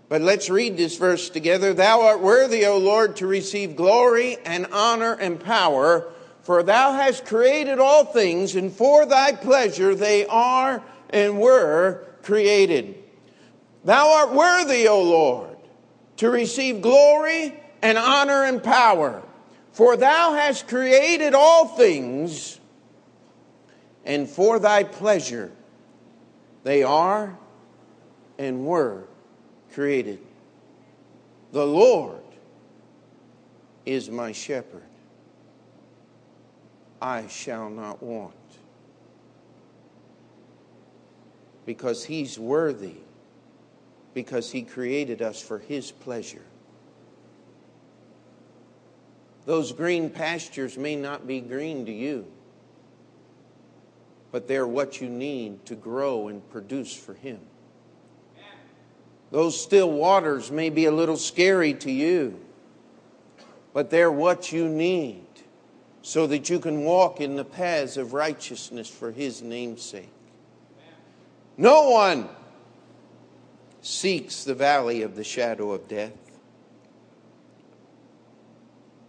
But 0.10 0.22
let's 0.22 0.50
read 0.50 0.78
this 0.78 0.98
verse 0.98 1.30
together. 1.30 1.74
Thou 1.74 2.02
art 2.02 2.22
worthy, 2.22 2.66
O 2.66 2.78
Lord, 2.78 3.18
to 3.18 3.28
receive 3.28 3.76
glory 3.76 4.38
and 4.46 4.68
honor 4.68 5.14
and 5.14 5.40
power 5.40 6.12
for 6.48 6.64
thou 6.64 6.94
hast 6.94 7.26
created 7.26 7.78
all 7.78 8.06
things, 8.06 8.56
and 8.56 8.72
for 8.72 9.06
thy 9.06 9.34
pleasure 9.34 9.94
they 9.94 10.26
are 10.28 10.82
and 11.10 11.42
were 11.42 12.08
created. 12.24 13.04
Thou 13.84 14.08
art 14.14 14.34
worthy, 14.34 14.88
O 14.88 15.02
Lord, 15.04 15.58
to 16.16 16.30
receive 16.30 16.82
glory 16.82 17.54
and 17.82 17.98
honor 17.98 18.46
and 18.46 18.64
power, 18.64 19.24
for 19.78 19.96
thou 19.96 20.34
hast 20.34 20.68
created 20.68 21.36
all 21.36 21.68
things, 21.68 22.60
and 24.04 24.28
for 24.28 24.58
thy 24.58 24.84
pleasure 24.84 25.52
they 26.64 26.82
are 26.82 27.38
and 28.40 28.66
were 28.66 29.04
created. 29.74 30.18
The 31.52 31.64
Lord 31.64 32.24
is 33.86 34.10
my 34.10 34.32
shepherd. 34.32 34.82
I 37.00 37.28
shall 37.28 37.70
not 37.70 38.02
want. 38.02 38.34
Because 41.68 42.04
he's 42.04 42.40
worthy, 42.40 42.96
because 44.16 44.52
he 44.52 44.64
created 44.64 45.22
us 45.22 45.40
for 45.40 45.60
his 45.60 45.92
pleasure. 45.92 46.46
Those 49.48 49.72
green 49.72 50.10
pastures 50.10 50.78
may 50.78 50.98
not 50.98 51.26
be 51.26 51.40
green 51.40 51.86
to 51.86 51.92
you, 51.92 52.28
but 54.30 54.46
they're 54.46 54.68
what 54.68 55.00
you 55.00 55.08
need 55.08 55.66
to 55.68 55.76
grow 55.76 56.28
and 56.28 56.48
produce 56.50 56.94
for 56.94 57.14
him. 57.14 57.40
Those 59.32 59.58
still 59.60 59.90
waters 59.90 60.52
may 60.52 60.70
be 60.70 60.84
a 60.84 60.92
little 60.92 61.16
scary 61.16 61.74
to 61.76 61.90
you, 61.90 62.38
but 63.72 63.90
they're 63.90 64.12
what 64.12 64.52
you 64.52 64.68
need 64.68 65.24
so 66.02 66.28
that 66.28 66.50
you 66.50 66.60
can 66.60 66.84
walk 66.84 67.22
in 67.22 67.38
the 67.38 67.46
paths 67.46 67.96
of 67.96 68.12
righteousness 68.12 68.90
for 68.90 69.14
his 69.14 69.42
name's 69.42 69.82
sake. 69.82 70.12
No 71.56 71.92
one 71.92 72.28
seeks 73.80 74.44
the 74.44 74.56
valley 74.56 75.04
of 75.04 75.16
the 75.16 75.24
shadow 75.24 75.72
of 75.72 75.88
death. 75.88 76.27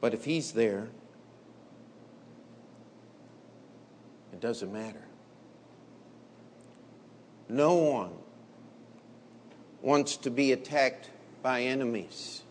But 0.01 0.15
if 0.15 0.25
he's 0.25 0.53
there, 0.53 0.89
it 4.33 4.41
doesn't 4.41 4.73
matter. 4.73 5.03
No 7.49 7.75
one 7.75 8.13
wants 9.83 10.17
to 10.19 10.31
be 10.31 10.53
attacked 10.53 11.11
by 11.43 11.63
enemies. 11.63 12.43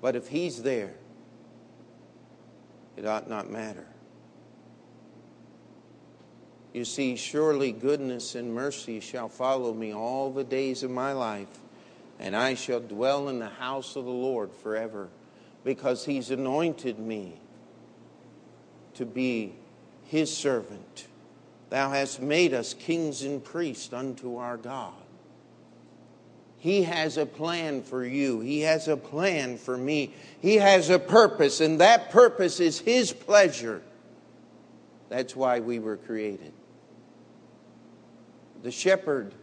But 0.00 0.16
if 0.16 0.28
he's 0.28 0.62
there, 0.62 0.94
it 2.96 3.06
ought 3.06 3.28
not 3.28 3.50
matter. 3.50 3.86
You 6.72 6.84
see, 6.84 7.16
surely 7.16 7.72
goodness 7.72 8.34
and 8.34 8.54
mercy 8.54 9.00
shall 9.00 9.28
follow 9.28 9.74
me 9.74 9.92
all 9.92 10.30
the 10.30 10.44
days 10.44 10.82
of 10.82 10.90
my 10.90 11.12
life, 11.12 11.58
and 12.18 12.34
I 12.34 12.54
shall 12.54 12.80
dwell 12.80 13.28
in 13.28 13.38
the 13.38 13.48
house 13.48 13.94
of 13.96 14.04
the 14.04 14.10
Lord 14.10 14.52
forever, 14.62 15.08
because 15.64 16.04
he's 16.04 16.30
anointed 16.30 16.98
me 16.98 17.40
to 18.94 19.06
be 19.06 19.54
his 20.06 20.34
servant. 20.34 21.06
Thou 21.70 21.90
hast 21.90 22.20
made 22.20 22.52
us 22.52 22.74
kings 22.74 23.22
and 23.22 23.42
priests 23.42 23.92
unto 23.92 24.36
our 24.36 24.56
God. 24.56 24.92
He 26.58 26.84
has 26.84 27.16
a 27.16 27.26
plan 27.26 27.82
for 27.82 28.04
you. 28.04 28.38
He 28.40 28.60
has 28.60 28.86
a 28.86 28.96
plan 28.96 29.58
for 29.58 29.76
me. 29.76 30.14
He 30.40 30.56
has 30.56 30.90
a 30.90 30.98
purpose, 30.98 31.60
and 31.60 31.80
that 31.80 32.10
purpose 32.10 32.60
is 32.60 32.78
His 32.78 33.12
pleasure. 33.12 33.82
That's 35.08 35.34
why 35.34 35.58
we 35.58 35.80
were 35.80 35.96
created. 35.96 36.52
The 38.62 38.70
shepherd 38.70 39.34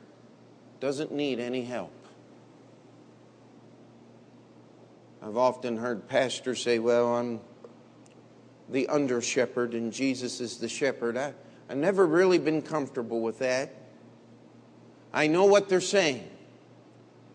doesn't 0.79 1.11
need 1.11 1.41
any 1.41 1.63
help. 1.63 1.91
I've 5.21 5.37
often 5.37 5.77
heard 5.77 6.07
pastors 6.07 6.61
say, 6.61 6.79
Well, 6.79 7.15
I'm 7.15 7.41
the 8.69 8.87
under 8.87 9.21
shepherd 9.21 9.73
and 9.73 9.91
Jesus 9.91 10.39
is 10.39 10.57
the 10.57 10.69
shepherd. 10.69 11.17
I, 11.17 11.33
I've 11.69 11.77
never 11.77 12.05
really 12.05 12.37
been 12.37 12.61
comfortable 12.61 13.21
with 13.21 13.39
that. 13.39 13.73
I 15.13 15.27
know 15.27 15.45
what 15.45 15.69
they're 15.69 15.81
saying. 15.81 16.27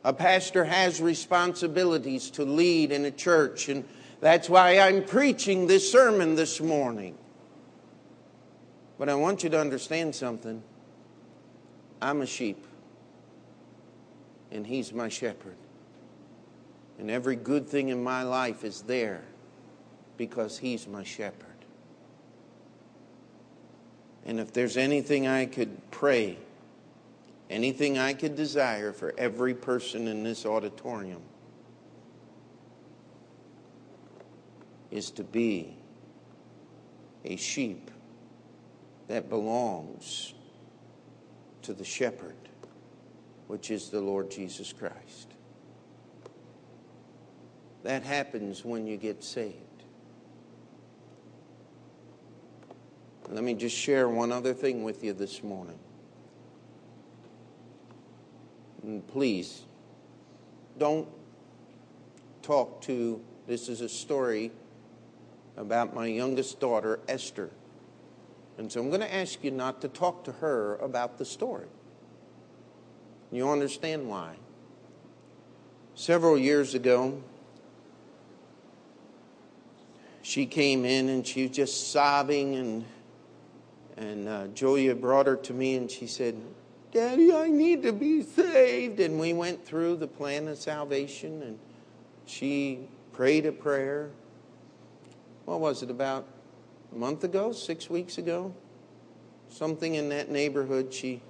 A 0.05 0.13
pastor 0.13 0.65
has 0.65 1.01
responsibilities 1.01 2.31
to 2.33 2.45
lead 2.45 2.93
in 2.93 3.05
a 3.07 3.11
church, 3.11 3.69
and 3.69 3.85
that's 4.21 4.51
why 4.51 4.79
I'm 4.79 5.03
preaching 5.03 5.67
this 5.67 5.91
sermon 5.91 6.35
this 6.35 6.61
morning. 6.61 7.17
But 8.99 9.09
I 9.09 9.15
want 9.15 9.43
you 9.43 9.51
to 9.51 9.59
understand 9.59 10.15
something. 10.15 10.63
I'm 12.03 12.21
a 12.21 12.27
sheep, 12.27 12.65
and 14.53 14.67
He's 14.67 14.93
my 14.93 15.09
shepherd. 15.09 15.57
And 16.99 17.11
every 17.11 17.37
good 17.37 17.69
thing 17.69 17.89
in 17.89 18.03
my 18.03 18.23
life 18.23 18.65
is 18.65 18.83
there 18.83 19.23
because 20.17 20.59
He's 20.59 20.87
my 20.87 21.03
shepherd. 21.03 21.49
And 24.25 24.41
if 24.41 24.53
there's 24.53 24.77
anything 24.77 25.27
I 25.27 25.47
could 25.47 25.91
pray 25.91 26.39
anything 27.51 27.99
I 27.99 28.15
could 28.15 28.37
desire 28.37 28.93
for 28.93 29.15
every 29.19 29.55
person 29.55 30.09
in 30.09 30.23
this 30.23 30.47
auditorium 30.47 31.23
is 34.91 35.11
to 35.13 35.25
be 35.25 35.77
a 37.25 37.37
sheep 37.37 37.91
that 39.09 39.29
belongs 39.29 40.35
to 41.63 41.73
the 41.73 41.85
shepherd, 41.85 42.37
which 43.47 43.71
is 43.71 43.91
the 43.91 44.01
Lord 44.01 44.31
Jesus 44.31 44.73
Christ. 44.73 45.34
That 47.85 48.03
happens 48.03 48.65
when 48.65 48.87
you 48.87 48.97
get 48.97 49.23
saved. 49.23 49.59
Let 53.29 53.45
me 53.45 53.55
just 53.55 53.77
share 53.77 54.09
one 54.09 54.33
other 54.33 54.55
thing 54.55 54.85
with 54.85 55.05
you 55.05 55.13
this 55.13 55.43
morning. 55.43 55.79
And 58.83 59.07
please, 59.07 59.63
don't 60.79 61.07
talk 62.43 62.81
to, 62.83 63.21
this 63.47 63.69
is 63.69 63.83
a 63.83 63.89
story 63.89 64.51
about 65.57 65.95
my 65.95 66.07
youngest 66.07 66.61
daughter, 66.61 67.01
Esther. 67.07 67.51
And 68.57 68.73
so 68.73 68.81
I'm 68.81 68.89
going 68.89 69.01
to 69.01 69.15
ask 69.15 69.45
you 69.45 69.51
not 69.51 69.83
to 69.83 69.89
talk 69.89 70.25
to 70.25 70.33
her 70.33 70.77
about 70.77 71.19
the 71.19 71.25
story. 71.25 71.67
You 73.31 73.51
understand 73.51 74.09
why? 74.09 74.37
Several 75.95 76.39
years 76.39 76.75
ago, 76.75 77.23
she 80.25 80.47
came 80.47 80.87
in 80.87 81.11
and 81.11 81.27
she 81.27 81.43
was 81.43 81.51
just 81.51 81.93
sobbing, 81.93 82.55
and, 82.55 82.85
and 83.99 84.27
uh, 84.27 84.47
Julia 84.49 84.95
brought 84.95 85.27
her 85.27 85.37
to 85.37 85.53
me 85.53 85.77
and 85.77 85.91
she 85.91 86.07
said, 86.07 86.35
Daddy, 86.93 87.31
I 87.31 87.49
need 87.49 87.83
to 87.83 87.93
be 87.93 88.23
saved. 88.23 89.01
And 89.01 89.21
we 89.21 89.35
went 89.35 89.63
through 89.67 89.97
the 89.97 90.07
plan 90.07 90.49
of 90.49 90.57
salvation, 90.57 91.43
and 91.43 91.59
she 92.25 92.89
prayed 93.13 93.45
a 93.45 93.53
prayer. 93.53 94.11
What 95.45 95.61
was 95.61 95.83
it, 95.83 95.91
about 95.91 96.27
a 96.91 96.97
month 96.97 97.25
ago, 97.25 97.53
six 97.53 97.91
weeks 97.91 98.17
ago? 98.17 98.55
Something 99.51 99.97
in 99.97 100.09
that 100.09 100.31
neighborhood. 100.31 100.95
She 100.95 101.21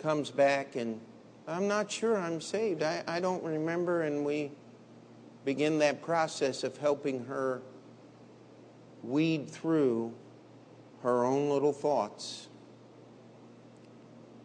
comes 0.00 0.28
back, 0.30 0.74
and 0.74 1.00
I'm 1.46 1.68
not 1.68 1.88
sure 1.88 2.18
I'm 2.18 2.40
saved. 2.40 2.82
I, 2.82 3.04
I 3.06 3.20
don't 3.20 3.44
remember. 3.44 4.02
And 4.02 4.24
we 4.24 4.50
begin 5.50 5.78
that 5.78 6.00
process 6.02 6.62
of 6.62 6.76
helping 6.76 7.24
her 7.24 7.60
weed 9.02 9.50
through 9.50 10.12
her 11.02 11.24
own 11.24 11.50
little 11.50 11.72
thoughts 11.72 12.48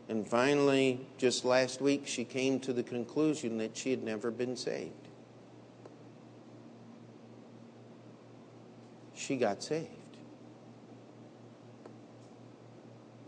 and 0.07 0.27
finally, 0.27 1.07
just 1.17 1.45
last 1.45 1.81
week, 1.81 2.03
she 2.05 2.23
came 2.23 2.59
to 2.61 2.73
the 2.73 2.83
conclusion 2.83 3.57
that 3.57 3.75
she 3.75 3.89
had 3.89 4.03
never 4.03 4.29
been 4.29 4.55
saved. 4.55 4.91
She 9.15 9.37
got 9.37 9.63
saved. 9.63 9.89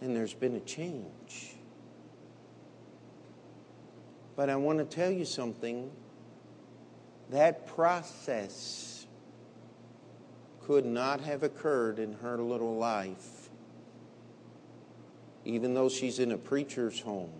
And 0.01 0.15
there's 0.15 0.35
been 0.35 0.55
a 0.55 0.59
change. 0.59 1.55
But 4.35 4.51
I 4.51 4.55
want 4.55 4.77
to 4.77 4.85
tell 4.85 5.09
you 5.09 5.25
something. 5.25 5.89
That 7.29 7.67
process 7.67 9.05
could 10.61 10.85
not 10.85 11.21
have 11.21 11.43
occurred 11.43 11.99
in 11.99 12.13
her 12.13 12.37
little 12.37 12.77
life 12.77 13.37
even 15.47 15.73
though 15.73 15.87
she's 15.87 16.19
in 16.19 16.33
a 16.33 16.37
preacher's 16.37 16.99
home, 16.99 17.31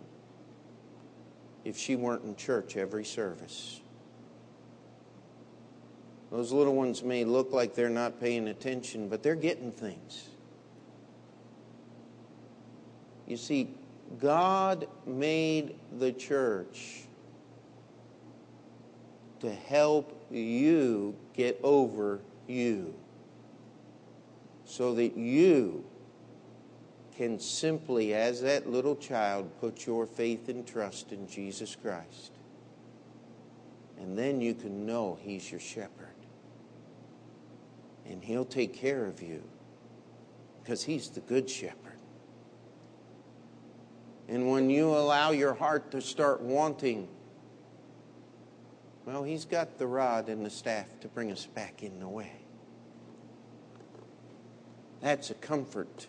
if 1.66 1.78
she 1.78 1.98
weren't 1.98 2.24
in 2.24 2.38
church 2.38 2.78
every 2.78 3.04
service. 3.04 3.82
Those 6.32 6.54
little 6.54 6.74
ones 6.74 7.04
may 7.04 7.26
look 7.26 7.52
like 7.52 7.76
they're 7.76 7.90
not 7.90 8.22
paying 8.22 8.48
attention, 8.48 9.10
but 9.10 9.24
they're 9.24 9.36
getting 9.36 9.74
things. 9.74 10.30
You 13.28 13.36
see, 13.36 13.76
God 14.20 14.88
made 15.06 15.76
the 16.00 16.14
church 16.14 17.07
to 19.40 19.54
help 19.54 20.26
you 20.32 21.16
get 21.34 21.60
over 21.64 22.20
you 22.48 22.94
so 24.66 24.94
that 24.96 25.16
you 25.18 25.86
can 27.16 27.40
simply, 27.40 28.14
as 28.14 28.42
that 28.42 28.70
little 28.70 28.96
child, 28.96 29.50
put 29.60 29.88
your 29.88 30.06
faith 30.06 30.50
and 30.50 30.68
trust 30.68 31.12
in 31.12 31.28
Jesus 31.28 31.76
Christ. 31.76 32.32
And 34.00 34.18
then 34.18 34.40
you 34.40 34.54
can 34.54 34.86
know 34.86 35.18
He's 35.22 35.50
your 35.50 35.60
shepherd. 35.60 36.08
And 38.06 38.24
He'll 38.24 38.46
take 38.46 38.74
care 38.74 39.06
of 39.06 39.22
you 39.22 39.42
because 40.62 40.84
He's 40.84 41.10
the 41.10 41.22
good 41.22 41.50
shepherd. 41.50 41.98
And 44.28 44.52
when 44.52 44.70
you 44.70 44.90
allow 44.90 45.32
your 45.32 45.54
heart 45.54 45.90
to 45.92 46.02
start 46.02 46.42
wanting, 46.42 47.08
well, 49.08 49.24
He's 49.24 49.46
got 49.46 49.78
the 49.78 49.88
rod 49.88 50.28
and 50.28 50.46
the 50.46 50.50
staff 50.50 50.86
to 51.00 51.08
bring 51.08 51.32
us 51.32 51.46
back 51.46 51.82
in 51.82 51.98
the 52.02 52.10
way. 52.10 52.34
That's 55.00 55.30
a 55.30 55.36
comfort 55.36 56.08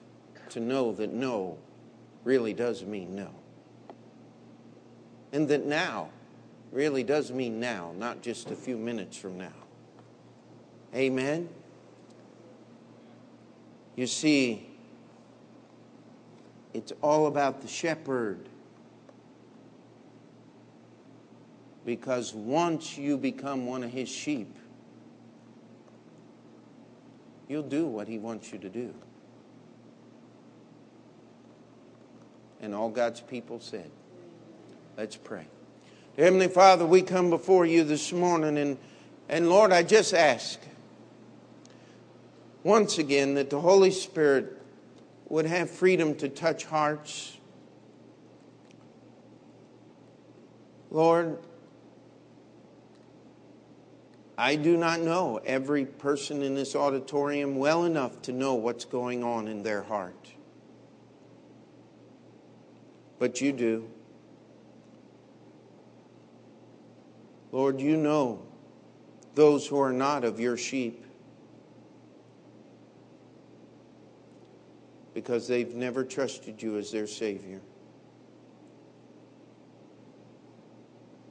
to 0.51 0.59
know 0.59 0.92
that 0.92 1.12
no 1.12 1.59
really 2.24 2.53
does 2.53 2.84
mean 2.84 3.14
no. 3.14 3.30
And 5.32 5.46
that 5.49 5.64
now 5.64 6.09
really 6.72 7.05
does 7.05 7.30
mean 7.30 7.61
now, 7.61 7.92
not 7.96 8.20
just 8.20 8.51
a 8.51 8.57
few 8.57 8.76
minutes 8.76 9.16
from 9.16 9.38
now. 9.38 9.53
Amen? 10.92 11.49
You 13.94 14.09
see, 14.09 14.68
it's 16.74 16.92
all 17.01 17.28
about 17.28 17.61
the 17.61 17.68
shepherd. 17.68 18.47
Because 21.84 22.34
once 22.34 22.98
you 22.98 23.16
become 23.16 23.66
one 23.66 23.82
of 23.82 23.90
his 23.90 24.08
sheep, 24.08 24.54
you'll 27.48 27.62
do 27.62 27.86
what 27.86 28.08
he 28.08 28.18
wants 28.18 28.52
you 28.52 28.58
to 28.58 28.68
do. 28.68 28.94
And 32.60 32.74
all 32.74 32.90
God's 32.90 33.20
people 33.20 33.60
said, 33.60 33.90
Let's 34.96 35.16
pray. 35.16 35.46
Heavenly 36.16 36.48
Father, 36.48 36.84
we 36.84 37.02
come 37.02 37.30
before 37.30 37.64
you 37.64 37.84
this 37.84 38.12
morning, 38.12 38.58
and, 38.58 38.76
and 39.28 39.48
Lord, 39.48 39.70
I 39.70 39.84
just 39.84 40.12
ask 40.12 40.58
once 42.64 42.98
again 42.98 43.34
that 43.34 43.50
the 43.50 43.60
Holy 43.60 43.92
Spirit 43.92 44.60
would 45.28 45.46
have 45.46 45.70
freedom 45.70 46.14
to 46.16 46.28
touch 46.28 46.64
hearts. 46.64 47.36
Lord, 50.90 51.38
I 54.41 54.55
do 54.55 54.76
not 54.76 55.01
know 55.01 55.41
every 55.45 55.84
person 55.84 56.43
in 56.43 56.55
this 56.55 56.76
auditorium 56.76 57.57
well 57.57 57.84
enough 57.84 58.22
to 58.22 58.32
know 58.32 58.55
what's 58.55 58.84
going 58.84 59.24
on 59.24 59.49
in 59.49 59.64
their 59.64 59.82
heart. 59.82 60.32
But 63.18 63.41
you 63.41 63.53
do. 63.53 63.91
Lord, 67.51 67.80
you 67.80 67.97
know 67.97 68.41
those 69.34 69.66
who 69.66 69.80
are 69.80 69.93
not 69.93 70.22
of 70.22 70.39
your 70.39 70.57
sheep 70.57 71.05
because 75.14 75.49
they've 75.49 75.74
never 75.74 76.05
trusted 76.05 76.62
you 76.62 76.78
as 76.78 76.93
their 76.93 77.09
Savior. 77.09 77.61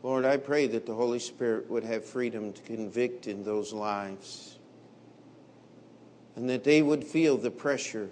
Lord, 0.07 0.23
I 0.23 0.37
pray 0.37 0.67
that 0.67 0.85
the 0.85 0.93
Holy 0.93 1.19
Spirit 1.19 1.69
would 1.69 1.83
have 1.83 2.05
freedom 2.05 2.53
to 2.53 2.61
convict 2.61 3.27
in 3.27 3.43
those 3.43 3.73
lives 3.73 4.57
and 6.37 6.49
that 6.49 6.63
they 6.63 6.81
would 6.81 7.03
feel 7.03 7.35
the 7.35 7.51
pressure 7.51 8.09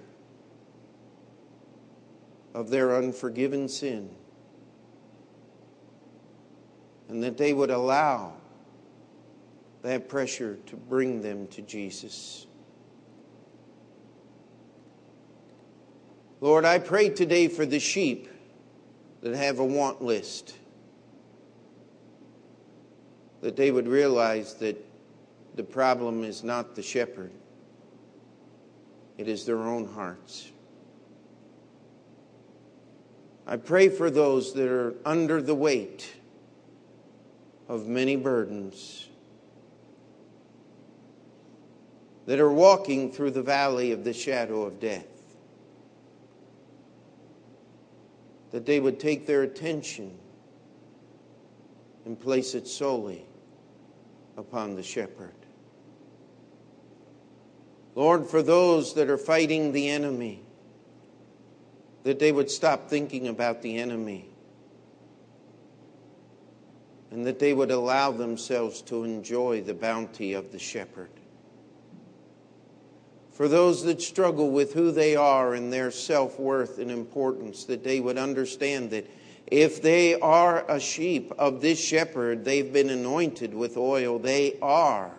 of 2.53 2.69
their 2.69 2.97
unforgiven 2.97 3.69
sin 3.69 4.09
and 7.07 7.23
that 7.23 7.37
they 7.37 7.53
would 7.53 7.71
allow 7.71 8.33
that 9.81 10.09
pressure 10.09 10.59
to 10.65 10.75
bring 10.75 11.21
them 11.21 11.47
to 11.47 11.61
Jesus. 11.61 12.45
Lord, 16.41 16.65
I 16.65 16.77
pray 16.79 17.07
today 17.07 17.47
for 17.47 17.65
the 17.65 17.79
sheep 17.79 18.27
that 19.21 19.33
have 19.33 19.59
a 19.59 19.65
want 19.65 20.01
list, 20.01 20.55
that 23.45 23.55
they 23.55 23.69
would 23.69 23.87
realize 23.87 24.55
that 24.55 24.75
the 25.53 25.63
problem 25.63 26.23
is 26.23 26.43
not 26.43 26.75
the 26.75 26.81
shepherd, 26.81 27.29
it 29.19 29.27
is 29.27 29.45
their 29.45 29.59
own 29.59 29.87
hearts. 29.87 30.51
I 33.45 33.57
pray 33.57 33.89
for 33.89 34.09
those 34.09 34.53
that 34.53 34.67
are 34.67 34.95
under 35.05 35.43
the 35.43 35.53
weight 35.53 36.11
of 37.67 37.87
many 37.87 38.15
burdens 38.15 39.09
that 42.25 42.39
are 42.39 42.51
walking 42.51 43.11
through 43.11 43.29
the 43.29 43.43
valley 43.43 43.91
of 43.91 44.03
the 44.03 44.13
shadow 44.13 44.63
of 44.63 44.79
death. 44.79 45.05
That 48.49 48.65
they 48.65 48.79
would 48.79 48.99
take 48.99 49.27
their 49.27 49.43
attention 49.43 50.17
and 52.05 52.19
place 52.19 52.55
it 52.55 52.67
solely 52.67 53.23
upon 54.37 54.75
the 54.75 54.83
shepherd. 54.83 55.33
Lord, 57.95 58.27
for 58.27 58.41
those 58.41 58.93
that 58.95 59.09
are 59.09 59.17
fighting 59.17 59.71
the 59.71 59.89
enemy, 59.89 60.41
that 62.03 62.19
they 62.19 62.31
would 62.31 62.51
stop 62.51 62.89
thinking 62.89 63.27
about 63.27 63.61
the 63.61 63.77
enemy 63.77 64.29
and 67.09 67.25
that 67.25 67.39
they 67.39 67.53
would 67.53 67.71
allow 67.71 68.11
themselves 68.11 68.81
to 68.81 69.05
enjoy 69.05 69.61
the 69.61 69.73
bounty 69.73 70.33
of 70.33 70.51
the 70.51 70.59
shepherd. 70.59 71.09
For 73.31 73.47
those 73.47 73.83
that 73.83 74.01
struggle 74.01 74.51
with 74.51 74.73
who 74.73 74.91
they 74.91 75.15
are 75.15 75.53
and 75.53 75.71
their 75.71 75.91
self 75.91 76.39
worth 76.39 76.77
and 76.77 76.91
importance, 76.91 77.65
that 77.65 77.83
they 77.83 77.99
would 77.99 78.17
understand 78.17 78.91
that 78.91 79.09
if 79.47 79.81
they 79.81 80.19
are 80.19 80.65
a 80.69 80.79
sheep 80.79 81.31
of 81.37 81.61
this 81.61 81.79
shepherd, 81.79 82.45
they've 82.45 82.71
been 82.71 82.89
anointed 82.89 83.53
with 83.53 83.77
oil, 83.77 84.17
they 84.17 84.57
are 84.61 85.11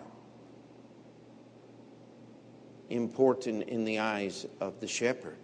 important 2.89 3.63
in 3.63 3.85
the 3.85 3.99
eyes 3.99 4.45
of 4.59 4.79
the 4.79 4.87
shepherd. 4.87 5.35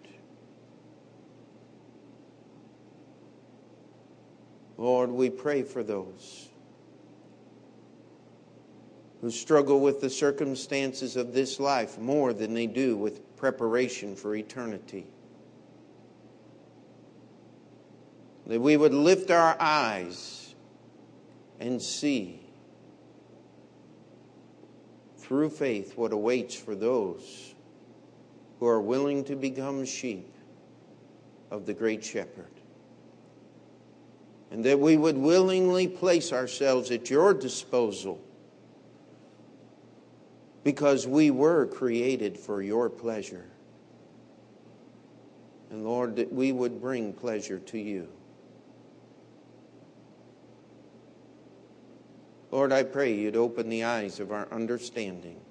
Lord, 4.78 5.12
we 5.12 5.30
pray 5.30 5.64
for 5.64 5.84
those 5.84 6.50
who 9.22 9.32
struggle 9.32 9.80
with 9.80 10.02
the 10.02 10.10
circumstances 10.10 11.16
of 11.16 11.34
this 11.34 11.60
life 11.60 11.98
more 11.98 12.34
than 12.34 12.54
they 12.54 12.68
do 12.68 12.98
with 12.98 13.38
preparation 13.38 14.16
for 14.16 14.36
eternity. 14.36 15.06
That 18.48 18.60
we 18.60 18.76
would 18.76 18.94
lift 18.94 19.32
our 19.32 19.56
eyes 19.60 20.54
and 21.60 21.82
see 21.82 22.42
through 25.18 25.50
faith 25.50 25.98
what 25.98 26.12
awaits 26.12 26.56
for 26.56 26.76
those 26.76 27.56
who 28.60 28.68
are 28.68 28.82
willing 28.82 29.24
to 29.26 29.36
become 29.36 29.86
sheep 29.86 30.34
of 31.50 31.66
the 31.66 31.74
great 31.74 32.04
shepherd 32.04 32.54
and 34.54 34.64
that 34.64 34.80
we 34.80 34.96
would 34.96 35.18
willingly 35.18 35.88
place 35.88 36.32
ourselves 36.32 36.92
at 36.92 37.10
your 37.10 37.34
disposal 37.34 38.22
because 40.64 41.08
we 41.08 41.32
were 41.32 41.66
created 41.66 42.38
for 42.38 42.62
your 42.62 42.88
pleasure. 42.88 43.48
And 45.72 45.84
Lord, 45.84 46.18
that 46.18 46.32
we 46.32 46.52
would 46.52 46.80
bring 46.80 47.14
pleasure 47.14 47.58
to 47.58 47.80
you. 47.80 48.08
Lord, 52.54 52.72
I 52.72 52.84
pray 52.84 53.16
you'd 53.16 53.36
open 53.36 53.68
the 53.68 53.84
eyes 53.84 54.20
of 54.20 54.32
our 54.32 54.48
understanding 54.52 55.42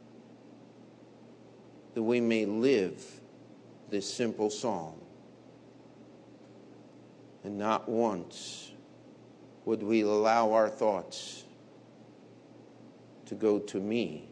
that 1.94 2.02
we 2.04 2.20
may 2.20 2.46
live 2.46 3.04
this 3.90 4.08
simple 4.08 4.50
psalm. 4.50 4.94
And 7.42 7.58
not 7.58 7.88
once 7.88 8.70
would 9.64 9.82
we 9.82 10.02
allow 10.02 10.52
our 10.52 10.68
thoughts 10.68 11.42
to 13.26 13.34
go 13.34 13.58
to 13.58 13.80
me, 13.80 14.28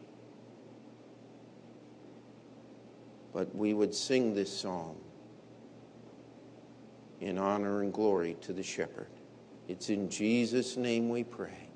but 3.33 3.53
we 3.53 3.73
would 3.73 3.93
sing 3.93 4.33
this 4.33 4.61
psalm 4.61 4.95
in 7.19 7.37
honor 7.37 7.81
and 7.81 7.91
glory 7.91 8.37
to 8.39 8.53
the 8.53 8.63
shepherd. 8.63 9.09
It's 9.67 9.89
in 9.89 10.09
Jesus' 10.09 10.77
name 10.77 11.09
we 11.09 11.25
pray. 11.25 11.70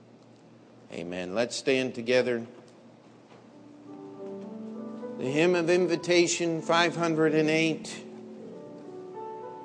Amen. 0.95 1.35
Let's 1.35 1.57
stand 1.57 1.93
together. 1.93 2.45
The 5.17 5.25
hymn 5.25 5.53
of 5.53 5.69
invitation 5.69 6.61
508. 6.61 8.03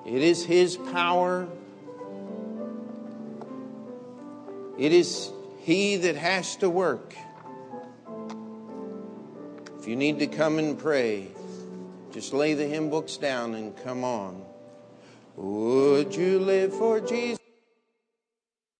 It 0.06 0.22
is 0.22 0.44
His 0.44 0.76
power. 0.76 1.46
It 4.76 4.92
is 4.92 5.30
He 5.60 5.98
that 5.98 6.16
has 6.16 6.56
to 6.56 6.68
work. 6.68 7.14
If 9.78 9.86
you 9.86 9.94
need 9.94 10.18
to 10.18 10.26
come 10.26 10.58
and 10.58 10.76
pray, 10.76 11.28
just 12.10 12.32
lay 12.32 12.54
the 12.54 12.66
hymn 12.66 12.90
books 12.90 13.16
down 13.16 13.54
and 13.54 13.76
come 13.84 14.02
on. 14.02 14.44
Would 15.36 16.12
you 16.12 16.40
live 16.40 16.74
for 16.74 16.98
Jesus? 16.98 17.38